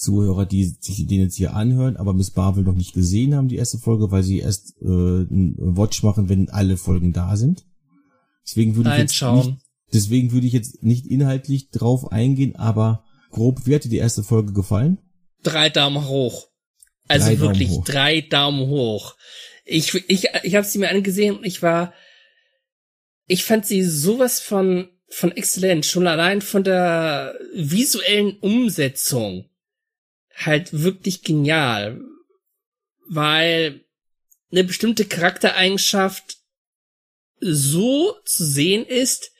Zuhörer, 0.00 0.46
die 0.46 0.64
sich 0.64 1.06
den 1.06 1.20
jetzt 1.20 1.36
hier 1.36 1.54
anhören, 1.54 1.98
aber 1.98 2.14
Miss 2.14 2.34
Marvel 2.34 2.64
noch 2.64 2.74
nicht 2.74 2.94
gesehen 2.94 3.34
haben, 3.34 3.48
die 3.48 3.56
erste 3.56 3.76
Folge, 3.76 4.10
weil 4.10 4.22
sie 4.22 4.38
erst 4.38 4.80
äh, 4.80 4.86
ein 4.86 5.54
Watch 5.58 6.02
machen, 6.02 6.30
wenn 6.30 6.48
alle 6.48 6.78
Folgen 6.78 7.12
da 7.12 7.36
sind. 7.36 7.66
Deswegen 8.42 8.76
würde 8.76 8.90
ich 8.90 8.98
jetzt 8.98 9.22
nicht, 9.22 9.58
deswegen 9.92 10.32
würde 10.32 10.46
ich 10.46 10.54
jetzt 10.54 10.82
nicht 10.82 11.06
inhaltlich 11.06 11.68
drauf 11.68 12.10
eingehen, 12.12 12.56
aber 12.56 13.04
grob, 13.30 13.66
wie 13.66 13.74
hat 13.74 13.84
dir 13.84 13.90
die 13.90 13.98
erste 13.98 14.22
Folge 14.22 14.54
gefallen? 14.54 14.98
Drei 15.42 15.68
Daumen 15.68 16.08
hoch. 16.08 16.48
Also 17.06 17.26
drei 17.26 17.40
wirklich 17.40 17.68
Daumen 17.68 17.84
drei 17.84 18.20
Daumen 18.22 18.68
hoch. 18.68 19.16
Ich, 19.66 19.94
ich, 20.08 20.28
ich 20.42 20.54
habe 20.54 20.66
sie 20.66 20.78
mir 20.78 20.88
angesehen 20.88 21.36
und 21.36 21.44
ich 21.44 21.62
war, 21.62 21.92
ich 23.26 23.44
fand 23.44 23.66
sie 23.66 23.82
sowas 23.82 24.40
von, 24.40 24.88
von 25.08 25.30
exzellent, 25.32 25.84
schon 25.84 26.06
allein 26.06 26.40
von 26.40 26.64
der 26.64 27.34
visuellen 27.54 28.38
Umsetzung 28.38 29.49
halt 30.44 30.72
wirklich 30.72 31.22
genial, 31.22 32.00
weil 33.08 33.84
eine 34.50 34.64
bestimmte 34.64 35.04
Charaktereigenschaft 35.04 36.38
so 37.40 38.14
zu 38.24 38.44
sehen 38.44 38.84
ist, 38.84 39.30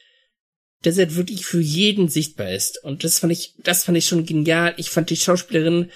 dass 0.83 0.97
er 0.97 1.15
wirklich 1.15 1.45
für 1.45 1.61
jeden 1.61 2.09
sichtbar 2.09 2.51
ist. 2.53 2.83
Und 2.83 3.05
das 3.05 3.19
fand 3.19 3.33
ich, 3.33 3.55
das 3.63 3.85
fand 3.85 3.99
ich 3.99 4.07
schon 4.07 4.25
genial. 4.25 4.75
Ich 4.79 4.91
fand 4.91 5.11
die 5.11 5.17
Schauspielerin, 5.17 5.91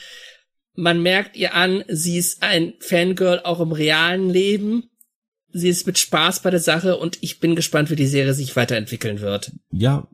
man 0.74 1.02
merkt 1.02 1.36
ihr 1.36 1.54
an, 1.54 1.84
sie 1.88 2.18
ist 2.18 2.42
ein 2.42 2.74
Fangirl 2.80 3.40
auch 3.40 3.60
im 3.60 3.72
realen 3.72 4.28
Leben. 4.28 4.90
Sie 5.52 5.68
ist 5.68 5.86
mit 5.86 5.98
Spaß 5.98 6.42
bei 6.42 6.50
der 6.50 6.60
Sache 6.60 6.96
und 6.96 7.18
ich 7.22 7.38
bin 7.38 7.54
gespannt, 7.54 7.88
wie 7.90 7.96
die 7.96 8.08
Serie 8.08 8.34
sich 8.34 8.56
weiterentwickeln 8.56 9.20
wird. 9.20 9.52
Ja, 9.70 10.08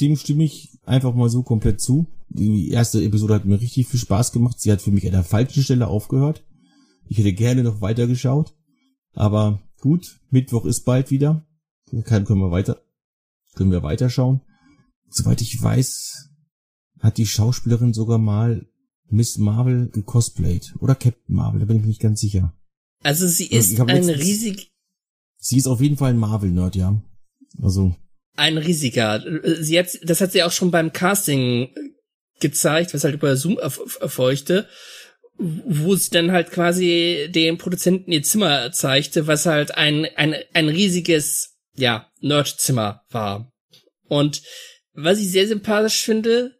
dem 0.00 0.16
stimme 0.16 0.44
ich 0.44 0.68
einfach 0.84 1.14
mal 1.14 1.28
so 1.28 1.42
komplett 1.42 1.80
zu. 1.80 2.06
Die 2.30 2.70
erste 2.70 3.02
Episode 3.02 3.34
hat 3.34 3.44
mir 3.44 3.60
richtig 3.60 3.88
viel 3.88 4.00
Spaß 4.00 4.32
gemacht. 4.32 4.60
Sie 4.60 4.70
hat 4.70 4.82
für 4.82 4.90
mich 4.90 5.06
an 5.06 5.12
der 5.12 5.24
falschen 5.24 5.62
Stelle 5.62 5.88
aufgehört. 5.88 6.44
Ich 7.08 7.18
hätte 7.18 7.32
gerne 7.32 7.62
noch 7.62 7.80
weiter 7.80 8.06
geschaut. 8.06 8.54
Aber 9.12 9.62
gut, 9.80 10.20
Mittwoch 10.30 10.66
ist 10.66 10.84
bald 10.84 11.10
wieder. 11.10 11.46
Kann, 12.04 12.24
können 12.24 12.40
wir 12.40 12.50
weiter, 12.50 12.82
können 13.54 13.72
wir 13.72 13.82
weiterschauen. 13.82 14.42
Soweit 15.08 15.40
ich 15.40 15.60
weiß, 15.60 16.28
hat 17.00 17.16
die 17.16 17.26
Schauspielerin 17.26 17.94
sogar 17.94 18.18
mal 18.18 18.66
Miss 19.08 19.38
Marvel 19.38 19.88
gecosplayt. 19.88 20.74
Oder 20.80 20.94
Captain 20.94 21.34
Marvel, 21.34 21.60
da 21.60 21.66
bin 21.66 21.76
ich 21.76 21.82
mir 21.82 21.88
nicht 21.88 22.02
ganz 22.02 22.20
sicher. 22.20 22.54
Also 23.02 23.26
sie 23.26 23.46
ist 23.46 23.80
ein 23.80 24.10
riesig... 24.10 24.70
Sie 25.38 25.56
ist 25.56 25.66
auf 25.66 25.80
jeden 25.80 25.96
Fall 25.96 26.10
ein 26.10 26.18
Marvel-Nerd, 26.18 26.76
ja. 26.76 27.00
Also... 27.62 27.96
Ein 28.36 28.58
riesiger. 28.58 29.24
Sie 29.60 29.78
hat, 29.78 29.98
das 30.04 30.20
hat 30.20 30.32
sie 30.32 30.42
auch 30.42 30.52
schon 30.52 30.70
beim 30.70 30.92
Casting 30.92 31.68
gezeigt, 32.40 32.94
was 32.94 33.04
halt 33.04 33.14
über 33.14 33.36
Zoom 33.36 33.58
erfolgte, 33.58 34.68
wo 35.38 35.94
sie 35.94 36.10
dann 36.10 36.32
halt 36.32 36.50
quasi 36.50 37.28
dem 37.30 37.58
Produzenten 37.58 38.10
ihr 38.10 38.22
Zimmer 38.22 38.72
zeigte, 38.72 39.26
was 39.26 39.46
halt 39.46 39.76
ein, 39.76 40.06
ein, 40.16 40.34
ein 40.52 40.68
riesiges, 40.68 41.56
ja, 41.76 42.10
Nerdzimmer 42.20 43.02
war. 43.10 43.52
Und 44.08 44.42
was 44.94 45.20
ich 45.20 45.30
sehr 45.30 45.46
sympathisch 45.46 46.02
finde, 46.02 46.56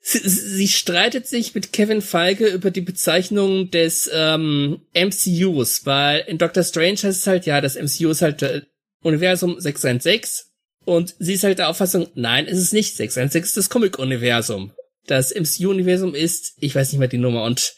sie, 0.00 0.28
sie 0.28 0.68
streitet 0.68 1.26
sich 1.26 1.54
mit 1.54 1.72
Kevin 1.72 2.02
Feige 2.02 2.48
über 2.48 2.70
die 2.70 2.82
Bezeichnung 2.82 3.70
des 3.70 4.10
ähm, 4.12 4.82
MCUs, 4.94 5.86
weil 5.86 6.24
in 6.26 6.36
Doctor 6.36 6.64
Strange 6.64 6.98
heißt 6.98 7.04
es 7.20 7.26
halt, 7.26 7.46
ja, 7.46 7.62
das 7.62 7.76
MCU 7.76 8.10
ist 8.10 8.20
halt 8.20 8.42
äh, 8.42 8.62
Universum 9.02 9.58
616 9.58 10.44
und 10.84 11.14
sie 11.18 11.34
ist 11.34 11.44
halt 11.44 11.58
der 11.58 11.70
Auffassung, 11.70 12.08
nein, 12.14 12.46
es 12.46 12.58
ist 12.58 12.74
nicht 12.74 12.94
616, 12.94 13.42
es 13.42 13.48
ist 13.48 13.56
das 13.56 13.70
Comic-Universum 13.70 14.72
das 15.10 15.34
MCU-Universum 15.34 16.14
ist, 16.14 16.54
ich 16.58 16.74
weiß 16.74 16.92
nicht 16.92 16.98
mehr 16.98 17.08
die 17.08 17.18
Nummer 17.18 17.44
und 17.44 17.74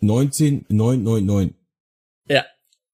19999. 0.00 1.56
Ja. 2.28 2.44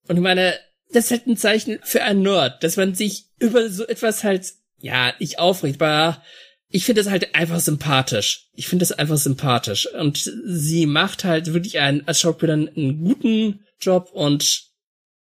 Und 0.08 0.16
ich 0.16 0.22
meine, 0.22 0.54
das 0.92 1.06
ist 1.06 1.10
halt 1.10 1.26
ein 1.26 1.36
Zeichen 1.36 1.78
für 1.82 2.02
einen 2.02 2.22
Nerd, 2.22 2.62
dass 2.62 2.76
man 2.76 2.94
sich 2.94 3.26
über 3.38 3.68
so 3.70 3.86
etwas 3.86 4.24
halt, 4.24 4.52
ja, 4.80 5.12
nicht 5.18 5.38
aufregt, 5.38 5.80
aber 5.82 6.22
ich 6.70 6.84
finde 6.84 7.02
das 7.02 7.10
halt 7.10 7.34
einfach 7.34 7.60
sympathisch. 7.60 8.48
Ich 8.52 8.68
finde 8.68 8.82
das 8.82 8.92
einfach 8.92 9.16
sympathisch. 9.16 9.88
Und 9.94 10.18
sie 10.18 10.86
macht 10.86 11.24
halt 11.24 11.52
wirklich 11.52 11.78
einen, 11.78 12.06
als 12.06 12.20
Schauspielerin 12.20 12.68
einen 12.68 13.04
guten 13.04 13.64
Job 13.80 14.10
und 14.12 14.64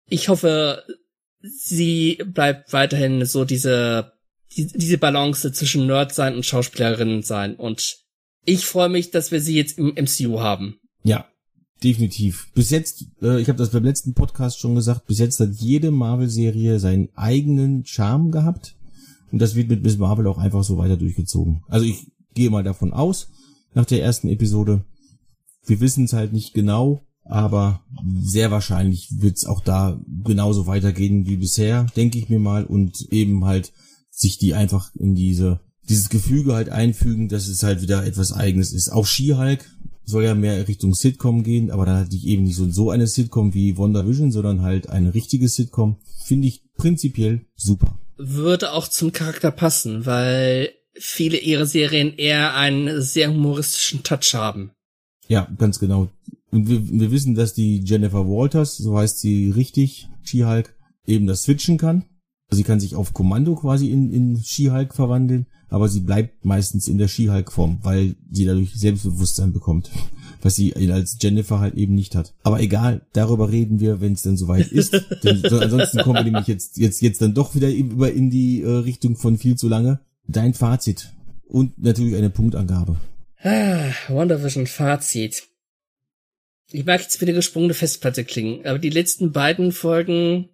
ich 0.08 0.28
hoffe, 0.28 0.84
sie 1.42 2.22
bleibt 2.26 2.74
weiterhin 2.74 3.26
so 3.26 3.46
diese 3.46 4.12
die, 4.56 4.68
diese 4.68 4.98
Balance 4.98 5.52
zwischen 5.52 5.88
Nerd 5.88 6.14
sein 6.14 6.36
und 6.36 6.46
Schauspielerin 6.46 7.22
sein. 7.22 7.56
Und 7.56 7.98
ich 8.46 8.66
freue 8.66 8.90
mich, 8.90 9.12
dass 9.12 9.32
wir 9.32 9.42
sie 9.42 9.56
jetzt 9.56 9.78
im 9.78 9.90
MCU 9.90 10.40
haben. 10.40 10.80
Ja, 11.04 11.26
definitiv. 11.84 12.52
Bis 12.54 12.70
jetzt, 12.70 13.06
äh, 13.22 13.42
ich 13.42 13.48
habe 13.48 13.58
das 13.58 13.72
beim 13.72 13.84
letzten 13.84 14.14
Podcast 14.14 14.60
schon 14.60 14.76
gesagt, 14.76 15.06
bis 15.06 15.20
jetzt 15.20 15.40
hat 15.40 15.52
jede 15.54 15.92
Marvel-Serie 15.92 16.80
seinen 16.80 17.10
eigenen 17.16 17.86
Charme 17.86 18.32
gehabt. 18.32 18.76
Und 19.32 19.40
das 19.40 19.56
wird 19.56 19.70
mit 19.70 19.84
Miss 19.84 19.98
Marvel 19.98 20.28
auch 20.28 20.40
einfach 20.40 20.64
so 20.64 20.78
weiter 20.78 20.98
durchgezogen. 20.98 21.64
Also 21.68 21.86
ich 21.86 22.08
gehe 22.34 22.50
mal 22.50 22.64
davon 22.64 22.94
aus, 22.94 23.30
nach 23.74 23.86
der 23.86 24.02
ersten 24.02 24.28
Episode. 24.28 24.84
Wir 25.66 25.80
wissen 25.80 26.06
es 26.06 26.14
halt 26.14 26.34
nicht 26.34 26.54
genau, 26.54 27.02
aber 27.24 27.84
sehr 28.24 28.50
wahrscheinlich 28.50 29.22
wird 29.22 29.38
es 29.38 29.46
auch 29.46 29.62
da 29.62 30.00
genauso 30.24 30.66
weitergehen 30.66 31.28
wie 31.28 31.38
bisher, 31.38 31.86
denke 31.96 32.18
ich 32.18 32.30
mir 32.30 32.40
mal. 32.40 32.66
Und 32.66 33.02
eben 33.12 33.46
halt 33.46 33.72
sich 34.20 34.38
die 34.38 34.54
einfach 34.54 34.94
in 34.96 35.16
diese, 35.16 35.60
dieses 35.88 36.10
Gefüge 36.10 36.54
halt 36.54 36.70
einfügen, 36.70 37.30
dass 37.30 37.48
es 37.48 37.64
halt 37.64 37.82
wieder 37.82 38.06
etwas 38.06 38.34
eigenes 38.34 38.74
ist. 38.74 38.90
Auch 38.90 39.06
She-Hulk 39.06 39.66
soll 40.04 40.24
ja 40.24 40.36
mehr 40.36 40.68
Richtung 40.68 40.94
Sitcom 40.94 41.44
gehen, 41.44 41.72
aber 41.72 41.86
da 41.86 42.00
hatte 42.00 42.16
ich 42.16 42.28
eben 42.28 42.44
nicht 42.44 42.56
so, 42.56 42.70
so 42.70 42.90
eine 42.90 43.08
Sitcom 43.08 43.54
wie 43.54 43.78
WandaVision, 43.78 44.32
sondern 44.32 44.62
halt 44.62 44.90
eine 44.90 45.14
richtige 45.14 45.48
Sitcom. 45.48 45.98
Finde 46.26 46.48
ich 46.48 46.64
prinzipiell 46.78 47.46
super. 47.56 47.98
Würde 48.18 48.74
auch 48.74 48.88
zum 48.88 49.14
Charakter 49.14 49.52
passen, 49.52 50.06
weil 50.06 50.72
viele 50.94 51.38
ihrer 51.38 51.66
Serien 51.66 52.14
eher 52.18 52.56
einen 52.56 53.02
sehr 53.02 53.32
humoristischen 53.32 54.04
Touch 54.04 54.34
haben. 54.34 54.72
Ja, 55.28 55.48
ganz 55.58 55.80
genau. 55.80 56.10
Und 56.52 56.68
wir, 56.68 56.90
wir 56.90 57.12
wissen, 57.12 57.36
dass 57.36 57.54
die 57.54 57.80
Jennifer 57.86 58.28
Walters, 58.28 58.78
so 58.78 58.98
heißt 58.98 59.20
sie 59.20 59.52
richtig, 59.52 60.10
She-Hulk, 60.24 60.76
eben 61.06 61.28
das 61.28 61.44
switchen 61.44 61.78
kann. 61.78 62.04
Sie 62.52 62.64
kann 62.64 62.80
sich 62.80 62.96
auf 62.96 63.14
Kommando 63.14 63.56
quasi 63.56 63.92
in, 63.92 64.12
in 64.12 64.42
She-Hulk 64.44 64.96
verwandeln, 64.96 65.46
aber 65.70 65.88
sie 65.88 66.00
bleibt 66.00 66.46
meistens 66.46 66.88
in 66.88 66.98
der 66.98 67.08
She-Hulk-Form, 67.08 67.80
weil 67.84 68.16
sie 68.32 68.46
dadurch 68.46 68.74
Selbstbewusstsein 68.74 69.54
bekommt, 69.54 69.92
was 70.42 70.56
sie 70.56 70.76
als 70.92 71.18
Jennifer 71.22 71.60
halt 71.60 71.76
eben 71.76 71.94
nicht 71.94 72.16
hat. 72.16 72.34
Aber 72.42 72.60
egal, 72.60 73.06
darüber 73.14 73.52
reden 73.52 73.80
wir, 73.80 74.02
wenn 74.02 74.14
es 74.14 74.24
dann 74.24 74.36
soweit 74.38 74.72
ist. 74.72 74.94
Denn 75.24 75.44
so, 75.48 75.60
ansonsten 75.60 76.00
kommen 76.00 76.16
wir 76.16 76.24
nämlich 76.24 76.48
jetzt, 76.48 76.78
jetzt, 76.78 77.02
jetzt 77.02 77.22
dann 77.22 77.36
doch 77.36 77.54
wieder 77.54 77.70
über 77.70 78.12
in 78.12 78.32
die 78.32 78.62
äh, 78.62 78.68
Richtung 78.68 79.16
von 79.16 79.38
viel 79.38 79.56
zu 79.56 79.68
lange. 79.68 80.00
Dein 80.28 80.54
Fazit 80.56 81.14
und 81.48 81.78
natürlich 81.78 82.16
eine 82.16 82.30
Punktangabe. 82.30 83.00
Ah, 83.42 83.92
WandaVision 84.08 84.68
Fazit. 84.68 85.44
Ich 86.72 86.86
mag 86.86 87.02
jetzt 87.02 87.20
wieder 87.22 87.34
gesprungene 87.34 87.74
Festplatte 87.74 88.24
klingen, 88.24 88.66
aber 88.66 88.80
die 88.80 88.92
letzten 88.92 89.32
beiden 89.32 89.72
Folgen 89.72 90.50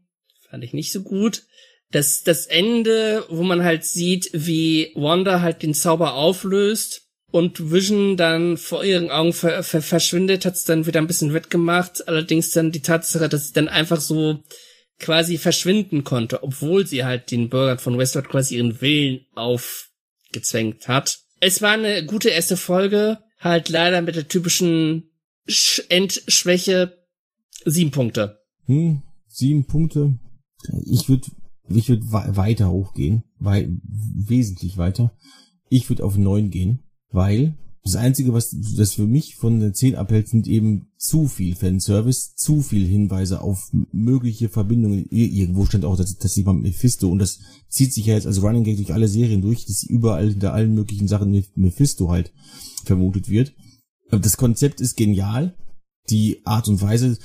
fand 0.49 0.63
ich 0.63 0.73
nicht 0.73 0.91
so 0.91 1.01
gut. 1.01 1.43
Das, 1.91 2.23
das 2.23 2.45
Ende, 2.45 3.25
wo 3.29 3.43
man 3.43 3.63
halt 3.63 3.85
sieht, 3.85 4.29
wie 4.33 4.91
Wanda 4.95 5.41
halt 5.41 5.63
den 5.63 5.73
Zauber 5.73 6.15
auflöst 6.15 7.03
und 7.31 7.71
Vision 7.71 8.17
dann 8.17 8.57
vor 8.57 8.83
ihren 8.83 9.09
Augen 9.09 9.33
ver 9.33 9.63
ver 9.63 9.81
verschwindet, 9.81 10.45
hat's 10.45 10.63
dann 10.63 10.85
wieder 10.85 10.99
ein 10.99 11.07
bisschen 11.07 11.33
wettgemacht. 11.33 12.07
Allerdings 12.07 12.51
dann 12.51 12.71
die 12.71 12.81
Tatsache, 12.81 13.29
dass 13.29 13.47
sie 13.47 13.53
dann 13.53 13.67
einfach 13.67 13.99
so 13.99 14.43
quasi 14.99 15.37
verschwinden 15.37 16.03
konnte, 16.03 16.43
obwohl 16.43 16.87
sie 16.87 17.03
halt 17.03 17.31
den 17.31 17.49
Bürgern 17.49 17.77
von 17.77 17.97
Westworld 17.97 18.29
quasi 18.29 18.55
ihren 18.55 18.81
Willen 18.81 19.25
aufgezwängt 19.35 20.87
hat. 20.87 21.19
Es 21.41 21.61
war 21.61 21.71
eine 21.71 22.05
gute 22.05 22.29
erste 22.29 22.57
Folge, 22.57 23.19
halt 23.39 23.69
leider 23.69 24.01
mit 24.01 24.15
der 24.15 24.27
typischen 24.27 25.11
Sch 25.47 25.81
Endschwäche 25.89 27.05
sieben 27.65 27.91
Punkte. 27.91 28.39
Hm, 28.65 29.01
sieben 29.27 29.65
Punkte. 29.65 30.17
Ich 30.85 31.09
würde 31.09 31.27
ich 31.69 31.89
würd 31.89 32.11
weiter 32.11 32.69
hochgehen, 32.69 33.23
weil 33.39 33.77
wesentlich 33.83 34.77
weiter. 34.77 35.13
Ich 35.69 35.89
würde 35.89 36.03
auf 36.03 36.17
neun 36.17 36.51
gehen, 36.51 36.79
weil 37.11 37.57
das 37.85 37.95
Einzige, 37.95 38.33
was 38.33 38.55
das 38.75 38.93
für 38.93 39.05
mich 39.05 39.35
von 39.35 39.59
der 39.59 39.71
10 39.71 39.95
abhält, 39.95 40.27
sind 40.27 40.47
eben 40.47 40.87
zu 40.97 41.27
viel 41.27 41.55
Fanservice, 41.55 42.33
zu 42.35 42.61
viel 42.61 42.87
Hinweise 42.87 43.41
auf 43.41 43.71
mögliche 43.91 44.49
Verbindungen. 44.49 45.05
Irgendwo 45.11 45.67
stand 45.67 45.85
auch, 45.85 45.95
dass, 45.95 46.17
dass 46.17 46.33
sie 46.33 46.41
beim 46.41 46.61
Mephisto, 46.61 47.07
und 47.07 47.19
das 47.19 47.39
zieht 47.69 47.93
sich 47.93 48.07
ja 48.07 48.15
jetzt 48.15 48.25
als 48.25 48.41
Running 48.41 48.63
Gag 48.63 48.77
durch 48.77 48.91
alle 48.91 49.07
Serien 49.07 49.43
durch, 49.43 49.67
dass 49.67 49.83
überall 49.83 50.31
hinter 50.31 50.53
allen 50.53 50.73
möglichen 50.73 51.07
Sachen 51.07 51.45
Mephisto 51.53 52.09
halt 52.09 52.33
vermutet 52.85 53.29
wird. 53.29 53.53
Das 54.09 54.35
Konzept 54.37 54.81
ist 54.81 54.97
genial. 54.97 55.55
Die 56.09 56.43
Art 56.43 56.67
und 56.67 56.81
Weise, 56.81 57.19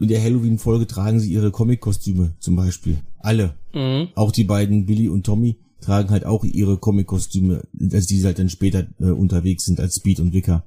in 0.00 0.08
der 0.08 0.20
Halloween-Folge 0.20 0.88
tragen 0.88 1.20
sie 1.20 1.32
ihre 1.32 1.52
Comic-Kostüme 1.52 2.34
zum 2.40 2.56
Beispiel. 2.56 2.98
Alle. 3.22 3.54
Mhm. 3.74 4.08
Auch 4.14 4.32
die 4.32 4.44
beiden 4.44 4.86
Billy 4.86 5.08
und 5.08 5.24
Tommy 5.24 5.58
tragen 5.80 6.10
halt 6.10 6.24
auch 6.24 6.44
ihre 6.44 6.78
Comic-Kostüme, 6.78 7.66
als 7.92 8.06
die 8.06 8.24
halt 8.24 8.38
dann 8.38 8.48
später 8.48 8.86
äh, 9.00 9.10
unterwegs 9.10 9.64
sind 9.64 9.80
als 9.80 9.96
Speed 9.96 10.20
und 10.20 10.32
Wicker. 10.32 10.64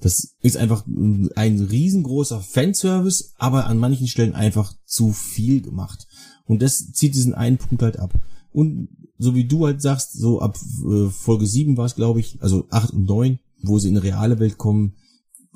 Das 0.00 0.34
ist 0.40 0.56
einfach 0.56 0.86
ein 0.86 1.30
riesengroßer 1.36 2.40
Fanservice, 2.40 3.32
aber 3.38 3.66
an 3.66 3.78
manchen 3.78 4.08
Stellen 4.08 4.34
einfach 4.34 4.74
zu 4.84 5.12
viel 5.12 5.62
gemacht. 5.62 6.06
Und 6.44 6.62
das 6.62 6.92
zieht 6.92 7.14
diesen 7.14 7.34
einen 7.34 7.58
Punkt 7.58 7.82
halt 7.82 7.98
ab. 7.98 8.14
Und 8.52 8.88
so 9.18 9.34
wie 9.34 9.44
du 9.44 9.66
halt 9.66 9.82
sagst, 9.82 10.12
so 10.12 10.40
ab 10.40 10.58
äh, 10.86 11.08
Folge 11.08 11.46
7 11.46 11.76
war 11.76 11.86
es, 11.86 11.94
glaube 11.94 12.20
ich, 12.20 12.38
also 12.40 12.66
8 12.70 12.92
und 12.92 13.06
9, 13.06 13.38
wo 13.62 13.78
sie 13.78 13.88
in 13.88 13.96
eine 13.96 14.04
reale 14.04 14.38
Welt 14.38 14.58
kommen, 14.58 14.94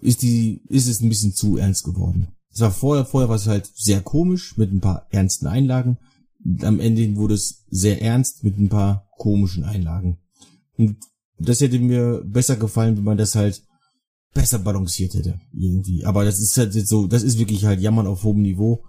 ist 0.00 0.22
die, 0.22 0.62
ist 0.68 0.88
es 0.88 1.00
ein 1.00 1.08
bisschen 1.08 1.34
zu 1.34 1.56
ernst 1.56 1.84
geworden. 1.84 2.28
Es 2.52 2.60
war 2.60 2.72
vorher, 2.72 3.04
vorher 3.04 3.28
war 3.28 3.36
es 3.36 3.46
halt 3.46 3.70
sehr 3.74 4.00
komisch 4.00 4.56
mit 4.56 4.72
ein 4.72 4.80
paar 4.80 5.06
ernsten 5.10 5.46
Einlagen. 5.46 5.98
Am 6.62 6.80
Ende 6.80 7.16
wurde 7.16 7.34
es 7.34 7.64
sehr 7.70 8.00
ernst 8.02 8.44
mit 8.44 8.58
ein 8.58 8.68
paar 8.68 9.08
komischen 9.18 9.64
Einlagen. 9.64 10.18
Und 10.76 10.96
das 11.38 11.60
hätte 11.60 11.78
mir 11.78 12.22
besser 12.24 12.56
gefallen, 12.56 12.96
wenn 12.96 13.04
man 13.04 13.18
das 13.18 13.34
halt 13.34 13.62
besser 14.32 14.58
balanciert 14.58 15.14
hätte, 15.14 15.40
irgendwie. 15.52 16.04
Aber 16.04 16.24
das 16.24 16.40
ist 16.40 16.56
halt 16.56 16.74
jetzt 16.74 16.88
so, 16.88 17.06
das 17.06 17.22
ist 17.22 17.38
wirklich 17.38 17.64
halt 17.64 17.80
Jammern 17.80 18.06
auf 18.06 18.22
hohem 18.24 18.42
Niveau. 18.42 18.84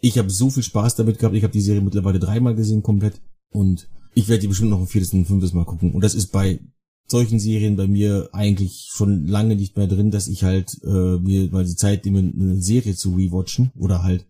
Ich 0.00 0.18
habe 0.18 0.30
so 0.30 0.50
viel 0.50 0.62
Spaß 0.62 0.96
damit 0.96 1.18
gehabt. 1.18 1.34
Ich 1.36 1.42
habe 1.42 1.52
die 1.52 1.60
Serie 1.60 1.82
mittlerweile 1.82 2.18
dreimal 2.18 2.54
gesehen, 2.54 2.82
komplett. 2.82 3.20
Und 3.50 3.88
ich 4.14 4.28
werde 4.28 4.40
die 4.40 4.48
bestimmt 4.48 4.70
noch 4.70 4.80
ein 4.80 4.86
viertes 4.86 5.12
und 5.12 5.26
fünftes 5.26 5.52
Mal 5.52 5.64
gucken. 5.64 5.92
Und 5.92 6.02
das 6.02 6.14
ist 6.14 6.28
bei 6.28 6.60
solchen 7.06 7.38
Serien 7.38 7.76
bei 7.76 7.86
mir 7.86 8.30
eigentlich 8.32 8.88
schon 8.90 9.26
lange 9.26 9.56
nicht 9.56 9.76
mehr 9.76 9.86
drin, 9.86 10.10
dass 10.10 10.28
ich 10.28 10.42
halt 10.42 10.78
äh, 10.84 11.18
mir 11.18 11.50
mal 11.50 11.64
die 11.64 11.76
Zeit 11.76 12.04
nehme, 12.04 12.18
eine 12.18 12.60
Serie 12.60 12.96
zu 12.96 13.14
rewatchen 13.14 13.70
oder 13.76 14.02
halt 14.02 14.26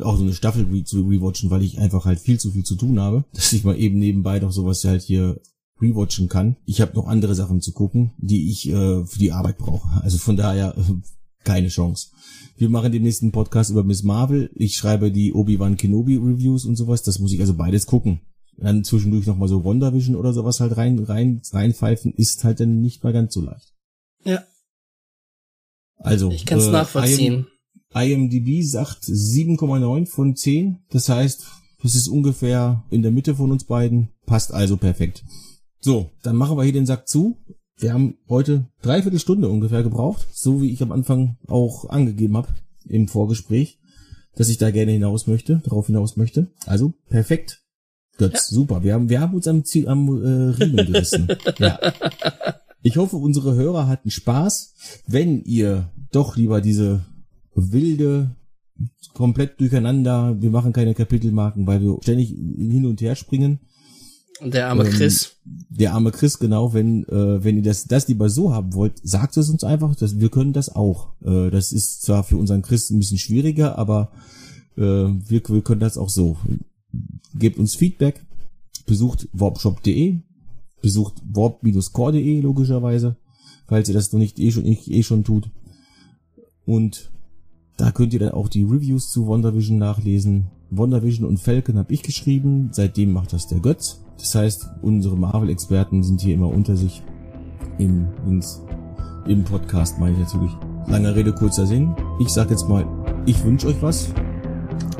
auch 0.00 0.16
so 0.16 0.22
eine 0.22 0.32
Staffel 0.32 0.66
re 0.70 0.84
zu 0.84 1.02
rewatchen, 1.02 1.50
weil 1.50 1.62
ich 1.62 1.78
einfach 1.78 2.04
halt 2.04 2.20
viel 2.20 2.38
zu 2.38 2.50
viel 2.52 2.64
zu 2.64 2.76
tun 2.76 3.00
habe, 3.00 3.24
dass 3.32 3.52
ich 3.52 3.64
mal 3.64 3.78
eben 3.78 3.98
nebenbei 3.98 4.38
noch 4.38 4.52
sowas 4.52 4.84
halt 4.84 5.02
hier 5.02 5.40
rewatchen 5.80 6.28
kann. 6.28 6.56
Ich 6.66 6.80
habe 6.80 6.94
noch 6.94 7.06
andere 7.06 7.34
Sachen 7.34 7.60
zu 7.60 7.72
gucken, 7.72 8.12
die 8.18 8.50
ich 8.50 8.68
äh, 8.68 9.04
für 9.04 9.18
die 9.18 9.32
Arbeit 9.32 9.58
brauche. 9.58 10.02
Also 10.02 10.18
von 10.18 10.36
daher 10.36 10.76
äh, 10.76 10.82
keine 11.44 11.68
Chance. 11.68 12.08
Wir 12.56 12.68
machen 12.68 12.92
den 12.92 13.02
nächsten 13.02 13.32
Podcast 13.32 13.70
über 13.70 13.82
Miss 13.82 14.02
Marvel. 14.02 14.50
Ich 14.54 14.76
schreibe 14.76 15.10
die 15.10 15.32
Obi-Wan 15.32 15.78
Kenobi 15.78 16.16
Reviews 16.16 16.66
und 16.66 16.76
sowas. 16.76 17.02
Das 17.02 17.18
muss 17.18 17.32
ich 17.32 17.40
also 17.40 17.54
beides 17.54 17.86
gucken 17.86 18.20
dann 18.60 18.84
zwischendurch 18.84 19.26
nochmal 19.26 19.48
so 19.48 19.64
WandaVision 19.64 20.16
oder 20.16 20.32
sowas 20.32 20.60
halt 20.60 20.76
rein, 20.76 20.98
rein, 20.98 21.40
reinpfeifen, 21.52 22.12
ist 22.12 22.44
halt 22.44 22.60
dann 22.60 22.80
nicht 22.80 23.02
mal 23.02 23.12
ganz 23.12 23.34
so 23.34 23.40
leicht. 23.40 23.74
Ja. 24.24 24.44
Also. 25.96 26.30
Ich 26.30 26.46
kann 26.46 26.58
es 26.58 26.66
äh, 26.66 26.72
nachvollziehen. 26.72 27.46
IMDb 27.94 28.62
sagt 28.62 29.04
7,9 29.04 30.06
von 30.06 30.36
10. 30.36 30.78
Das 30.90 31.08
heißt, 31.08 31.46
das 31.82 31.94
ist 31.94 32.08
ungefähr 32.08 32.84
in 32.90 33.02
der 33.02 33.10
Mitte 33.10 33.34
von 33.34 33.50
uns 33.50 33.64
beiden. 33.64 34.10
Passt 34.26 34.52
also 34.52 34.76
perfekt. 34.76 35.24
So, 35.80 36.10
dann 36.22 36.36
machen 36.36 36.56
wir 36.56 36.64
hier 36.64 36.72
den 36.72 36.86
Sack 36.86 37.08
zu. 37.08 37.38
Wir 37.78 37.94
haben 37.94 38.18
heute 38.28 38.68
dreiviertel 38.82 39.18
Stunde 39.18 39.48
ungefähr 39.48 39.82
gebraucht, 39.82 40.26
so 40.32 40.60
wie 40.60 40.70
ich 40.70 40.82
am 40.82 40.92
Anfang 40.92 41.38
auch 41.48 41.88
angegeben 41.88 42.36
habe 42.36 42.48
im 42.86 43.08
Vorgespräch, 43.08 43.78
dass 44.34 44.50
ich 44.50 44.58
da 44.58 44.70
gerne 44.70 44.92
hinaus 44.92 45.26
möchte, 45.26 45.62
darauf 45.64 45.86
hinaus 45.86 46.16
möchte. 46.16 46.52
Also 46.66 46.92
perfekt. 47.08 47.62
Götz, 48.18 48.50
ja. 48.50 48.56
super. 48.56 48.84
Wir 48.84 48.92
haben, 48.92 49.08
wir 49.08 49.20
haben 49.20 49.34
uns 49.34 49.48
am 49.48 49.64
Ziel, 49.64 49.88
am 49.88 50.08
äh, 50.08 50.50
Riemen 50.50 50.86
gerissen. 50.86 51.28
ja. 51.58 51.78
Ich 52.82 52.98
hoffe, 52.98 53.16
unsere 53.16 53.54
Hörer 53.54 53.88
hatten 53.88 54.10
Spaß. 54.10 54.74
Wenn 55.06 55.42
ihr 55.42 55.90
doch 56.12 56.36
lieber 56.36 56.60
diese 56.60 57.06
wilde, 57.54 58.34
komplett 59.14 59.60
durcheinander, 59.60 60.40
wir 60.40 60.50
machen 60.50 60.72
keine 60.72 60.94
Kapitelmarken, 60.94 61.66
weil 61.66 61.82
wir 61.82 61.98
ständig 62.02 62.28
hin 62.30 62.86
und 62.86 63.00
her 63.00 63.14
springen. 63.14 63.60
Der 64.42 64.68
arme 64.68 64.84
ähm, 64.84 64.90
Chris. 64.90 65.36
Der 65.44 65.92
arme 65.92 66.12
Chris, 66.12 66.38
genau. 66.38 66.72
Wenn, 66.72 67.04
äh, 67.04 67.44
wenn 67.44 67.56
ihr 67.56 67.62
das, 67.62 67.84
das 67.84 68.08
lieber 68.08 68.30
so 68.30 68.54
haben 68.54 68.72
wollt, 68.72 68.94
sagt 69.02 69.36
es 69.36 69.50
uns 69.50 69.64
einfach. 69.64 69.94
Dass 69.96 70.18
wir 70.18 70.30
können 70.30 70.54
das 70.54 70.74
auch. 70.74 71.12
Äh, 71.22 71.50
das 71.50 71.72
ist 71.72 72.02
zwar 72.02 72.24
für 72.24 72.38
unseren 72.38 72.62
Chris 72.62 72.88
ein 72.88 72.98
bisschen 72.98 73.18
schwieriger, 73.18 73.76
aber 73.76 74.12
äh, 74.78 74.82
wir, 74.82 75.42
wir 75.46 75.60
können 75.60 75.80
das 75.80 75.98
auch 75.98 76.08
so 76.08 76.38
gebt 77.34 77.58
uns 77.58 77.74
Feedback, 77.74 78.24
besucht 78.86 79.28
warpshop.de, 79.32 80.20
besucht 80.80 81.14
warp-core.de 81.24 82.40
logischerweise, 82.40 83.16
falls 83.66 83.88
ihr 83.88 83.94
das 83.94 84.12
noch 84.12 84.20
nicht 84.20 84.38
eh 84.38 84.50
schon, 84.50 84.64
eh 84.66 85.02
schon 85.02 85.24
tut. 85.24 85.50
Und 86.64 87.10
da 87.80 87.90
könnt 87.92 88.12
ihr 88.12 88.20
dann 88.20 88.32
auch 88.32 88.48
die 88.48 88.62
Reviews 88.62 89.10
zu 89.10 89.26
WandaVision 89.26 89.78
nachlesen. 89.78 90.48
WandaVision 90.70 91.26
und 91.26 91.38
Falcon 91.38 91.78
habe 91.78 91.92
ich 91.94 92.02
geschrieben, 92.02 92.68
seitdem 92.72 93.12
macht 93.12 93.32
das 93.32 93.48
der 93.48 93.60
Götz. 93.60 94.02
Das 94.18 94.34
heißt, 94.34 94.68
unsere 94.82 95.16
Marvel-Experten 95.16 96.02
sind 96.02 96.20
hier 96.20 96.34
immer 96.34 96.48
unter 96.48 96.76
sich 96.76 97.02
im, 97.78 98.06
ins, 98.26 98.62
im 99.26 99.44
Podcast, 99.44 99.98
meine 99.98 100.12
ich 100.12 100.20
natürlich. 100.20 100.52
Lange 100.88 101.14
Rede, 101.14 101.32
kurzer 101.32 101.66
Sinn. 101.66 101.94
Ich 102.20 102.28
sag 102.28 102.50
jetzt 102.50 102.68
mal, 102.68 102.86
ich 103.24 103.42
wünsche 103.44 103.68
euch 103.68 103.80
was. 103.80 104.12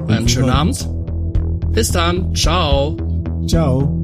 Einen 0.08 0.28
schönen 0.28 0.50
Abend. 0.50 0.88
Bis 1.72 1.92
dann. 1.92 2.34
Ciao. 2.34 2.96
Ciao. 3.46 3.99